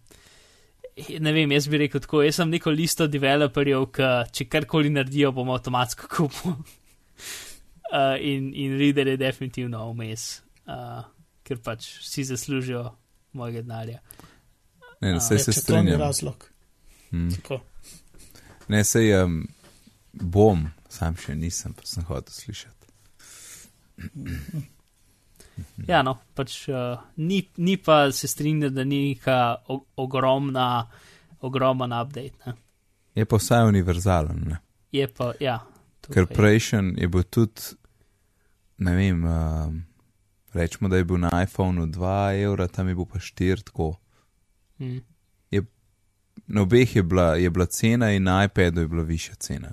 ne 1.21 1.37
vem, 1.37 1.53
jaz 1.53 1.69
bi 1.69 1.85
rekel 1.85 2.01
tako, 2.01 2.25
jaz 2.25 2.41
sem 2.41 2.57
neko 2.57 2.73
listo 2.73 3.11
developerjev, 3.11 3.91
ki 3.93 4.11
če 4.33 4.49
karkoli 4.49 4.95
naredijo, 4.95 5.35
bomo 5.37 5.59
avtomatsko 5.59 6.09
kupili. 6.17 6.57
uh, 7.93 8.17
in, 8.17 8.55
in 8.57 8.81
reader 8.81 9.13
je 9.13 9.21
definitivno 9.21 9.85
vmes, 9.93 10.29
uh, 10.65 11.03
ker 11.45 11.61
pač 11.61 11.93
vsi 12.01 12.31
zaslužijo 12.33 12.89
mojega 13.35 13.63
denarja. 13.63 14.01
Ne, 15.01 15.13
ne, 15.13 15.21
se, 15.21 15.39
se 15.39 15.53
strinjam. 15.53 15.87
To 15.87 15.93
je 15.93 15.99
razlog. 15.99 16.51
Hmm. 17.11 17.29
Ne, 18.69 18.85
se 18.85 19.05
je 19.05 19.25
um, 19.25 19.47
bom, 20.13 20.69
sam 20.89 21.17
še 21.21 21.35
nisem, 21.37 21.75
pa 21.77 21.87
sem 21.87 22.07
hotel 22.09 22.33
slišati. 22.33 22.89
ja, 25.93 26.03
no, 26.07 26.17
pač 26.35 26.57
uh, 26.73 26.99
ni, 27.17 27.43
ni 27.57 27.77
pa 27.77 28.09
se 28.13 28.31
strinjam, 28.31 28.75
da 28.75 28.85
ni 28.85 29.03
neka 29.11 29.39
ogromna, 30.01 30.69
ogromen 31.45 31.93
update. 31.93 32.39
Ne? 32.47 32.57
Je 33.15 33.27
pa 33.29 33.39
vsaj 33.39 33.69
univerzalen. 33.69 34.45
Ne? 34.51 34.61
Je 34.95 35.07
pa, 35.11 35.33
ja. 35.43 35.61
Ker 36.11 36.27
prejšen 36.29 36.95
je 37.01 37.09
bil 37.09 37.27
tudi, 37.33 37.75
ne 38.85 38.97
vem. 38.97 39.27
Uh, 39.29 39.94
rečemo, 40.55 40.89
da 40.89 40.97
je 40.97 41.05
bil 41.05 41.19
na 41.19 41.43
iPhonu 41.43 41.87
2 41.87 42.43
evra, 42.45 42.69
tam 42.69 42.89
je 42.89 42.95
bil 42.95 43.05
pa 43.05 43.19
4 43.19 43.63
tako. 43.63 43.97
Mm. 44.79 44.99
Je, 45.51 45.63
na 46.47 46.63
obeh 46.63 46.97
je 46.97 47.03
bila, 47.03 47.35
je 47.35 47.51
bila 47.51 47.67
cena 47.67 48.13
in 48.13 48.23
na 48.23 48.45
iPadu 48.45 48.81
je 48.81 48.89
bila 48.89 49.03
višja 49.03 49.35
cena. 49.35 49.69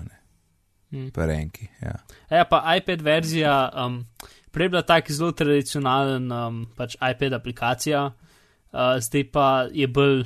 Mm. 0.90 1.10
Pa 1.14 1.26
renki. 1.26 1.68
Ja. 1.82 1.96
ja, 2.30 2.44
pa 2.44 2.76
iPad 2.76 3.02
verzija, 3.02 3.70
um, 3.86 4.06
prej 4.50 4.64
je 4.64 4.68
bila 4.68 4.82
tako 4.82 5.12
zelo 5.12 5.32
tradicionalen, 5.32 6.32
um, 6.32 6.66
pač 6.76 6.94
iPad 6.94 7.32
aplikacija, 7.32 8.04
uh, 8.06 8.98
zdaj 9.00 9.30
pa 9.32 9.66
je 9.72 9.88
bolj, 9.88 10.24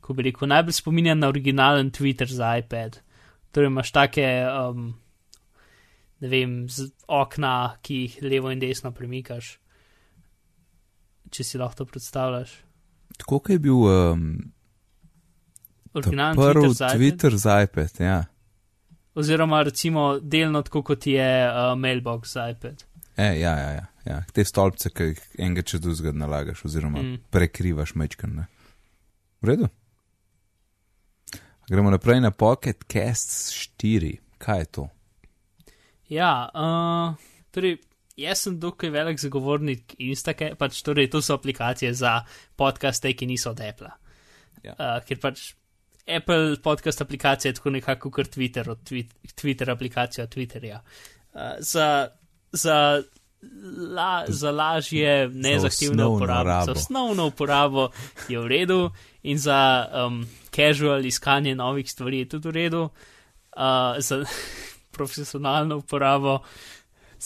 ko 0.00 0.14
bi 0.14 0.28
rekel, 0.28 0.48
najbolj 0.48 0.72
spominjan 0.72 1.18
na 1.18 1.28
originalen 1.28 1.90
Twitter 1.90 2.28
za 2.28 2.56
iPad. 2.58 3.00
Torej 3.50 3.66
imaš 3.66 3.92
take. 3.92 4.46
Um, 4.50 4.94
Ne 6.16 6.28
vem, 6.32 6.64
z 6.68 6.88
okna, 7.12 7.76
ki 7.84 7.94
jih 7.94 8.12
levo 8.24 8.48
in 8.48 8.56
desno 8.56 8.88
premikaš 8.88 9.58
če 11.30 11.44
si 11.44 11.58
lahko 11.58 11.82
to 11.82 11.86
predstavljaš. 11.90 12.52
Tako 13.16 13.42
je 13.48 13.58
bil 13.58 13.74
um, 13.74 14.24
originalni 15.94 16.36
prvi 16.36 16.68
Twitter, 16.68 16.96
Twitter 16.98 17.36
za 17.40 17.62
iPad. 17.62 18.00
Ja. 18.00 18.24
Oziroma, 19.14 19.62
recimo, 19.62 20.18
delno 20.20 20.62
tako 20.62 20.82
kot 20.82 21.06
je 21.06 21.28
uh, 21.48 21.72
Mailbox 21.78 22.32
za 22.32 22.48
iPad. 22.50 22.84
E, 23.16 23.24
ja, 23.40 23.54
ja, 23.56 23.70
ja, 23.70 23.86
ja. 24.04 24.22
Te 24.32 24.44
stolpce, 24.44 24.90
ki 24.92 25.10
jih 25.10 25.22
enega 25.38 25.64
čez 25.64 25.80
drugega 25.80 26.12
nalagaš, 26.12 26.64
oziroma 26.68 27.00
mm. 27.00 27.22
prekrivaš 27.32 27.94
mečkan. 27.96 28.44
V 29.40 29.48
redu. 29.48 29.70
Gremo 31.70 31.90
naprej 31.90 32.20
na 32.20 32.30
Pocket 32.30 32.84
Cast 32.92 33.54
4. 33.80 34.18
Kaj 34.38 34.58
je 34.58 34.64
to? 34.64 34.88
Ja, 36.08 36.50
uh, 36.54 37.16
torej 37.50 37.78
jaz 38.16 38.46
sem 38.46 38.56
dokaj 38.60 38.90
velik 38.90 39.20
zagovornik 39.20 39.94
Instake, 39.98 40.54
pač 40.58 40.80
torej 40.82 41.10
to 41.12 41.22
so 41.22 41.36
aplikacije 41.36 41.92
za 41.94 42.20
podcaste, 42.56 43.12
ki 43.12 43.26
niso 43.26 43.52
od 43.52 43.60
Apple. 43.60 43.92
Ja. 44.64 44.74
Uh, 44.78 44.98
ker 45.06 45.20
pač 45.20 45.50
Apple 46.06 46.56
podcast 46.62 47.02
aplikacija 47.02 47.50
je 47.50 47.58
tako 47.58 47.70
nekako 47.70 48.10
kot 48.10 48.30
Twitter, 48.36 48.70
od 48.70 48.82
tweet, 48.86 49.12
Twitter 49.34 49.70
aplikacija 49.72 50.24
od 50.24 50.34
Twitterja. 50.34 50.80
Uh, 51.34 51.40
za, 51.58 52.08
za, 52.52 53.02
la, 53.96 54.24
za 54.28 54.50
lažje, 54.50 55.28
nezahtevno 55.28 56.10
uporabo, 56.10 56.64
za 56.64 56.72
osnovno 56.72 57.26
uporabo 57.26 57.90
je 58.28 58.40
v 58.40 58.46
redu 58.46 58.90
in 59.22 59.38
za 59.38 59.88
um, 60.06 60.24
casual 60.50 61.04
iskanje 61.04 61.54
novih 61.54 61.90
stvari 61.90 62.18
je 62.18 62.28
tudi 62.28 62.48
v 62.48 62.52
redu. 62.52 62.88
Uh, 63.56 63.98
za 63.98 64.24
profesionalno 64.96 65.76
uporabo 65.76 66.40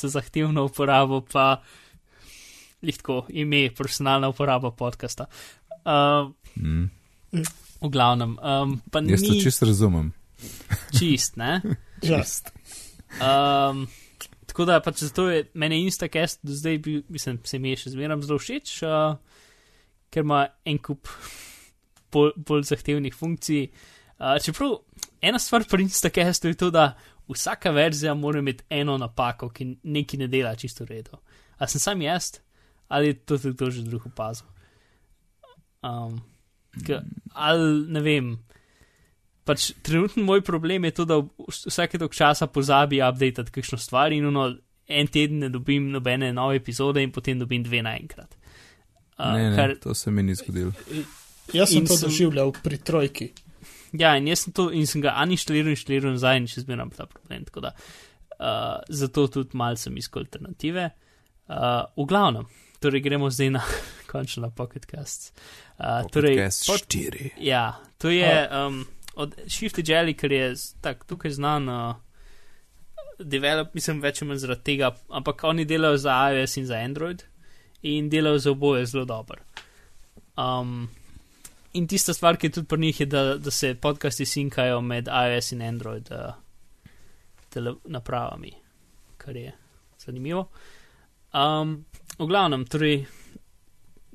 za 0.01 0.09
zahtevno 0.09 0.65
uporabo, 0.65 1.21
pa 1.33 1.63
lahko 2.83 3.27
ime, 3.29 3.69
personalna 3.77 4.29
uporaba 4.29 4.71
podcasta. 4.71 5.27
Uh, 5.85 6.33
mm. 6.57 6.91
V 7.81 7.89
glavnem, 7.89 8.37
um, 8.39 8.81
pa 8.93 9.01
Jaz 9.01 9.23
ni. 9.23 9.29
to 9.29 9.35
čist 9.45 9.63
razumem. 9.63 10.13
Čist, 10.99 11.37
ne? 11.37 11.61
Just. 12.03 12.53
Um, 13.21 13.87
tako 14.47 14.65
da 14.65 14.81
pač 14.85 15.05
zato 15.05 15.29
je 15.31 15.45
meni 15.55 15.83
Instacast 15.85 16.41
do 16.43 16.53
zdaj, 16.57 16.79
bil, 16.79 17.03
mislim, 17.09 17.41
se 17.45 17.59
mi 17.59 17.73
je 17.73 17.85
še 17.85 17.95
zmeraj 17.95 18.25
zelo 18.27 18.41
všeč, 18.41 18.75
uh, 18.85 19.17
ker 20.13 20.27
ima 20.27 20.47
en 20.65 20.81
kup 20.83 21.09
bolj, 22.13 22.35
bolj 22.37 22.69
zahtevnih 22.73 23.15
funkcij. 23.17 23.69
Uh, 24.21 24.37
čeprav 24.43 24.81
ena 25.25 25.39
stvar 25.39 25.65
pri 25.69 25.89
Instacastu 25.89 26.49
je 26.49 26.59
to, 26.61 26.71
da 26.71 26.93
vsaka 27.31 27.71
verzija 27.71 28.15
mora 28.15 28.39
imeti 28.39 28.65
eno 28.71 28.97
napako, 28.99 29.49
ki 29.49 29.77
nekaj 29.83 30.19
ne 30.19 30.29
dela 30.29 30.55
čisto 30.57 30.85
redo. 30.85 31.21
A 31.59 31.67
sem 31.67 31.81
sam 31.81 32.03
jaz, 32.03 32.41
ali 32.89 33.15
to 33.15 33.39
tudi 33.39 33.55
kdo 33.55 33.71
že 33.71 33.83
drug 33.83 34.07
opazil? 34.07 34.47
Um, 35.83 36.21
k, 36.87 37.01
ali 37.35 37.87
ne 37.89 38.01
vem. 38.01 38.33
Pač 39.45 39.71
trenutno 39.83 40.25
moj 40.25 40.43
problem 40.45 40.85
je 40.85 40.91
to, 40.91 41.05
da 41.05 41.21
vsake 41.49 41.99
tok 41.99 42.15
časa 42.15 42.47
pozabi 42.47 43.01
update 43.03 43.51
kakšno 43.51 43.79
stvar 43.79 44.13
in 44.13 44.27
ono, 44.27 44.51
en 44.87 45.07
teden 45.07 45.39
ne 45.45 45.49
dobim 45.49 45.91
nobene 45.91 46.33
nove 46.33 46.61
epizode 46.61 47.03
in 47.03 47.13
potem 47.13 47.39
dobim 47.39 47.63
dve 47.65 47.83
naenkrat. 47.83 48.37
Uh, 49.19 49.33
ne, 49.37 49.51
ne, 49.51 49.57
kar, 49.57 49.77
to 49.81 49.95
se 49.95 50.11
mi 50.11 50.23
ni 50.23 50.35
zgodilo. 50.35 50.73
Jaz 51.53 51.73
sem 51.73 51.87
to 51.87 51.97
sem, 51.97 52.09
doživljal 52.09 52.53
pri 52.63 52.79
trojki. 52.79 53.33
Ja, 53.93 54.15
in 54.17 54.29
jaz 54.31 54.45
sem 54.45 54.55
to 54.55 54.69
in 54.71 54.87
sem 54.87 55.03
ga 55.03 55.17
ani 55.19 55.35
inštaliral 55.35 55.73
in 55.73 55.77
inštaliral 55.79 56.17
nazaj 56.17 56.41
in 56.41 56.49
še 56.51 56.65
zmeraj 56.65 56.93
ta 56.97 57.07
problem. 57.11 57.47
Da, 57.51 57.73
uh, 58.39 58.77
zato 58.89 59.27
tudi 59.33 59.59
malce 59.59 59.89
sem 59.89 59.97
iskal 59.99 60.25
alternative. 60.25 60.91
Uh, 61.51 61.83
v 61.99 62.07
glavnem, 62.11 62.47
torej 62.83 63.03
gremo 63.03 63.31
zdaj 63.31 63.51
na 63.57 63.65
končno 64.11 64.47
na 64.47 64.51
Pocketcast. 64.55 65.33
Uh, 65.79 66.07
torej, 66.13 66.39
pod 66.67 66.87
4. 66.87 67.33
Ja, 67.43 67.81
to 67.99 68.13
je 68.15 68.31
um, 68.47 68.85
od 69.19 69.35
Shifty 69.47 69.83
Jelly, 69.87 70.15
ker 70.15 70.33
je 70.33 70.55
tak, 70.81 71.05
tukaj 71.11 71.35
znan. 71.41 71.69
Uh, 71.69 71.99
Develop, 73.21 73.75
mislim, 73.77 73.99
več 74.01 74.23
ali 74.23 74.31
manj 74.31 74.39
zaradi 74.47 74.65
tega, 74.65 74.95
ampak 75.13 75.43
oni 75.45 75.67
delajo 75.69 75.99
za 76.01 76.15
iOS 76.33 76.57
in 76.57 76.71
za 76.71 76.79
Android 76.81 77.27
in 77.85 78.09
delajo 78.09 78.39
za 78.39 78.55
oboje 78.55 78.87
zelo 78.89 79.05
dobro. 79.05 79.43
Um, 80.41 80.89
in 81.73 81.87
tista 81.87 82.15
stvar, 82.15 82.37
ki 82.37 82.47
je 82.47 82.53
tudi 82.53 82.69
pri 82.69 82.81
njih, 82.81 83.01
je, 83.01 83.07
da, 83.07 83.35
da 83.39 83.51
se 83.51 83.75
podcasti 83.75 84.27
sinkajo 84.27 84.81
med 84.81 85.09
iOS 85.09 85.53
in 85.53 85.63
Android 85.63 86.11
uh, 86.11 87.75
napravami, 87.85 88.53
kar 89.17 89.37
je 89.37 89.53
zanimivo. 89.99 90.49
Um, 91.33 91.85
v 92.19 92.27
glavnem, 92.27 92.67
torej, 92.67 93.05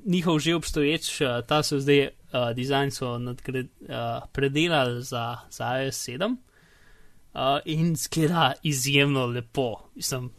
njihov 0.04 0.38
že 0.38 0.54
obstoječ, 0.54 1.20
uh, 1.20 1.40
ta 1.48 1.62
so 1.62 1.80
zdaj 1.80 2.06
uh, 2.06 2.50
dizajn 2.54 2.90
so 2.90 3.18
nadgred, 3.18 3.68
uh, 3.88 4.28
predelali 4.32 5.02
za, 5.02 5.38
za 5.50 5.72
iOS 5.80 6.08
7 6.08 6.36
uh, 6.36 7.58
in 7.64 7.96
zgleda 7.96 8.52
izjemno 8.62 9.26
lepo. 9.26 9.88
Mislim, 9.94 10.30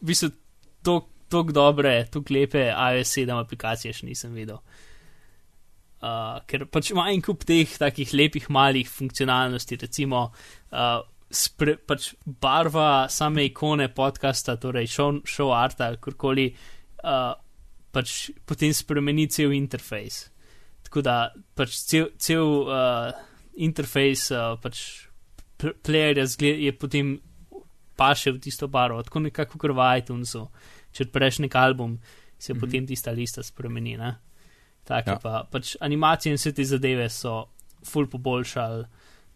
v 0.00 0.06
bistvu, 0.06 0.30
tako 0.82 1.52
dobre, 1.52 2.06
tako 2.10 2.34
lepe 2.34 2.72
iOS 2.72 3.16
7 3.18 3.40
aplikacije 3.40 3.92
še 3.92 4.06
nisem 4.06 4.32
videl. 4.32 4.56
Uh, 4.56 4.86
ker 6.00 6.66
pač 6.68 6.90
ima 6.92 7.08
en 7.12 7.22
kup 7.24 7.44
teh 7.48 7.78
takih 7.78 8.12
lepih 8.12 8.50
malih 8.52 8.88
funkcionalnosti, 8.88 9.78
recimo 9.80 10.26
uh, 10.72 11.00
spre, 11.30 11.76
pač 11.76 12.12
barva 12.24 13.08
same 13.08 13.46
ikone 13.48 13.88
podcasta, 13.94 14.56
torej 14.60 14.90
show, 14.92 15.20
show 15.24 15.52
art 15.56 15.80
ali 15.80 16.00
karkoli, 16.02 16.50
uh, 17.04 17.32
pač 17.92 18.30
potem 18.46 18.74
spremeni 18.76 19.26
cel 19.32 19.54
interfejs. 19.56 20.26
Tako 20.86 21.02
da 21.02 21.16
pač 21.56 21.80
cel, 21.88 22.10
cel 22.18 22.44
uh, 22.68 23.10
interfejs, 23.56 24.30
uh, 24.36 24.54
pač 24.62 25.08
player 25.56 26.20
je 26.20 26.72
potem 26.76 27.16
paše 27.96 28.30
v 28.30 28.38
tisto 28.44 28.68
barvo, 28.68 29.00
tako 29.02 29.24
nekako 29.24 29.58
kot 29.58 29.72
v 29.72 29.88
iTunesu. 29.98 30.44
Če 30.92 31.08
odpreš 31.08 31.40
nek 31.44 31.54
album, 31.56 31.98
se 32.38 32.52
mm 32.52 32.56
-hmm. 32.56 32.60
potem 32.60 32.86
tista 32.86 33.10
lista 33.10 33.42
spremeni. 33.42 33.96
Ne? 33.96 34.16
Tako 34.86 35.10
ja. 35.10 35.18
pa, 35.22 35.42
pač 35.50 35.74
animacije 35.82 36.32
in 36.32 36.38
vse 36.38 36.52
te 36.54 36.64
zadeve 36.64 37.08
so 37.10 37.46
full 37.86 38.08
poboljšali. 38.10 38.84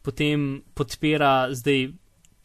Potem 0.03 0.63
podpira, 0.75 1.51
zdaj, 1.55 1.91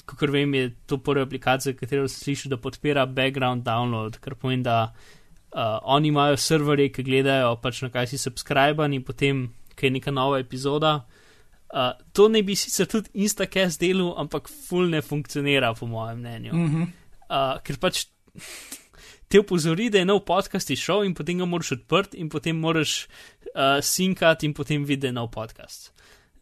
kako 0.05 0.31
vem, 0.33 0.53
je 0.53 0.71
to 0.89 0.97
prva 0.97 1.23
aplikacija, 1.25 1.75
katero 1.77 2.07
sem 2.09 2.23
slišal, 2.23 2.55
da 2.55 2.61
podpira 2.61 3.05
background 3.05 3.63
download, 3.65 4.19
kar 4.21 4.35
pomeni, 4.35 4.65
da 4.65 4.79
uh, 4.89 5.77
oni 5.95 6.11
imajo 6.11 6.37
serverje, 6.37 6.91
ki 6.97 7.05
gledajo, 7.07 7.55
pač 7.61 7.83
na 7.85 7.91
kaj 7.93 8.11
si 8.11 8.21
subscriben 8.21 8.93
in 8.93 9.05
potem, 9.05 9.47
kaj 9.75 9.89
je 9.89 9.93
neka 9.99 10.13
nova 10.13 10.41
epizoda. 10.43 10.97
Uh, 11.75 11.93
to 12.13 12.27
ne 12.29 12.43
bi 12.45 12.55
sicer 12.55 12.89
tudi 12.89 13.09
Instacast 13.25 13.81
delal, 13.81 14.13
ampak 14.21 14.49
full 14.49 14.89
ne 14.91 15.01
funkcionira, 15.01 15.73
po 15.79 15.87
mojem 15.89 16.19
mnenju. 16.19 16.53
Mm 16.53 16.67
-hmm. 16.73 16.91
uh, 17.29 17.61
ker 17.63 17.79
pač 17.79 18.05
te 19.35 19.39
upozori, 19.39 19.89
da 19.89 19.97
je 19.97 20.05
nov 20.05 20.21
podcast 20.23 20.69
išel 20.71 21.03
in 21.03 21.13
potem 21.13 21.41
ga 21.41 21.45
moraš 21.45 21.73
odprt 21.75 22.13
in 22.15 22.29
potem 22.31 22.55
moraš 22.55 22.93
uh, 23.03 23.81
sinkati 23.83 24.47
in 24.47 24.53
potem 24.55 24.85
videti 24.87 25.11
nov 25.11 25.27
podcast. 25.31 25.91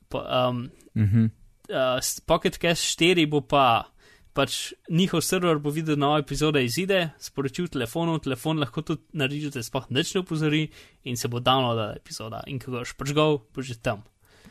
Po, 0.10 0.20
um, 0.22 0.70
-hmm. 0.96 1.30
uh, 1.70 2.26
Pocket 2.26 2.58
Cast 2.62 3.00
4 3.00 3.30
bo 3.30 3.42
pa. 3.42 3.90
Pač 4.34 4.74
njihov 4.90 5.22
server 5.22 5.58
bo 5.58 5.70
videl 5.70 5.98
nove 5.98 6.20
epizode 6.20 6.66
izide, 6.66 7.10
sporočil 7.20 7.68
telefonu, 7.68 8.20
telefon 8.20 8.60
lahko 8.60 8.82
tudi 8.82 9.02
naredi, 9.14 9.50
da 9.50 9.64
sploh 9.64 9.86
nič 9.90 10.14
ne 10.14 10.22
upozori 10.22 10.72
in 11.04 11.18
se 11.18 11.28
bo 11.28 11.40
downloadila 11.40 11.96
epizoda. 11.96 12.44
In 12.48 12.60
ko 12.60 12.72
boš 12.72 12.94
pržgal, 12.98 13.38
boš 13.56 13.66
že 13.66 13.76
tam. 13.76 14.04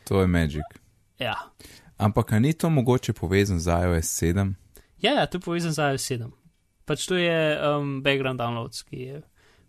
To 0.05 0.21
je 0.21 0.27
magic. 0.27 0.63
Ja. 1.19 1.35
Ampak 1.97 2.31
ni 2.31 2.53
to 2.53 2.71
mogoče 2.71 3.13
povezan 3.13 3.59
z 3.61 3.67
iOS 3.71 4.23
7? 4.23 4.55
Ja, 5.01 5.13
ja, 5.13 5.27
to 5.27 5.39
je 5.39 5.43
povezan 5.43 5.73
z 5.73 5.79
iOS 5.79 6.11
7 6.11 6.42
pač 6.89 7.07
to 7.09 7.19
je 7.21 7.37
um, 7.59 8.01
background 8.03 8.41
downloads, 8.41 8.83
ki 8.87 9.03
je 9.07 9.21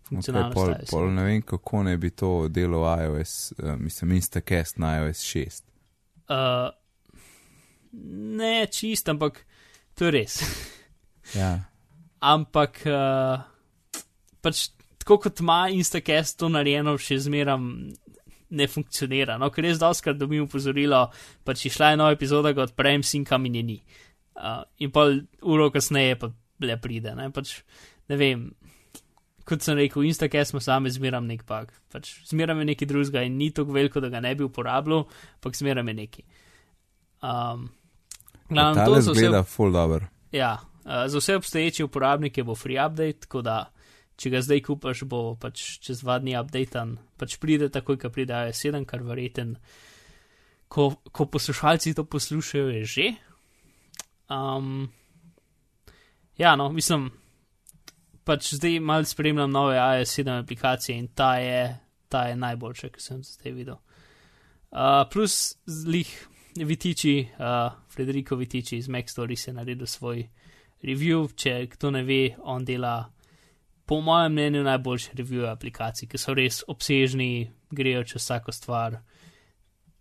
funkcionalen. 0.08 0.52
Okay, 0.52 0.54
pol, 0.54 0.74
pol 0.90 1.10
ne 1.14 1.26
vem, 1.26 1.42
kako 1.46 1.82
ne 1.88 1.96
bi 2.00 2.10
to 2.10 2.48
delo 2.52 2.84
iOS, 2.84 3.54
uh, 3.58 3.74
mislim, 3.80 4.16
Instacast 4.20 4.78
na 4.82 4.96
iOS 5.00 5.24
6. 5.30 5.64
Uh, 6.28 6.70
ne 8.38 8.66
čist, 8.72 9.08
ampak 9.08 9.44
to 9.94 10.08
je 10.08 10.14
res. 10.14 10.40
ja. 11.40 11.58
Ampak 12.24 12.80
uh, 12.88 13.44
pač 14.44 14.68
tako 15.00 15.20
kot 15.26 15.40
ima 15.44 15.66
Instacast 15.72 16.38
to 16.40 16.48
narejeno, 16.52 16.96
še 17.00 17.20
zmeram. 17.28 17.68
Ne 18.54 18.68
funkcionira, 18.70 19.34
no, 19.40 19.48
ker 19.50 19.64
res 19.66 19.80
doskrat 19.80 20.14
dobim 20.14 20.44
upozorilo, 20.44 21.00
pa 21.42 21.54
če 21.58 21.72
šla 21.74 21.88
je 21.90 21.96
nova 21.98 22.14
epizoda, 22.14 22.52
ga 22.54 22.68
odprem, 22.68 23.02
sinkam 23.02 23.48
in 23.48 23.56
je 23.58 23.62
ni. 23.66 23.76
Uh, 24.36 24.60
in 24.84 24.92
pa 24.94 25.08
uro 25.42 25.70
kasneje 25.74 26.20
pa 26.20 26.28
le 26.60 26.76
pride. 26.80 27.14
Ne, 27.18 27.30
pač, 27.34 27.56
ne 28.12 28.18
vem, 28.20 28.44
kot 29.44 29.64
sem 29.64 29.78
rekel, 29.78 30.06
Instagram 30.08 30.48
smo 30.48 30.62
sami 30.64 30.92
zmeram 30.94 31.26
nek 31.28 31.44
pak. 31.48 31.72
Pač, 31.92 32.12
zmeram 32.30 32.62
je 32.62 32.70
nekaj 32.72 32.90
drugega 32.90 33.24
in 33.26 33.38
ni 33.40 33.50
tako 33.54 33.76
veliko, 33.76 34.02
da 34.04 34.12
ga 34.12 34.22
ne 34.24 34.34
bi 34.34 34.46
uporabljal, 34.46 35.06
ampak 35.38 35.58
zmeram 35.58 35.88
je 35.88 35.94
neki. 36.00 36.24
Um, 37.24 37.68
glavno, 38.48 38.84
to 38.84 39.00
zgleda 39.10 39.42
vse, 39.42 39.50
full 39.56 39.72
dobro. 39.72 40.08
Ja, 40.32 40.58
uh, 40.84 41.04
za 41.08 41.20
vse 41.20 41.36
obstoječe 41.36 41.84
uporabnike 41.84 42.44
bo 42.44 42.54
free 42.54 42.80
update, 42.80 43.26
tako 43.26 43.42
da 43.42 43.58
če 44.20 44.30
ga 44.30 44.42
zdaj 44.44 44.62
kupaš, 44.68 45.04
bo 45.10 45.34
pač 45.40 45.64
čez 45.82 46.04
dva 46.04 46.18
dni 46.22 46.36
updaten, 46.38 46.96
pač 47.18 47.38
pride 47.42 47.70
takoj, 47.72 47.98
ko 48.00 48.10
pride 48.14 48.34
AS7, 48.36 48.84
kar 48.88 49.02
verjeten. 49.06 49.56
Ko, 50.70 50.94
ko 51.14 51.26
poslušalci 51.30 51.94
to 51.94 52.06
poslušajo, 52.08 52.70
je 52.78 52.84
že. 52.88 53.08
Um, 54.32 54.88
Ja, 56.38 56.56
no, 56.56 56.68
mislim, 56.72 57.10
pač 58.24 58.54
zdaj 58.54 58.80
malo 58.80 59.04
spremljam 59.04 59.50
nove 59.50 59.76
AS7 59.78 60.38
aplikacije 60.42 60.98
in 60.98 61.08
ta 61.08 61.36
je, 61.36 61.78
ta 62.08 62.24
je 62.26 62.36
najboljša, 62.36 62.88
ki 62.88 63.00
sem 63.00 63.22
zdaj 63.22 63.52
videl. 63.52 63.76
Uh, 64.70 65.04
plus 65.12 65.56
zlih 65.66 66.10
Vitiči, 66.56 67.28
uh, 67.38 67.72
Frederico 67.90 68.36
Vitiči 68.36 68.76
iz 68.76 68.88
Maxstory 68.88 69.46
je 69.46 69.52
naredil 69.54 69.86
svoj 69.86 70.28
review. 70.82 71.28
Če 71.36 71.66
kdo 71.70 71.90
ne 71.90 72.02
ve, 72.02 72.34
on 72.42 72.64
dela, 72.64 73.10
po 73.86 74.00
mojem 74.00 74.32
mnenju, 74.32 74.62
najboljše 74.62 75.14
review 75.14 75.46
aplikacij, 75.50 76.08
ki 76.08 76.18
so 76.18 76.34
res 76.34 76.62
obsežni, 76.66 77.50
grejo 77.70 78.02
čez 78.04 78.22
vsako 78.22 78.52
stvar. 78.52 78.98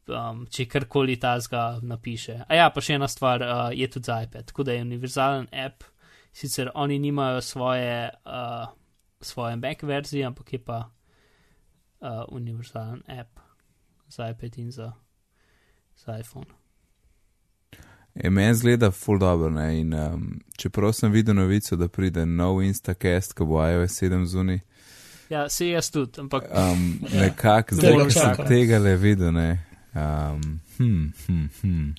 Um, 0.07 0.47
če 0.49 0.65
karkoli 0.65 1.19
ta 1.21 1.37
zga 1.39 1.79
napiše. 1.81 2.41
A 2.49 2.57
ja, 2.57 2.69
pa 2.73 2.81
še 2.81 2.97
ena 2.97 3.07
stvar 3.07 3.45
uh, 3.45 3.65
je 3.73 3.87
tudi 3.87 4.09
za 4.09 4.23
iPad, 4.25 4.49
tako 4.49 4.65
da 4.65 4.73
je 4.73 4.81
univerzalen 4.81 5.47
app 5.53 5.92
sicer 6.33 6.69
oni 6.75 6.99
nimajo 6.99 7.41
svoje, 7.41 8.09
uh, 8.25 8.69
svoje 9.21 9.55
Mac 9.55 9.83
verzije, 9.83 10.25
ampak 10.25 10.53
je 10.53 10.63
pa 10.63 10.89
uh, 11.99 12.07
univerzalen 12.27 13.01
app 13.07 13.39
za 14.07 14.29
iPad 14.29 14.57
in 14.57 14.71
za, 14.71 14.91
za 16.05 16.17
iPhone. 16.19 16.45
Je 18.15 18.29
meni 18.29 18.55
zgleda 18.55 18.91
full 18.91 19.19
dobro, 19.19 19.49
ne? 19.49 19.79
In 19.79 19.93
um, 19.93 20.41
čeprav 20.57 20.93
sem 20.93 21.11
videl 21.11 21.35
novico, 21.35 21.75
da 21.75 21.87
pride 21.87 22.25
nov 22.25 22.63
Instacast, 22.63 23.33
ko 23.33 23.45
bo 23.45 23.69
iOS 23.69 24.01
7 24.01 24.25
zunaj. 24.25 24.59
Ja, 25.29 25.49
se 25.49 25.67
jaz 25.67 25.91
tudi, 25.91 26.21
ampak. 26.21 26.43
Um, 26.51 26.99
nekako, 27.13 27.75
zdaj, 27.75 27.93
ko 27.93 28.09
sem 28.09 28.45
tega 28.47 28.79
le 28.79 28.95
videl, 28.95 29.33
ne. 29.33 29.65
Um, 29.95 30.59
hm, 30.77 31.07
hm, 31.27 31.47
hm. 31.61 31.89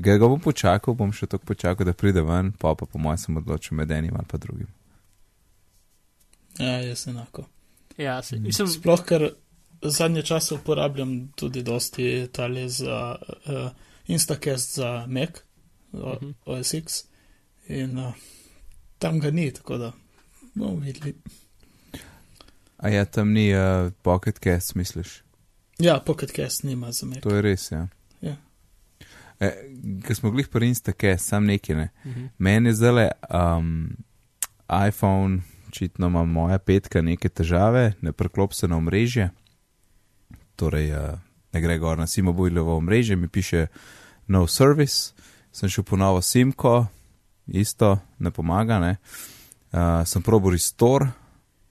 Ga, 0.00 0.16
ga 0.16 0.28
bom 0.28 0.40
počakal, 0.40 0.94
bom 0.96 1.12
še 1.12 1.26
tako 1.28 1.50
počakal, 1.52 1.84
da 1.86 1.92
pride 1.92 2.22
ven, 2.24 2.54
pa 2.56 2.72
pa 2.74 2.86
po 2.88 2.98
mojem 2.98 3.18
sem 3.20 3.36
odločil 3.36 3.76
med 3.76 3.90
enim 3.92 4.16
ali 4.16 4.28
pa 4.28 4.38
drugim. 4.40 4.68
Ja, 6.58 6.78
jaz 6.80 7.06
enako. 7.08 7.44
Ja, 8.00 8.22
se, 8.22 8.38
mislim, 8.40 8.68
Sploh, 8.68 9.02
ker 9.04 9.26
zadnje 9.82 10.22
čase 10.22 10.54
uporabljam 10.54 11.32
tudi 11.36 11.62
dosti 11.62 12.28
tale 12.32 12.68
za 12.68 13.16
uh, 13.20 13.70
Instacast 14.06 14.74
za 14.74 15.04
Mac, 15.06 15.42
o, 15.92 16.14
Mhm. 16.14 16.30
OS 16.46 16.74
X, 16.74 17.04
in 17.68 17.98
uh, 17.98 18.14
tam 18.98 19.20
ga 19.20 19.30
ni, 19.30 19.50
tako 19.52 19.78
da 19.78 19.92
bomo 20.54 20.80
videli. 20.80 21.14
A 22.76 22.88
ja, 22.88 23.04
tam 23.04 23.32
ni 23.32 23.50
uh, 23.54 23.92
Pocket 24.02 24.38
Cast, 24.44 24.74
misliš? 24.74 25.22
Ja, 25.78 26.00
Pocket 26.00 26.32
Cast 26.36 26.62
nima 26.62 26.92
za 26.92 27.06
Mac. 27.06 27.20
To 27.22 27.34
je 27.34 27.42
res, 27.42 27.72
ja. 27.72 27.88
Ja. 29.40 29.46
E, 29.46 29.52
Ker 30.04 30.16
smo 30.16 30.30
glih 30.30 30.48
pri 30.48 30.68
Instacast, 30.68 31.28
sam 31.28 31.46
neki 31.46 31.74
ne. 31.74 31.88
Mhm. 32.04 32.24
Meni 32.38 32.68
je 32.68 32.74
zdaj 32.74 33.08
um, 33.30 33.96
iPhone, 34.88 35.40
očitno 35.68 36.06
ima 36.06 36.24
moja 36.24 36.58
petka 36.58 37.02
neke 37.02 37.28
težave, 37.28 37.92
ne 38.00 38.12
preklop 38.12 38.54
se 38.54 38.68
na 38.68 38.76
omrežje. 38.76 39.30
Torej, 40.56 40.92
uh, 40.92 41.18
ne 41.52 41.60
gre 41.60 41.78
gor 41.78 41.98
na 41.98 42.06
Simobilovo 42.06 42.76
omrežje, 42.76 43.16
mi 43.16 43.28
piše 43.28 43.66
no 44.26 44.46
service, 44.46 45.12
sem 45.52 45.68
šel 45.68 45.84
po 45.84 45.96
novo 45.96 46.22
simko, 46.22 46.86
isto, 47.46 47.98
ne 48.18 48.30
pomaga. 48.30 48.78
Ne. 48.78 48.96
Uh, 49.72 50.06
sem 50.06 50.22
probil 50.22 50.50
restore, 50.50 51.08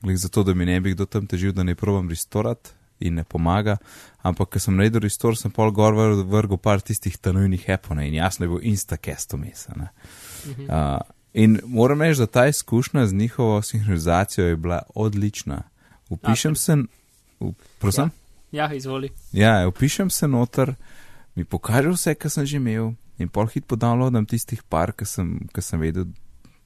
glih 0.02 0.18
zato, 0.18 0.44
da 0.44 0.54
mi 0.54 0.66
ne 0.66 0.82
bi 0.82 0.92
kdo 0.92 1.06
tam 1.06 1.28
težil, 1.28 1.52
da 1.52 1.64
ne 1.64 1.76
probam 1.76 2.10
restorat 2.10 2.79
in 3.00 3.20
ne 3.20 3.24
pomaga. 3.24 3.78
Ampak, 4.24 4.52
ker 4.54 4.64
sem 4.64 4.76
naredil 4.76 5.04
restore, 5.06 5.38
sem 5.40 5.52
pol 5.52 5.72
gor 5.76 5.96
vrgel 5.96 6.60
par 6.62 6.84
tistih 6.84 7.16
tanujnih 7.18 7.70
appov 7.72 7.98
ne, 7.98 8.10
in 8.10 8.20
jasno 8.20 8.46
je 8.46 8.52
bil 8.52 8.68
Instacast 8.74 9.34
vmes. 9.34 9.66
a 9.72 9.78
ne. 9.80 9.90
Uh, 10.68 11.00
in 11.34 11.60
moram 11.64 12.02
reči, 12.02 12.20
da 12.20 12.28
ta 12.28 12.48
izkušnja 12.48 13.08
z 13.08 13.14
njihovo 13.14 13.62
sinhronizacijo 13.62 14.46
je 14.48 14.58
bila 14.58 14.82
odlična. 14.96 15.64
Upišem 16.10 16.56
se, 16.56 16.78
prosim? 17.80 18.12
ja, 18.52 18.74
izvoli. 18.74 19.10
Ja, 19.32 19.68
upišem 19.68 20.10
se 20.10 20.28
noter, 20.28 20.74
mi 21.36 21.46
pokaže 21.46 21.94
vse, 21.94 22.16
kar 22.16 22.32
sem 22.32 22.46
že 22.46 22.58
imel, 22.58 22.94
in 23.20 23.30
pol 23.30 23.48
hit 23.48 23.68
podownloadam 23.68 24.26
tistih 24.26 24.64
par, 24.64 24.92
ki 24.92 25.06
sem, 25.06 25.38
sem 25.60 25.80
vedel, 25.80 26.10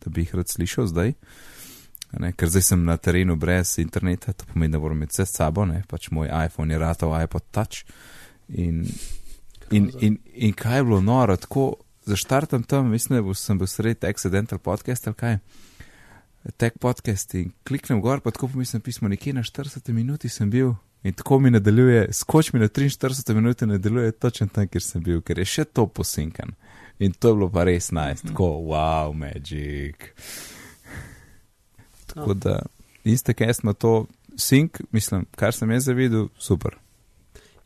da 0.04 0.10
bi 0.10 0.24
jih 0.24 0.36
rad 0.36 0.50
slišal 0.50 0.88
zdaj. 0.88 1.14
A 1.14 1.53
Ne, 2.20 2.30
ker 2.38 2.50
zdaj 2.50 2.62
sem 2.62 2.84
na 2.86 2.98
terenu 2.98 3.36
brez 3.40 3.78
interneta, 3.82 4.34
to 4.38 4.46
pomeni, 4.52 4.72
da 4.72 4.80
moram 4.80 4.98
imeti 5.02 5.16
vse 5.16 5.26
s 5.26 5.38
sabo, 5.40 5.66
ne, 5.66 5.82
pač 5.90 6.12
moj 6.14 6.30
iPhone 6.46 6.74
je 6.74 6.80
ratov 6.80 7.16
iPod 7.18 7.48
Touch. 7.52 7.88
In, 8.50 8.84
in, 9.72 9.90
in, 10.00 10.20
in 10.34 10.54
kaj 10.54 10.78
je 10.78 10.84
bilo 10.84 11.02
noro, 11.02 11.38
tako 11.38 11.72
zaštartam 12.06 12.64
tam, 12.64 12.92
mislim, 12.92 13.28
da 13.28 13.34
sem 13.34 13.58
bil 13.58 13.68
sredi 13.68 14.08
Accidental 14.08 14.60
podcast 14.60 15.08
ali 15.08 15.16
kaj. 15.16 15.38
Tek 16.58 16.78
podcast 16.78 17.34
in 17.40 17.52
kliknem 17.64 18.02
gor, 18.02 18.20
pa 18.20 18.32
tako 18.32 18.48
pomislim 18.48 18.82
pismo, 18.82 19.08
nekje 19.08 19.34
na 19.34 19.44
40 19.44 19.92
minuti 19.92 20.30
sem 20.30 20.50
bil 20.50 20.74
in 21.04 21.14
tako 21.14 21.40
mi 21.40 21.52
nadaljuje, 21.52 22.08
skoč 22.14 22.54
mi 22.54 22.60
na 22.60 22.68
43 22.68 23.34
minute 23.34 23.66
nadaljuje 23.66 24.12
točno 24.12 24.48
tam, 24.48 24.68
kjer 24.68 24.84
sem 24.84 25.04
bil, 25.04 25.22
ker 25.22 25.40
je 25.40 25.46
še 25.46 25.66
to 25.66 25.88
posinkan. 25.88 26.54
In 27.00 27.12
to 27.12 27.30
je 27.30 27.36
bilo 27.36 27.50
pa 27.50 27.64
res 27.64 27.92
najs, 27.92 28.24
nice. 28.24 28.28
tako 28.28 28.46
wow, 28.70 29.14
magic. 29.14 30.14
Tako 32.14 32.34
da 32.34 32.60
Instacast 33.04 33.64
ima 33.64 33.74
to 33.74 34.06
sink, 34.38 34.82
mislim, 34.92 35.26
kar 35.36 35.54
sem 35.54 35.72
jaz 35.72 35.86
zavidel, 35.86 36.28
super. 36.38 36.78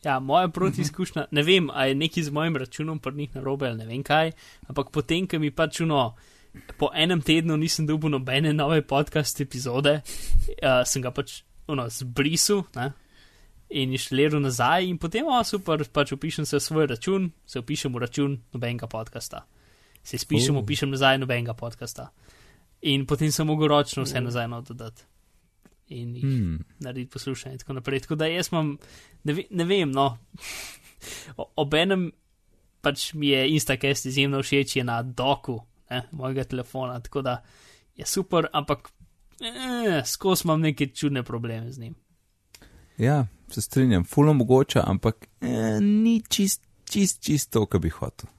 Ja, 0.04 0.18
moja 0.20 0.48
protiizkušnja, 0.48 1.26
ne 1.30 1.42
vem, 1.42 1.70
a 1.70 1.84
je 1.86 1.94
nekaj 1.94 2.22
z 2.22 2.30
mojim 2.30 2.56
računom 2.56 2.98
pri 2.98 3.14
njih 3.14 3.34
narobe 3.34 3.66
ali 3.66 3.78
ne 3.78 3.86
vem 3.86 4.02
kaj, 4.02 4.32
ampak 4.68 4.90
potem, 4.94 5.26
ko 5.26 5.38
mi 5.38 5.50
pač 5.50 5.80
uno, 5.80 6.14
po 6.78 6.90
enem 6.94 7.20
tednu 7.22 7.56
nisem 7.56 7.86
dobil 7.86 8.10
nobene 8.10 8.52
nove 8.52 8.82
podcast 8.82 9.40
epizode, 9.40 10.00
uh, 10.00 10.80
sem 10.86 11.02
ga 11.02 11.10
pač 11.10 11.42
uno, 11.68 11.88
zbrisal 11.90 12.62
ne? 12.76 12.92
in 13.68 13.92
išliral 13.92 14.40
nazaj 14.40 14.86
in 14.88 14.96
potem, 14.98 15.26
o 15.28 15.42
super, 15.44 15.82
pač 15.92 16.12
upišem 16.12 16.46
se 16.46 16.56
v 16.56 16.62
svoj 16.62 16.86
račun, 16.86 17.30
se 17.46 17.58
upišem 17.58 17.92
v 17.92 17.98
račun 17.98 18.38
nobenega 18.54 18.86
podcasta. 18.86 19.44
Se 20.02 20.18
spišem, 20.18 20.56
Oh. 20.56 20.62
upišem 20.62 20.90
nazaj 20.90 21.18
nobenega 21.18 21.52
podcasta. 21.54 22.08
In 22.82 23.06
potem 23.06 23.32
sem 23.32 23.46
mogel 23.46 23.68
ročno 23.68 24.04
vse 24.04 24.20
nazaj 24.20 24.48
not 24.48 24.68
dodati. 24.68 25.02
In 25.88 26.16
jih 26.16 26.24
Hmm. 26.24 26.64
narediti 26.80 27.10
poslušanje 27.10 27.52
in 27.52 27.58
tako 27.58 27.72
naprej. 27.72 28.00
Tako 28.00 28.14
da 28.14 28.26
jaz 28.26 28.48
imam, 28.52 28.78
ne, 29.24 29.32
ve, 29.32 29.44
ne 29.50 29.64
vem, 29.64 29.90
no, 29.92 30.18
obenem 31.56 32.12
pač 32.80 33.12
mi 33.14 33.28
je 33.28 33.48
Instacast 33.50 34.06
izjemno 34.06 34.42
všeč 34.42 34.76
je 34.76 34.84
na 34.84 35.02
doku 35.02 35.60
ne, 35.90 36.02
mojega 36.12 36.44
telefona, 36.44 37.00
tako 37.00 37.22
da 37.22 37.42
je 37.96 38.06
super, 38.06 38.46
ampak 38.52 38.90
eh, 39.40 40.02
skozi 40.06 40.42
imam 40.44 40.60
neke 40.60 40.86
čudne 40.86 41.22
probleme 41.22 41.72
z 41.72 41.78
njim. 41.78 41.94
Ja, 42.98 43.26
se 43.50 43.60
strinjam, 43.60 44.04
fulno 44.04 44.32
mogoče, 44.32 44.80
ampak 44.84 45.28
eh, 45.40 45.80
ni 45.80 46.22
čist, 46.28 46.62
čist, 46.90 47.22
čist 47.22 47.50
to, 47.50 47.66
kar 47.66 47.80
bi 47.80 47.88
hotel. 47.88 48.30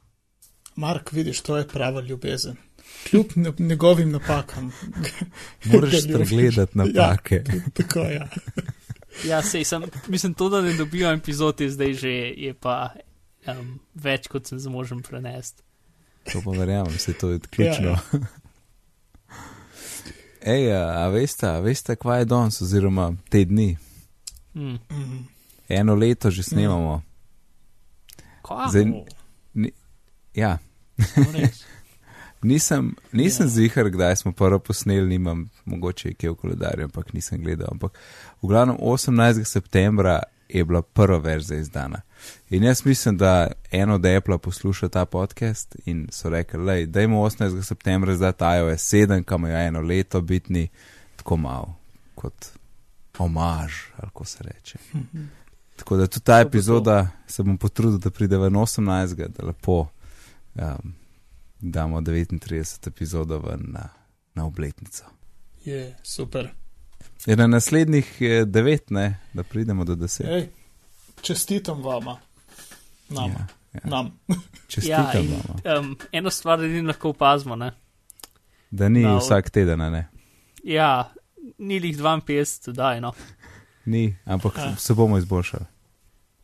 Mark, 0.76 1.12
vidiš, 1.12 1.42
to 1.42 1.58
je 1.58 1.68
prava 1.68 2.02
ljubezen. 2.02 2.56
Kljub 3.10 3.26
njegovim 3.60 4.12
napakam. 4.12 4.72
Moraš 5.66 5.94
pregledati 6.14 6.78
napake. 6.78 7.36
Ja, 7.36 7.62
tako 7.74 8.00
je. 8.00 8.16
Ja. 8.16 8.28
Ja, 9.26 9.42
sej 9.44 9.64
sem, 9.64 9.84
mislim, 10.08 10.34
to, 10.34 10.50
da 10.50 10.62
ne 10.62 10.74
dobivam 10.74 11.18
epizod, 11.18 11.62
je 11.62 11.70
zdaj 11.70 11.94
že 11.94 12.12
je 12.38 12.54
pa 12.54 12.94
um, 13.48 13.80
več, 13.96 14.28
kot 14.28 14.48
sem 14.48 14.60
zmožen 14.60 15.02
prenesti. 15.02 15.64
To 16.32 16.42
pa 16.46 16.52
verjamem, 16.52 16.98
se 17.00 17.14
to 17.14 17.30
je 17.30 17.40
ključno. 17.40 17.90
Ja, 17.90 18.20
Ej, 20.42 20.72
a, 20.72 21.04
a 21.04 21.08
veste, 21.10 21.48
a 21.48 21.60
veste, 21.60 21.96
kva 21.96 22.22
je 22.22 22.26
danes, 22.26 22.62
oziroma 22.62 23.12
te 23.30 23.44
dni? 23.46 23.78
Mm. 24.56 24.78
Eno 25.70 25.96
leto 25.96 26.32
že 26.32 26.44
snemamo. 26.44 27.02
Kaj? 28.42 28.70
Zdaj, 28.72 28.86
O, 28.86 29.06
ja, 30.34 30.58
No. 31.00 31.40
Nisem, 32.42 32.96
nisem 33.12 33.46
Ja. 33.46 33.50
zihar, 33.50 33.90
kdaj 33.90 34.16
smo 34.16 34.32
prvo 34.32 34.60
posneli, 34.60 35.10
nimam 35.10 35.50
mogoče 35.66 36.10
je 36.10 36.14
kje 36.14 36.30
v 36.30 36.36
koledarju, 36.36 36.84
ampak 36.84 37.14
nisem 37.14 37.44
gledal. 37.44 37.68
Ampak 37.72 37.98
v 38.42 38.48
glavnem 38.48 38.78
18. 38.80 39.44
septembra 39.46 40.24
je 40.50 40.66
bila 40.66 40.82
prva 40.82 41.18
verzija 41.18 41.60
izdana. 41.60 42.02
In 42.50 42.64
jaz 42.64 42.86
mislim, 42.86 43.18
da 43.18 43.52
eno 43.72 43.96
od 43.96 44.06
Apple 44.06 44.38
posluša 44.38 44.90
ta 44.90 45.06
podcast 45.06 45.76
in 45.86 46.08
so 46.12 46.30
rekli, 46.30 46.86
da 46.86 46.92
dajmo 46.92 47.22
18. 47.22 47.64
septembra 47.64 48.16
zdaj 48.16 48.32
iOS 48.60 48.94
7, 48.94 49.24
kam 49.24 49.46
je 49.46 49.68
eno 49.68 49.82
leto 49.82 50.22
bitni, 50.22 50.68
tako 51.16 51.38
malo 51.38 51.76
kot 52.16 52.46
omaž, 53.18 53.74
ali 53.98 54.10
ko 54.14 54.26
se 54.26 54.44
reče. 54.44 54.78
Tako 55.76 55.98
da 55.98 56.08
tudi 56.08 56.26
ta 56.26 56.40
epizoda 56.40 57.08
se 57.28 57.44
bom 57.44 57.58
potrudil, 57.58 58.00
da 58.00 58.10
pride 58.10 58.38
ven 58.38 58.54
18. 58.54 59.28
da 59.28 59.46
lepo 59.46 59.88
um, 60.56 60.94
damo 61.60 62.02
39 62.02 62.40
epizodo 62.88 63.40
ven 63.40 63.60
na, 63.68 63.90
na 64.34 64.46
obletnico. 64.46 65.04
Je 65.66 65.96
super. 66.04 66.50
Je 67.26 67.36
na 67.36 67.48
naslednjih 67.48 68.18
eh, 68.22 68.46
devet, 68.46 68.90
ne, 68.90 69.20
da 69.34 69.44
pridemo 69.44 69.84
do 69.84 69.96
deset. 69.96 70.28
Ej, 70.28 70.50
čestitam 71.22 71.84
vama. 71.84 72.20
Nam. 73.10 73.30
Ja, 73.30 73.48
ja. 73.74 73.80
Nam. 73.86 74.20
Čestitam 74.68 75.06
Ja, 75.06 75.20
in, 75.20 75.32
vam, 75.66 75.80
um, 75.80 75.98
eno 76.12 76.30
stvar 76.30 76.60
edino 76.60 76.88
lahko 76.88 77.10
opazimo, 77.10 77.56
ne? 77.56 77.72
da 78.72 78.90
ni 78.90 79.04
na- 79.04 79.18
vsak 79.18 79.50
teden, 79.50 79.82
a 79.82 79.90
ne. 79.90 80.08
Ja, 80.64 81.14
ni 81.58 81.76
jih 81.76 81.98
52, 81.98 82.72
daj, 82.72 83.02
no. 83.02 83.14
Ni, 83.86 84.18
ampak 84.26 84.58
Ja. 84.58 84.76
se 84.76 84.94
bomo 84.94 85.18
izboljšali. 85.18 85.66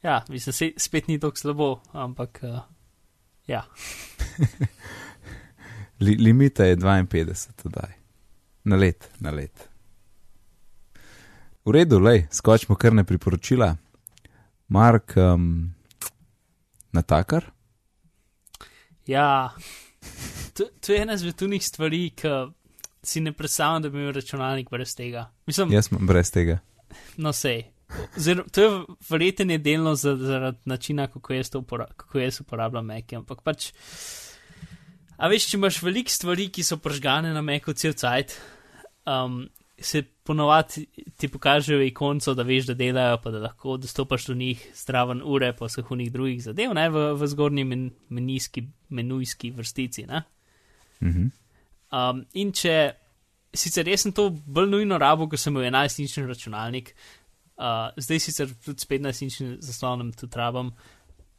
Ja, 0.03 0.23
mislim, 0.29 0.53
se, 0.53 0.71
spet 0.77 1.07
ni 1.07 1.19
tako 1.19 1.37
slabo, 1.37 1.79
ampak 1.91 2.39
uh, 2.43 2.59
ja. 3.47 3.63
Li, 5.99 6.15
limita 6.15 6.65
je 6.65 6.75
52, 6.77 7.33
tedaj. 7.55 7.91
Na 8.63 8.75
let, 8.75 9.09
na 9.19 9.31
let. 9.31 9.69
V 11.65 11.71
redu, 11.71 11.99
lej, 11.99 12.27
skočimo 12.31 12.75
kar 12.75 12.93
ne 12.93 13.03
priporočila. 13.03 13.75
Mark, 14.67 15.13
um, 15.17 15.73
natakar? 16.91 17.45
Ja, 19.07 19.53
to, 20.53 20.65
to 20.81 20.93
je 20.93 21.01
ena 21.01 21.13
izmed 21.13 21.35
tunih 21.35 21.61
stvari, 21.63 22.09
ki 22.09 22.27
si 23.03 23.21
ne 23.21 23.31
predstavljam, 23.31 23.81
da 23.81 23.89
bi 23.89 23.99
imel 23.99 24.13
računalnik 24.13 24.69
brez 24.69 24.95
tega. 24.95 25.27
Mislim, 25.45 25.71
Jaz 25.71 25.87
sem 25.87 26.01
brez 26.01 26.31
tega. 26.31 26.59
no 27.17 27.33
sej. 27.33 27.63
Zer, 28.17 28.43
to 28.51 28.61
je 28.61 28.69
verjetno 29.09 29.51
je 29.51 29.57
delno 29.57 29.95
za- 29.95 30.15
zaradi 30.17 30.57
načina, 30.65 31.07
kako 31.07 31.33
jaz, 31.33 31.55
upora, 31.55 31.85
kako 31.97 32.19
jaz 32.19 32.41
uporabljam 32.41 32.85
Mac, 32.85 33.13
ampak 33.13 33.41
pač. 33.41 33.71
A 35.17 35.29
veš, 35.31 35.49
če 35.51 35.57
imaš 35.59 35.81
veliko 35.83 36.11
stvari, 36.11 36.49
ki 36.51 36.63
so 36.65 36.77
pržgane 36.83 37.31
na 37.33 37.43
Macu 37.45 37.73
cel 37.77 37.95
cajt, 37.95 38.35
um, 39.07 39.45
se 39.79 40.03
ponovadi 40.23 40.85
ti 41.17 41.27
pokažejo 41.27 41.83
ikonco, 41.83 42.33
da 42.33 42.43
veš, 42.43 42.69
da 42.71 42.73
delajo, 42.73 43.17
pa 43.23 43.31
da 43.31 43.39
lahko 43.43 43.77
dostopaš 43.77 44.25
do 44.31 44.35
njih 44.35 44.61
zdraven 44.75 45.21
ure, 45.23 45.51
pa 45.55 45.69
vseh 45.69 45.91
unih 45.91 46.11
drugih 46.11 46.43
zadev, 46.43 46.73
ne 46.73 46.89
v, 46.89 47.07
v 47.19 47.27
zgornji 47.31 47.63
men, 47.67 47.89
menijski, 48.09 48.65
menujski 48.89 49.51
vrstici. 49.55 50.05
Ne? 50.09 50.23
Mhm. 51.03 51.27
Um, 51.95 52.25
in 52.33 52.51
če 52.55 52.75
sicer 53.55 53.85
res 53.87 54.03
sem 54.03 54.11
to 54.15 54.29
bolj 54.31 54.67
nujno 54.71 54.97
rabo, 54.99 55.29
ker 55.31 55.39
sem 55.39 55.53
imel 55.53 55.69
11-inčni 55.69 56.25
računalnik, 56.27 56.91
uh, 57.55 57.93
zdaj 58.01 58.21
sicer 58.23 58.51
tudi 58.65 58.83
s 58.83 58.89
15-inčnim 58.89 59.55
zaslonom 59.63 60.11
tudi 60.17 60.39
rabam. 60.39 60.73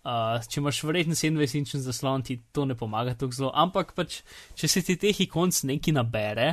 Uh, 0.07 0.36
če 0.46 0.61
imaš 0.61 0.84
verjetno 0.86 1.16
27-inčni 1.18 1.80
zaslon, 1.82 2.22
ti 2.22 2.36
to 2.54 2.62
ne 2.68 2.76
pomaga 2.78 3.16
tako 3.18 3.34
zelo, 3.34 3.48
ampak 3.59 3.90
pač, 3.96 4.20
če 4.54 4.68
se 4.70 4.84
ti 4.86 4.94
teh 5.02 5.24
ikonc 5.24 5.64
nekaj 5.66 5.96
nabere, 5.96 6.44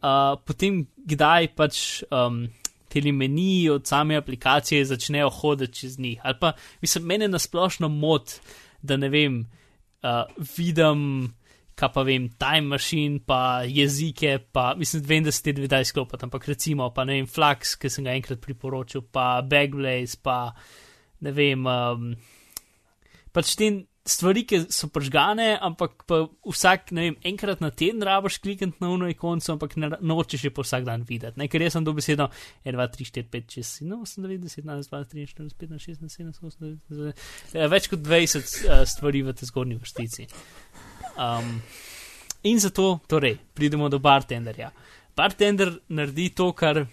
uh, 0.00 0.38
potem 0.48 0.78
kdaj 1.04 1.50
pač 1.58 1.82
um, 2.08 2.46
te 2.88 3.02
meniji 3.12 3.68
od 3.74 3.84
same 3.86 4.16
aplikacije 4.16 4.88
začnejo 4.88 5.28
hoditi 5.42 5.82
čez 5.82 5.98
njih. 6.00 6.24
Ali 6.24 6.40
pa, 6.40 6.54
mislim, 6.80 7.04
mene 7.12 7.28
nasplošno 7.28 7.92
mod, 7.92 8.38
da 8.80 8.96
ne 8.96 9.12
vem, 9.12 9.42
uh, 10.00 10.24
vidim 10.56 11.34
kaj 11.80 11.92
pa 11.94 12.02
vem, 12.04 12.28
time 12.36 12.68
machine, 12.68 13.20
pa 13.26 13.62
jezike, 13.64 14.38
pa 14.52 14.74
mislim, 14.76 15.02
vem, 15.06 15.24
da 15.24 15.32
se 15.32 15.42
ti 15.42 15.52
dve 15.56 15.68
daj 15.68 15.84
sklopiti, 15.88 16.24
ampak 16.24 16.48
recimo, 16.48 16.90
pa 16.92 17.04
ne 17.08 17.16
vem, 17.16 17.28
Flux, 17.28 17.76
ki 17.80 17.90
sem 17.92 18.04
ga 18.04 18.16
enkrat 18.16 18.40
priporočil, 18.44 19.06
pa 19.12 19.40
Backblaze, 19.40 20.18
pa 20.22 20.52
ne 21.20 21.32
vem, 21.36 21.66
um, 21.66 22.12
pač 23.34 23.54
te 23.58 23.70
stvari, 24.10 24.44
ki 24.48 24.60
so 24.72 24.88
pržgane, 24.92 25.52
ampak 25.62 26.04
pa 26.08 26.22
vsak, 26.48 26.90
ne 26.96 27.04
vem, 27.04 27.16
enkrat 27.30 27.60
na 27.62 27.70
teden 27.70 28.02
rabaš 28.06 28.38
klikati 28.42 28.80
na 28.82 28.90
uno 28.94 29.08
ikonco, 29.10 29.52
ampak 29.54 29.76
ne, 29.80 29.90
nočeš 30.00 30.46
je 30.48 30.52
pa 30.54 30.64
vsak 30.64 30.86
dan 30.88 31.04
videti. 31.08 31.38
Ne, 31.40 31.48
ker 31.52 31.62
jaz 31.62 31.76
sem 31.76 31.86
dobesedno 31.86 32.30
1, 32.64 32.74
2, 32.76 32.88
3, 32.96 33.08
4, 33.12 33.28
5, 33.34 33.56
6, 33.60 33.72
7, 33.84 34.00
8, 34.00 34.26
9, 34.26 34.44
10, 34.48 34.64
11, 34.64 34.90
12, 34.90 35.12
13, 35.14 35.34
14, 35.36 35.58
15, 35.62 35.86
16, 35.86 36.16
17, 36.16 36.44
18, 36.50 36.78
19, 36.90 37.24
20, 37.54 37.70
več 37.74 37.90
kot 37.92 38.04
20 38.06 38.38
uh, 38.40 38.84
stvari 38.88 39.24
v 39.26 39.36
tej 39.36 39.50
zgornji 39.52 39.80
vrstici. 39.80 40.28
Um, 41.20 41.58
in 42.48 42.62
zato, 42.62 42.94
torej, 43.10 43.36
pridemo 43.54 43.92
do 43.92 44.00
bartenderja. 44.02 44.72
Bartender 45.16 45.74
naredi 45.92 46.30
to, 46.32 46.52
kar 46.56 46.86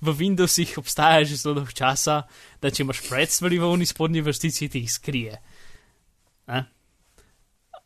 v 0.00 0.14
Windowsih 0.16 0.78
obstaja 0.80 1.24
že 1.24 1.38
zelo 1.40 1.60
dolgo 1.60 1.74
časa, 1.74 2.22
da 2.62 2.70
če 2.70 2.84
imaš 2.84 3.02
pred 3.08 3.30
stvari 3.30 3.60
v 3.60 3.70
uni 3.70 3.86
spodnji 3.86 4.24
vrstici, 4.24 4.68
ti 4.68 4.84
jih 4.84 4.92
skrije. 4.92 5.36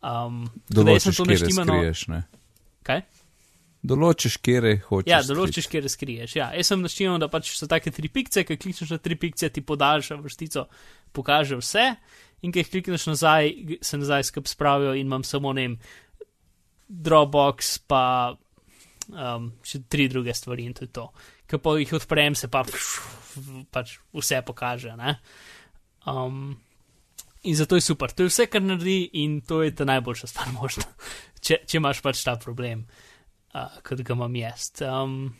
Um, 0.04 0.44
določiš, 0.68 1.20
kje 1.24 1.36
skriješ. 1.48 2.06
Ne? 2.12 2.22
Kaj? 2.84 3.02
Določiš, 3.84 4.36
kje 4.36 4.76
hočeš. 4.88 5.10
Ja, 5.10 5.22
določiš, 5.22 5.66
kje 5.68 5.88
skriješ. 5.88 6.36
Ja. 6.36 6.50
Jaz 6.56 6.72
sem 6.72 6.84
naštimal, 6.84 7.18
da 7.20 7.28
pač 7.32 7.52
so 7.52 7.68
take 7.68 7.92
tri 7.92 8.08
pikce, 8.08 8.44
ki 8.44 8.56
klikneš 8.60 8.94
na 8.96 9.00
tri 9.00 9.16
pikce, 9.20 9.48
ti 9.52 9.64
podaljša 9.64 10.16
vrstico, 10.20 10.68
pokaže 11.12 11.60
vse 11.60 11.90
in 12.44 12.52
ki 12.52 12.60
jih 12.60 12.70
klikneš 12.70 13.06
nazaj, 13.12 13.52
se 13.84 14.00
nazaj 14.00 14.26
skup 14.28 14.48
spravijo 14.48 14.94
in 14.96 15.06
imam 15.06 15.24
samo 15.24 15.52
ne 15.52 15.68
vem, 15.68 15.76
Dropbox, 16.84 17.78
pa 17.88 18.36
um, 19.08 19.48
še 19.64 19.86
tri 19.88 20.08
druge 20.12 20.34
stvari 20.36 20.68
in 20.68 20.74
to 20.76 20.84
je 20.84 20.92
to. 20.92 21.06
Ko 21.50 21.60
pa 21.60 21.74
jih 21.78 21.92
odprem, 21.96 22.36
se 22.38 22.48
pa 22.48 22.64
pač 23.74 23.98
vse 24.14 24.40
pokaže. 24.46 24.94
Um, 26.08 26.56
in 27.42 27.56
zato 27.56 27.76
je 27.76 27.84
super. 27.84 28.12
To 28.12 28.24
je 28.24 28.32
vse, 28.32 28.46
kar 28.48 28.62
naredi 28.62 29.10
in 29.20 29.40
to 29.44 29.62
je 29.62 29.74
ta 29.74 29.84
najboljša 29.84 30.30
stvar 30.30 30.52
možna, 30.60 30.86
če, 31.40 31.64
če 31.66 31.80
imaš 31.80 32.00
pač 32.04 32.22
ta 32.24 32.36
problem, 32.40 32.86
uh, 33.54 33.80
kot 33.84 34.00
ga 34.00 34.16
imam 34.16 34.36
jaz. 34.36 34.70
Um, 34.86 35.34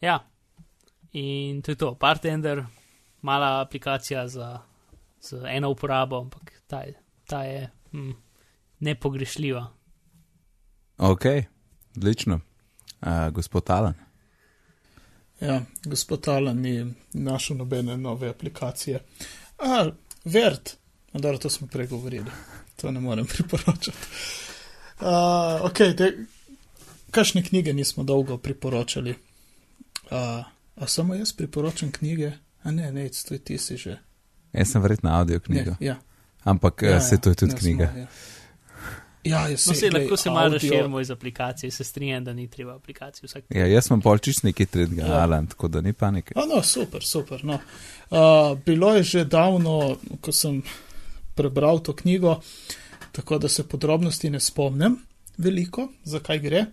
ja, 0.00 0.20
in 1.12 1.60
to 1.62 1.76
je 1.76 1.80
to. 1.84 1.92
Partender, 2.00 2.64
mala 3.22 3.60
aplikacija 3.60 4.28
za 4.28 4.54
z 5.26 5.42
eno 5.48 5.70
uporabo, 5.70 6.20
ampak 6.20 6.52
ta 6.66 6.84
ta 7.26 7.42
je 7.42 7.70
hm, 7.90 8.10
nepogrešljiva. 8.80 9.66
Ok, 10.98 11.24
odlično. 11.96 12.40
Uh, 13.00 13.28
gospod 13.32 13.70
Alan. 13.70 14.05
Ja, 15.40 15.62
gospod 15.84 16.28
Alan 16.28 16.60
ni 16.60 16.94
našel 17.12 17.56
nobene 17.56 17.96
nove 17.96 18.28
aplikacije. 18.28 19.00
A, 19.58 19.90
Vert, 20.24 20.76
dobro, 21.12 21.38
to 21.38 21.50
smo 21.50 21.66
pregovorili, 21.66 22.30
to 22.76 22.90
ne 22.90 23.00
morem 23.00 23.26
priporočati. 23.34 24.06
Uh, 25.00 25.06
ok, 25.62 25.76
te, 25.76 26.12
kakšne 27.10 27.42
knjige 27.44 27.72
nismo 27.72 28.04
dolgo 28.04 28.38
priporočali? 28.38 29.10
Uh, 29.10 30.16
a 30.76 30.86
samo 30.86 31.14
jaz 31.14 31.32
priporočam 31.32 31.92
knjige? 31.92 32.32
A 32.62 32.70
ne, 32.70 32.92
ne, 32.92 33.08
to 33.28 33.34
je 33.34 33.38
ti 33.38 33.58
si 33.58 33.76
že. 33.76 33.98
Jaz 34.52 34.72
sem 34.72 34.82
verjetno 34.82 35.10
audio 35.10 35.40
knjigo. 35.40 35.70
Ja, 35.70 35.86
ja. 35.86 35.96
Ampak 36.44 36.82
ja, 36.82 37.00
se 37.00 37.20
to 37.20 37.30
je 37.30 37.34
tudi 37.34 37.52
ja, 37.52 37.58
knjiga. 37.58 37.88
Smo, 37.92 38.00
ja. 38.00 38.06
Ja, 39.26 39.48
jaz 39.48 39.66
no, 39.66 39.74
se 39.74 39.90
lahko 39.90 40.16
se 40.16 40.30
malo 40.30 40.52
razširimo 40.52 41.00
iz 41.00 41.10
aplikacije, 41.10 41.70
se 41.70 41.84
strinjam, 41.84 42.24
da 42.24 42.32
ni 42.32 42.48
treba 42.48 42.76
aplikacije 42.76 43.26
vsak. 43.26 43.44
Ja, 43.50 43.66
jaz 43.66 43.88
sem 43.88 44.00
pol 44.00 44.18
čist 44.18 44.44
neki 44.46 44.66
tretjega, 44.66 45.06
ja. 45.06 45.22
Alan, 45.22 45.46
tako 45.46 45.68
da 45.68 45.80
ni 45.80 45.92
panike. 45.92 46.34
A, 46.36 46.46
no, 46.46 46.62
super, 46.62 47.04
super. 47.04 47.44
No. 47.44 47.58
Uh, 48.10 48.58
bilo 48.66 48.94
je 48.94 49.02
že 49.02 49.24
davno, 49.24 49.96
ko 50.20 50.32
sem 50.32 50.62
prebral 51.34 51.82
to 51.82 51.96
knjigo, 51.96 52.40
tako 53.12 53.38
da 53.38 53.48
se 53.48 53.68
podrobnosti 53.68 54.30
ne 54.30 54.40
spomnim 54.40 54.98
veliko, 55.38 55.88
zakaj 56.04 56.38
gre. 56.38 56.64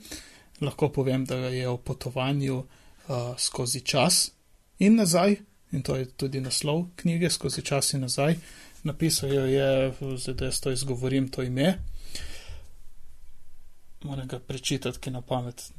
Lahko 0.61 0.89
povem, 0.89 1.25
da 1.25 1.35
je 1.35 1.67
o 1.67 1.77
potovanju 1.77 2.57
uh, 2.57 3.15
skozi 3.37 3.81
čas 3.81 4.31
in 4.79 4.95
nazaj, 4.95 5.35
in 5.71 5.81
to 5.81 5.95
je 5.95 6.05
tudi 6.05 6.41
naslov 6.41 6.85
knjige, 6.95 7.29
skozi 7.29 7.61
čas 7.61 7.93
in 7.93 8.01
nazaj. 8.01 8.35
Napisal 8.83 9.33
jo 9.33 9.45
je, 9.45 9.93
zdaj 10.17 10.35
da 10.35 10.45
jaz 10.45 10.59
to 10.61 10.71
izgovorim, 10.71 11.27
to 11.27 11.43
ime. 11.43 11.79
Moram 14.03 14.27
ga 14.27 14.39
prečitati, 14.39 14.99
ki 14.99 15.11
na 15.11 15.21
pamet. 15.21 15.71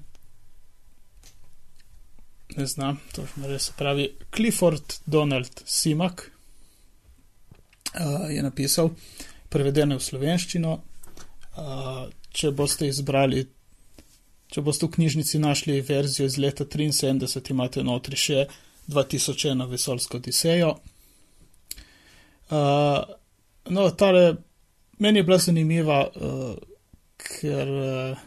Ne 2.57 2.67
znam, 2.67 3.01
to 3.13 3.27
res 3.47 3.71
pravi. 3.77 4.09
Clifford 4.35 4.95
Donald 5.07 5.63
Simak 5.65 6.31
uh, 7.95 8.31
je 8.31 8.43
napisal, 8.43 8.91
prevedeno 9.49 9.99
v 9.99 10.05
slovenščino. 10.05 10.75
Uh, 11.55 12.07
če 12.35 12.51
boste 12.51 12.89
izbrali, 12.91 13.45
če 14.51 14.63
boste 14.63 14.89
v 14.89 14.97
knjižnici 14.97 15.39
našli 15.39 15.81
verzijo 15.87 16.27
iz 16.27 16.39
leta 16.39 16.67
73, 16.67 17.51
imate 17.55 17.85
notri 17.87 18.19
še 18.19 18.47
2001 18.91 19.69
vesolsko 19.71 20.19
Odisejo. 20.19 20.75
Uh, 22.51 23.01
no, 23.71 23.89
tale 23.97 24.25
meni 24.99 25.23
je 25.23 25.27
bila 25.27 25.39
zanimiva, 25.39 26.01
uh, 26.09 26.74
ker 27.45 27.69
uh, 27.69 28.23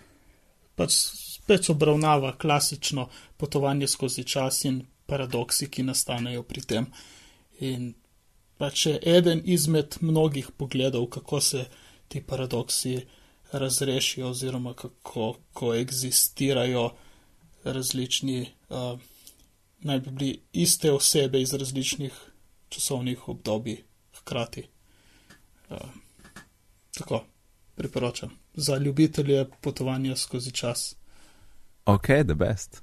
pač 0.77 0.93
spet 0.93 1.71
obravnava 1.73 2.35
klasično 2.37 3.07
potovanje 3.37 3.87
skozi 3.89 4.23
čas 4.23 4.61
in 4.69 4.83
paradoksi, 5.09 5.69
ki 5.71 5.87
nastanejo 5.87 6.43
pri 6.45 6.61
tem. 6.61 6.89
In 7.65 7.93
pač 8.61 8.85
je 8.85 8.99
eden 9.17 9.41
izmed 9.45 9.97
mnogih 10.01 10.51
pogledov, 10.57 11.07
kako 11.09 11.41
se 11.41 11.65
ti 12.07 12.21
paradoksi 12.21 12.99
razrešijo, 13.51 14.29
oziroma 14.29 14.73
kako 14.73 15.37
koexistirajo 15.53 16.89
različni. 17.63 18.41
Uh, 18.69 18.99
naj 19.87 19.99
bi 19.99 20.11
bili 20.11 20.31
iste 20.53 20.91
osebe 20.91 21.41
iz 21.41 21.53
različnih 21.53 22.13
časovnih 22.69 23.29
obdobij 23.29 23.83
hkrati. 24.19 24.67
Uh, 25.69 25.77
tako, 26.97 27.23
priporočam. 27.75 28.46
Za 28.57 28.77
ljubitelje 28.77 29.43
potovanja 29.61 30.15
skozi 30.15 30.51
čas. 30.51 30.95
Ok, 31.85 32.05
the 32.25 32.33
best. 32.35 32.81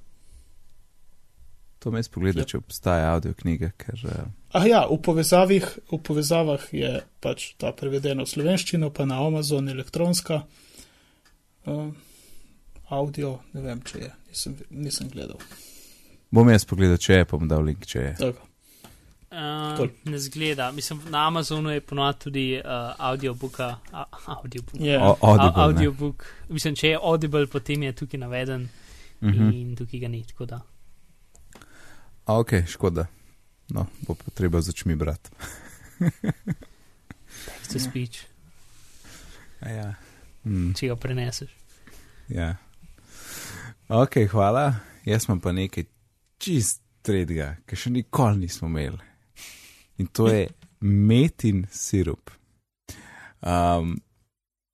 To 1.79 1.91
me 1.91 1.99
spogleda, 2.01 2.39
Ja. 2.39 2.45
če 2.45 2.57
obstaja 2.57 3.11
audio 3.11 3.33
knjiga, 3.33 3.69
ker 3.77 3.99
uh, 4.05 4.23
Ah, 4.51 4.63
ja, 4.65 4.85
v, 4.87 4.95
povezavih, 4.97 5.65
v 5.91 5.97
povezavah 5.99 6.63
je 6.71 6.89
pač 7.19 7.51
ta 7.59 7.69
prevedena 7.71 8.23
v 8.23 8.31
slovenščino, 8.31 8.89
pa 8.89 9.03
na 9.05 9.19
Amazon 9.19 9.67
elektronska. 9.69 10.45
Uh, 11.65 11.91
audio, 12.89 13.39
ne 13.53 13.61
vem, 13.61 13.81
če 13.83 13.99
je, 13.99 14.11
nisem, 14.29 14.55
nisem 14.71 15.09
gledal. 15.09 15.37
bom 16.31 16.49
jaz 16.49 16.65
pogledal, 16.65 16.97
če 16.97 17.13
je, 17.19 17.25
pa 17.25 17.37
bom 17.37 17.47
dal 17.51 17.63
link, 17.67 17.85
če 17.85 17.99
je. 17.99 18.13
Tako. 18.23 18.47
Uh, 19.35 19.79
ne 20.03 20.19
zgleda. 20.19 20.71
Mislim, 20.71 21.01
na 21.09 21.27
Amazonu 21.27 21.69
je 21.69 21.81
ponovadi 21.81 22.19
tudi 22.19 22.43
uh, 22.55 22.63
audiobooka. 22.99 23.77
A, 23.91 24.03
audiobook. 24.27 24.75
Je. 24.75 24.95
O- 24.97 25.17
Audible, 25.21 25.51
A, 25.53 25.57
ne. 25.57 25.63
audiobook. 25.65 26.25
Mislim, 26.49 26.75
če 26.75 26.87
je 26.87 26.97
Audible, 26.97 27.47
potem 27.47 27.83
je 27.83 27.93
tukaj 27.93 28.19
naveden 28.19 28.69
Mhm. 29.21 29.49
in 29.51 29.75
tukaj 29.75 29.99
ga 29.99 30.07
ni. 30.09 30.23
Tako 30.23 30.45
da. 30.45 30.61
A, 32.25 32.33
Ok, 32.33 32.49
škoda. 32.65 33.05
No, 33.69 33.85
bo 34.01 34.15
pa 34.15 34.31
treba 34.31 34.61
z 34.61 34.69
očmi 34.69 34.95
brati. 34.95 35.29
Text 37.55 37.73
to 37.73 37.79
speech, 37.81 38.25
A 39.59 39.69
Ja. 39.69 39.93
Mm, 40.43 40.73
če 40.73 40.87
ga 40.87 40.95
preneseš. 40.95 41.49
ja. 42.29 42.55
Ok, 43.87 44.15
hvala. 44.27 44.75
jaz 45.05 45.25
imam 45.25 45.39
pa 45.39 45.51
nekaj 45.51 45.83
čist 46.37 46.81
tretjega, 47.01 47.55
ki 47.65 47.75
še 47.75 47.89
nikoli 47.91 48.37
nismo 48.39 48.67
imeli. 48.67 48.97
In 49.97 50.07
to 50.07 50.27
je 50.27 50.47
metin 50.81 51.65
sirup. 51.71 52.31
Um, 53.41 53.95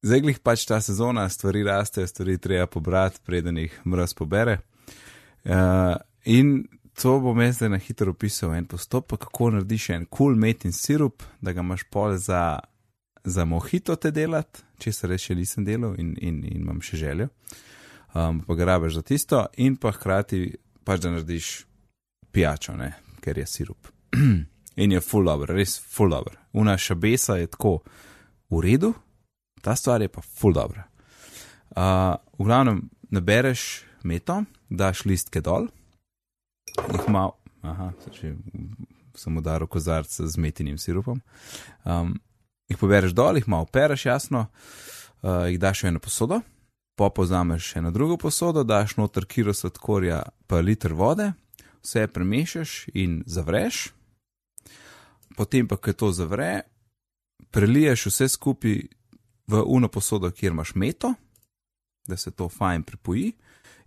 zdaj 0.04 0.22
glih 0.26 0.40
pač 0.40 0.66
ta 0.66 0.82
sezona, 0.82 1.28
stvari 1.30 1.64
rastejo, 1.64 2.08
stvari 2.08 2.38
treba 2.42 2.68
pobrati, 2.68 3.22
preden 3.26 3.58
jih 3.58 3.80
mraz 3.86 4.14
pobere. 4.18 4.60
Uh, 5.46 5.98
in 6.26 6.68
to 7.02 7.20
bom 7.20 7.40
jaz 7.42 7.56
zdaj 7.60 7.70
na 7.70 7.78
hitro 7.78 8.12
opisal 8.12 8.56
en 8.56 8.66
postopek, 8.66 9.20
kako 9.20 9.52
narediš 9.56 9.90
en 9.90 10.06
kul 10.06 10.18
cool 10.18 10.40
metin 10.40 10.74
sirup, 10.74 11.24
da 11.42 11.54
ga 11.54 11.62
imaš 11.62 11.84
pol 11.90 12.18
za, 12.18 12.60
za 13.24 13.46
mohito 13.46 13.96
te 13.96 14.12
delati, 14.12 14.64
če 14.80 14.92
se 14.92 15.08
reče, 15.08 15.36
nisem 15.36 15.66
delal 15.66 15.96
in, 16.00 16.16
in, 16.22 16.44
in 16.46 16.62
imam 16.62 16.82
še 16.82 16.98
željo. 16.98 17.30
Um, 18.14 18.42
pa 18.48 18.56
ga 18.60 18.66
rabiš 18.74 19.00
za 19.00 19.02
tisto, 19.08 19.46
in 19.58 19.78
pa 19.80 19.94
hkrati 19.96 20.44
pač 20.84 21.04
da 21.04 21.14
narediš 21.14 21.52
pijačo, 22.32 22.76
ne? 22.76 22.94
ker 23.22 23.38
je 23.38 23.46
sirup. 23.48 23.88
in 24.82 24.92
je 24.92 25.02
full 25.02 25.26
dobro, 25.26 25.54
res 25.54 25.78
full 25.80 26.10
dobro. 26.10 26.36
Una 26.54 26.78
šabesa 26.78 27.38
je 27.38 27.48
tako 27.48 27.80
v 28.50 28.62
redu, 28.66 28.94
ta 29.62 29.76
stvar 29.76 30.02
je 30.02 30.10
pa 30.10 30.22
full 30.22 30.54
dobro. 30.54 30.84
Uh, 31.72 32.18
v 32.40 32.48
glavnem, 32.50 32.82
nabereš 33.14 33.84
meto, 34.04 34.42
daš 34.70 35.06
listke 35.06 35.42
dol, 35.42 35.70
jih 36.76 37.06
malo, 37.08 37.38
aha, 37.62 37.92
če 38.12 38.34
sem 39.16 39.38
udaril 39.38 39.70
kozarc 39.72 40.12
z 40.12 40.42
metinim 40.42 40.80
sirupom. 40.82 41.22
Um, 41.86 42.18
jih 42.72 42.80
pobereš 42.80 43.16
dol, 43.16 43.38
jih 43.40 43.48
malo 43.52 43.70
pereš, 43.72 44.08
jasno, 44.10 44.48
uh, 45.22 45.48
jih 45.52 45.60
daš 45.62 45.86
v 45.86 45.94
eno 45.94 46.04
posodo, 46.04 46.42
pa 47.00 47.12
pozameš 47.14 47.76
eno 47.80 47.92
drugo 47.92 48.18
posodo, 48.18 48.66
daš 48.68 48.98
noter 48.98 49.26
kilo 49.30 49.54
sladkorja, 49.54 50.24
pa 50.48 50.60
liter 50.60 50.96
vode, 50.98 51.32
vse 51.84 52.08
premešaš 52.08 52.86
in 52.94 53.22
zavreš. 53.26 53.92
Potem 55.38 55.68
pa, 55.68 55.78
ko 55.78 55.94
to 55.94 56.12
zavre, 56.12 56.62
preliješ 57.52 58.06
vse 58.06 58.28
skupaj 58.30 58.82
v 59.48 59.64
uno 59.66 59.88
posodo, 59.88 60.32
kjer 60.32 60.52
imaš 60.52 60.76
meto, 60.76 61.14
da 62.08 62.18
se 62.18 62.32
to 62.32 62.50
fajn 62.50 62.84
pripoji, 62.84 63.32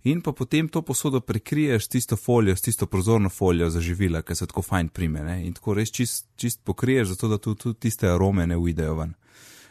in 0.03 0.21
pa 0.21 0.31
potem 0.31 0.67
to 0.69 0.81
posodo 0.81 1.19
prekriješ 1.19 1.85
s 1.85 1.87
tisto 1.87 2.15
folijo, 2.15 2.55
s 2.55 2.61
tisto 2.61 2.85
prozorno 2.85 3.29
folijo 3.29 3.69
za 3.69 3.81
živila, 3.81 4.21
ki 4.21 4.35
se 4.35 4.47
tako 4.47 4.61
fajn 4.61 4.89
prime 4.89 5.23
ne? 5.23 5.47
in 5.47 5.53
tako 5.53 5.73
res 5.73 5.91
čist, 5.91 6.27
čist 6.35 6.63
pokriješ, 6.63 7.07
zato 7.07 7.27
da 7.27 7.37
tudi 7.37 7.61
tu 7.61 7.73
tiste 7.73 8.07
arome 8.09 8.47
ne 8.47 8.57
uidejo 8.57 8.95
ven. 8.95 9.13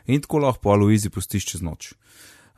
In 0.07 0.21
tako 0.21 0.39
lahko 0.39 0.61
po 0.61 0.71
aluizi 0.71 1.11
pustiš 1.11 1.47
čez 1.47 1.63
noč. 1.63 1.95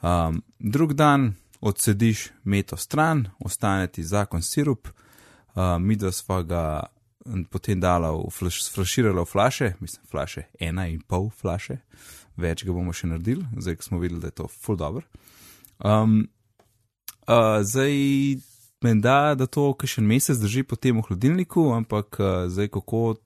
Um, 0.03 0.43
drug 0.59 0.93
dan 0.93 1.35
odsediš 1.61 2.31
meto 2.45 2.77
stran, 2.77 3.29
ostane 3.39 3.87
ti 3.87 4.05
zakon 4.05 4.43
sirup, 4.43 4.89
uh, 4.89 5.79
mi 5.81 5.97
dva 5.97 6.13
sva 6.13 6.43
ga 6.43 6.83
potem 7.51 7.81
dala 7.81 8.13
v 8.15 8.31
flaš, 8.31 8.63
sflaširala 8.69 9.25
v 9.25 9.31
flaše, 9.31 9.73
mislim, 9.81 10.07
flaše, 10.11 10.47
ena 10.61 10.87
in 10.89 11.01
pol 11.01 11.31
flaše, 11.31 11.81
več 12.37 12.65
ga 12.65 12.75
bomo 12.75 12.95
še 12.95 13.11
naredili, 13.11 13.47
zdaj 13.57 13.81
smo 13.87 14.01
videli, 14.03 14.21
da 14.21 14.33
je 14.33 14.39
to 14.43 14.49
full 14.49 14.79
dobro. 14.79 15.05
Um, 15.79 16.29
uh, 17.29 17.61
zdaj, 17.63 17.95
menda, 18.85 19.35
da 19.35 19.47
to 19.47 19.73
še 19.85 20.01
en 20.03 20.11
mesec 20.11 20.41
drži 20.41 20.65
potem 20.65 20.97
v 21.01 21.07
hladilniku, 21.11 21.71
ampak 21.77 22.21
uh, 22.21 22.33
zdaj, 22.53 22.73
kako 22.77 23.19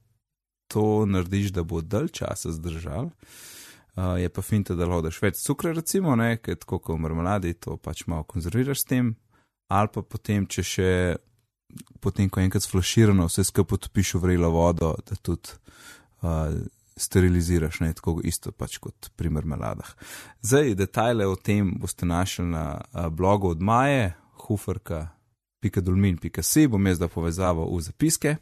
to 0.71 1.07
narediš, 1.07 1.51
da 1.55 1.67
bo 1.67 1.83
dalj 1.83 2.13
časa 2.21 2.53
zdržal. 2.55 3.11
Uh, 3.99 4.15
je 4.23 4.29
pa 4.31 4.43
finta, 4.43 4.77
da 4.79 4.87
lahko 4.87 5.09
daš 5.09 5.19
več 5.23 5.41
cukra, 5.43 5.75
recimo, 5.75 6.15
ker 6.15 6.57
tako 6.57 6.79
kot 6.79 6.95
v 6.95 7.03
marmeladi, 7.03 7.57
to 7.59 7.75
pač 7.77 8.07
malo 8.07 8.25
konzerviraš 8.25 8.85
s 8.85 8.87
tem, 8.87 9.17
ali 9.69 9.91
pa 9.93 10.03
potem, 10.03 10.47
če 10.47 10.63
še 10.63 10.91
potem, 12.01 12.29
ko 12.29 12.41
je 12.41 12.45
enkrat 12.45 12.63
sflaširano, 12.63 13.27
vse 13.29 13.45
skupaj 13.45 13.69
potopiš 13.71 14.15
v 14.15 14.19
vrelo 14.25 14.51
vodo, 14.55 14.95
da 15.07 15.15
tudi 15.17 15.49
uh, 16.23 16.29
steriliziraš, 16.97 17.81
ne 17.81 17.93
tako 17.97 18.21
isto 18.25 18.53
pač 18.53 18.79
kot 18.79 19.11
pri 19.17 19.31
marmeladah. 19.33 19.95
Zdaj, 20.43 20.75
detajle 20.75 21.27
o 21.27 21.37
tem 21.37 21.79
boste 21.81 22.07
našli 22.07 22.45
na 22.53 22.81
uh, 22.81 23.09
blogu 23.09 23.49
od 23.55 23.63
Maje, 23.63 24.13
huferka.dolmin.se, 24.47 26.69
bom 26.69 26.87
jaz 26.87 26.99
da 26.99 27.09
povezavo 27.09 27.77
v 27.77 27.81
zapiske. 27.85 28.37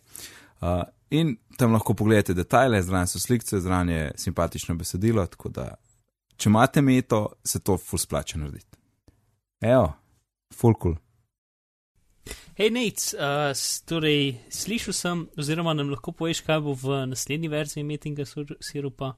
Uh, 0.61 0.83
in 1.11 1.37
tam 1.57 1.73
lahko 1.73 1.95
pogledate 1.95 2.35
detajle, 2.35 2.83
zraven 2.83 3.07
so 3.07 3.19
slike, 3.19 3.61
zraven 3.61 3.89
je 3.89 4.13
simpatično 4.17 4.75
besedilo, 4.75 5.27
tako 5.27 5.49
da 5.49 5.75
če 6.39 6.51
imate 6.51 6.83
meto, 6.83 7.27
se 7.45 7.61
to 7.61 7.79
ful 7.79 7.99
splača 7.99 8.39
narediti. 8.39 8.79
Evo, 9.61 9.93
full 10.55 10.75
cool. 10.83 10.97
Hej, 12.59 12.71
Nec, 12.71 13.15
uh, 13.15 13.55
torej, 13.87 14.35
slišal 14.51 14.95
sem, 14.95 15.27
oziroma 15.39 15.75
nam 15.79 15.93
lahko 15.93 16.13
poveš, 16.13 16.41
kaj 16.43 16.61
bo 16.61 16.75
v 16.75 17.05
naslednji 17.07 17.49
verziji 17.49 17.85
metinga 17.87 18.27
sirupa. 18.61 19.15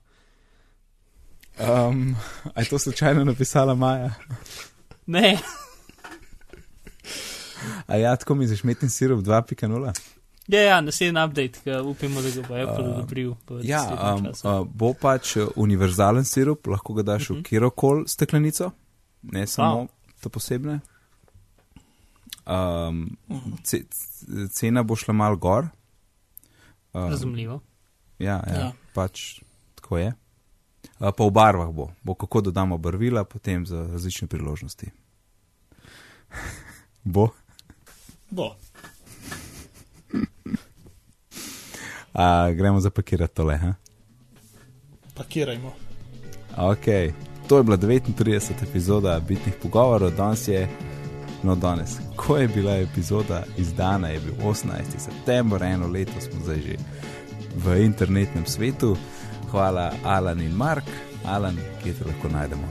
Um, 1.60 2.16
a 2.54 2.60
je 2.60 2.68
to 2.68 2.78
slučajno 2.78 3.24
napisala 3.24 3.74
Maja? 3.74 4.12
Ne. 5.06 5.38
A 7.86 7.96
ja, 7.96 8.16
tako 8.16 8.34
mi 8.34 8.46
zaš 8.46 8.62
metin 8.64 8.90
sirup 8.90 9.24
2.0? 9.24 9.92
Ja, 10.48 10.60
ja, 10.60 10.80
naslednji 10.80 11.24
update, 11.24 11.60
ki 11.64 11.70
upamo, 11.70 12.22
da 12.22 12.30
ga 12.30 12.42
bo 12.48 12.54
Apple 12.54 12.84
uh, 12.84 12.96
odobril. 12.96 13.34
Ja, 13.62 14.14
um, 14.16 14.26
uh, 14.26 14.66
bo 14.66 14.92
pač 14.94 15.36
univerzalen 15.56 16.24
sirup, 16.24 16.66
lahko 16.66 16.94
ga 16.94 17.02
daš 17.02 17.22
uh 17.22 17.28
-huh. 17.28 17.32
v 17.32 17.36
mhm. 17.36 17.44
kjerokoli 17.44 18.08
steklenico, 18.08 18.70
ne 19.22 19.46
samo 19.46 19.80
wow. 19.80 19.88
to 20.20 20.28
posebne. 20.28 20.80
Um, 22.50 23.16
cena 24.50 24.82
bo 24.82 24.96
šla 24.96 25.14
mal 25.14 25.36
gor. 25.36 25.68
Um, 26.92 27.10
Razumljivo. 27.10 27.60
Ja, 28.18 28.42
ja, 28.46 28.54
ja, 28.54 28.72
pač 28.94 29.40
tako 29.74 29.98
je. 29.98 30.12
Uh, 30.98 31.12
pa 31.16 31.24
v 31.24 31.30
barvah 31.30 31.70
bo, 31.70 31.90
bo 32.02 32.14
kako 32.14 32.40
dodamo 32.50 32.78
barvila, 32.78 33.24
potem 33.24 33.66
za 33.66 33.86
različne 33.92 34.28
priložnosti. 34.28 34.90
bo. 37.14 37.28
Bo. 38.30 38.54
A, 42.12 42.50
gremo 42.50 42.80
zapakirati 42.80 43.34
tole. 43.34 43.56
Ha? 43.56 43.74
Pakirajmo. 45.14 45.72
Ok, 46.56 46.86
to 47.48 47.56
je 47.56 47.62
bila 47.62 47.76
39. 47.76 48.50
epizoda 48.62 49.20
bitnih 49.20 49.54
pogovorov, 49.62 50.10
danes 50.10 50.48
je. 50.48 50.89
No, 51.42 51.54
danes, 51.54 51.96
ko 52.16 52.36
je 52.36 52.48
bila 52.48 52.76
epizoda 52.76 53.44
izdana, 53.58 54.08
je 54.08 54.20
bil 54.20 54.34
18. 54.44 54.64
september, 54.98 55.62
eno 55.62 55.86
leto 55.86 56.20
smo 56.20 56.40
zdaj 56.44 56.56
že 56.56 56.76
v 57.56 57.84
internetnem 57.84 58.46
svetu. 58.46 58.96
Hvala 59.50 59.92
Alan 60.04 60.40
in 60.40 60.52
Mark, 60.52 60.84
Alan, 61.24 61.56
kje 61.82 61.92
te 61.92 62.04
lahko 62.04 62.28
najdemo. 62.28 62.68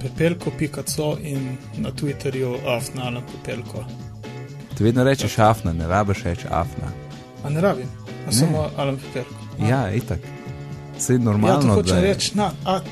Pepelko.co 0.00 1.16
in 1.20 1.56
na 1.76 1.90
Twitterju 1.90 2.56
afna 2.76 3.02
ali 3.06 3.20
pepelko. 3.32 3.84
Ti 4.76 4.84
vedno 4.84 5.04
rečeš 5.04 5.38
afna, 5.38 5.72
ne 5.72 5.88
rabiš 5.88 6.22
reči 6.22 6.46
afna. 6.50 6.92
A 7.44 7.50
ne 7.50 7.60
rabim, 7.60 7.88
a 8.28 8.32
samo 8.32 8.70
ali 8.76 8.96
pepelko. 8.96 9.34
Ja, 9.68 9.92
itak. 9.92 10.20
Vse 10.98 11.12
je 11.12 11.18
normalno. 11.18 11.68
Ja, 11.68 11.74
hoče 11.74 12.00
reči 12.00 12.36
na 12.36 12.50
at. 12.64 12.84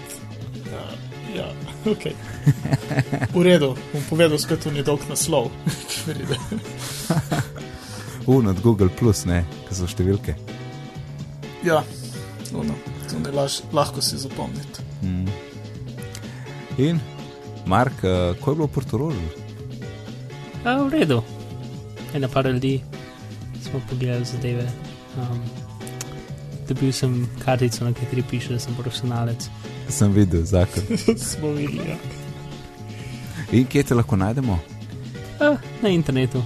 Ja, 0.73 0.85
ja. 1.85 1.93
ok. 1.93 2.05
V 3.35 3.43
redu, 3.43 3.76
bom 3.93 4.03
povedal, 4.09 4.39
spet 4.39 4.66
v 4.66 4.80
nedolg 4.80 5.05
naslov. 5.09 5.51
U, 8.26 8.43
nad 8.43 8.61
Google, 8.61 8.89
plus, 8.89 9.24
ne, 9.28 9.45
kaj 9.68 9.76
so 9.76 9.89
številke. 9.89 10.37
Ja, 11.64 11.85
no, 12.53 12.76
to 13.09 13.20
ne 13.20 13.32
laž, 13.32 13.62
lahko 13.72 14.01
si 14.05 14.20
zapomniti. 14.20 14.85
Mm. 15.05 15.28
In, 16.80 17.01
Mark, 17.66 18.05
uh, 18.05 18.37
ko 18.41 18.53
je 18.53 18.57
bilo 18.57 18.68
v 18.68 18.74
Portugalsku? 18.74 19.43
V 20.64 20.89
redu, 20.89 21.20
ena 22.16 22.28
par 22.28 22.49
ljudi 22.49 22.80
smo 23.61 23.80
pogledali 23.91 24.24
zadeve. 24.24 24.64
Um, 25.20 25.45
dobil 26.68 26.93
sem 26.93 27.28
kartico, 27.45 27.85
na 27.85 27.93
kateri 27.93 28.24
piše, 28.30 28.53
da 28.53 28.59
sem 28.59 28.74
profesionalec. 28.74 29.49
Sem 29.89 30.12
videl 30.12 30.45
zakon. 30.45 30.82
smo 31.30 31.53
videli. 31.53 31.89
Ja. 31.89 31.97
In 33.53 33.66
kje 33.66 33.82
te 33.82 33.95
lahko 33.95 34.16
najdemo? 34.16 34.59
Uh, 35.41 35.59
na 35.82 35.89
internetu. 35.89 36.43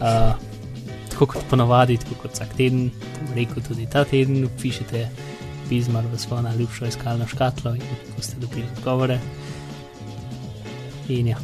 Uh, 0.00 0.34
tako 1.10 1.26
kot 1.26 1.44
ponovadi, 1.50 1.96
tako 1.96 2.14
kot 2.22 2.34
vsak 2.34 2.56
teden, 2.56 2.90
rekel 3.34 3.62
tudi 3.62 3.86
ta 3.90 4.04
teden, 4.04 4.48
pišete 4.62 5.06
pismo 5.68 6.02
v 6.12 6.18
svojo 6.18 6.42
najljubšo 6.42 6.86
iskalno 6.86 7.26
škatlo 7.26 7.74
in 7.74 7.82
ko 8.16 8.22
ste 8.22 8.36
dobili 8.36 8.66
odgovore. 8.76 9.20
In 11.08 11.28
ja. 11.28 11.38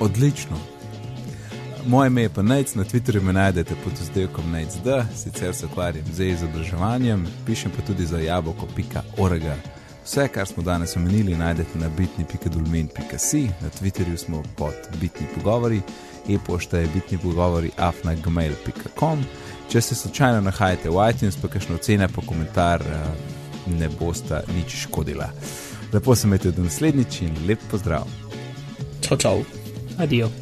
Odlično. 0.00 0.56
Moje 1.86 2.06
ime 2.06 2.22
je 2.22 2.28
pa 2.28 2.42
Nec, 2.42 2.74
na 2.74 2.84
Twitterju 2.84 3.22
me 3.22 3.32
najdete 3.32 3.74
pod 3.84 3.92
izdelkom 4.02 4.50
Nec.d, 4.50 5.04
sicer 5.16 5.54
se 5.54 5.66
ukvarjam 5.66 6.04
z 6.12 6.24
izobraževanjem, 6.24 7.26
pišem 7.46 7.72
pa 7.76 7.86
tudi 7.86 8.06
za 8.06 8.18
jabolko.org 8.18 9.42
Vse, 10.04 10.28
kar 10.28 10.46
smo 10.46 10.62
danes 10.62 10.96
omenili, 10.96 11.36
najdete 11.36 11.78
na 11.78 11.88
bitni.dolmen.si, 11.88 13.42
na 13.60 13.70
Twitterju 13.80 14.16
smo 14.16 14.42
pod 14.56 14.74
bitni 15.00 15.26
pogovori, 15.34 15.80
e-pošta 16.28 16.78
je 16.78 16.88
bitni 16.94 17.18
pogovori 17.18 17.70
afnagmail.com. 17.76 19.24
Če 19.70 19.80
se 19.80 19.94
slučajno 19.94 20.40
nahajate 20.40 20.90
v 20.90 21.08
iTunes, 21.10 21.36
pa 21.36 21.48
kakšno 21.48 21.78
ocene, 21.78 22.08
pa 22.08 22.26
komentar 22.26 22.82
eh, 22.82 23.08
ne 23.78 23.88
bosta 23.88 24.42
nič 24.56 24.76
škodila. 24.86 25.30
Lepo 25.92 26.14
se 26.14 26.26
imejte 26.26 26.50
do 26.50 26.62
naslednjič 26.62 27.20
in 27.22 27.36
lep 27.48 27.60
pozdrav. 27.70 28.08
Čau, 29.00 29.16
čau. 29.16 29.44
Adijo. 29.98 30.41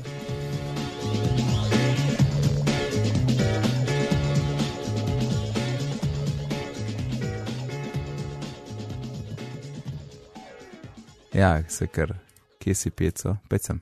Ja, 11.40 11.62
se 11.68 11.86
kar, 11.86 12.10
kje 12.60 12.74
si 12.74 12.90
pico, 12.90 13.36
pecem. 13.48 13.78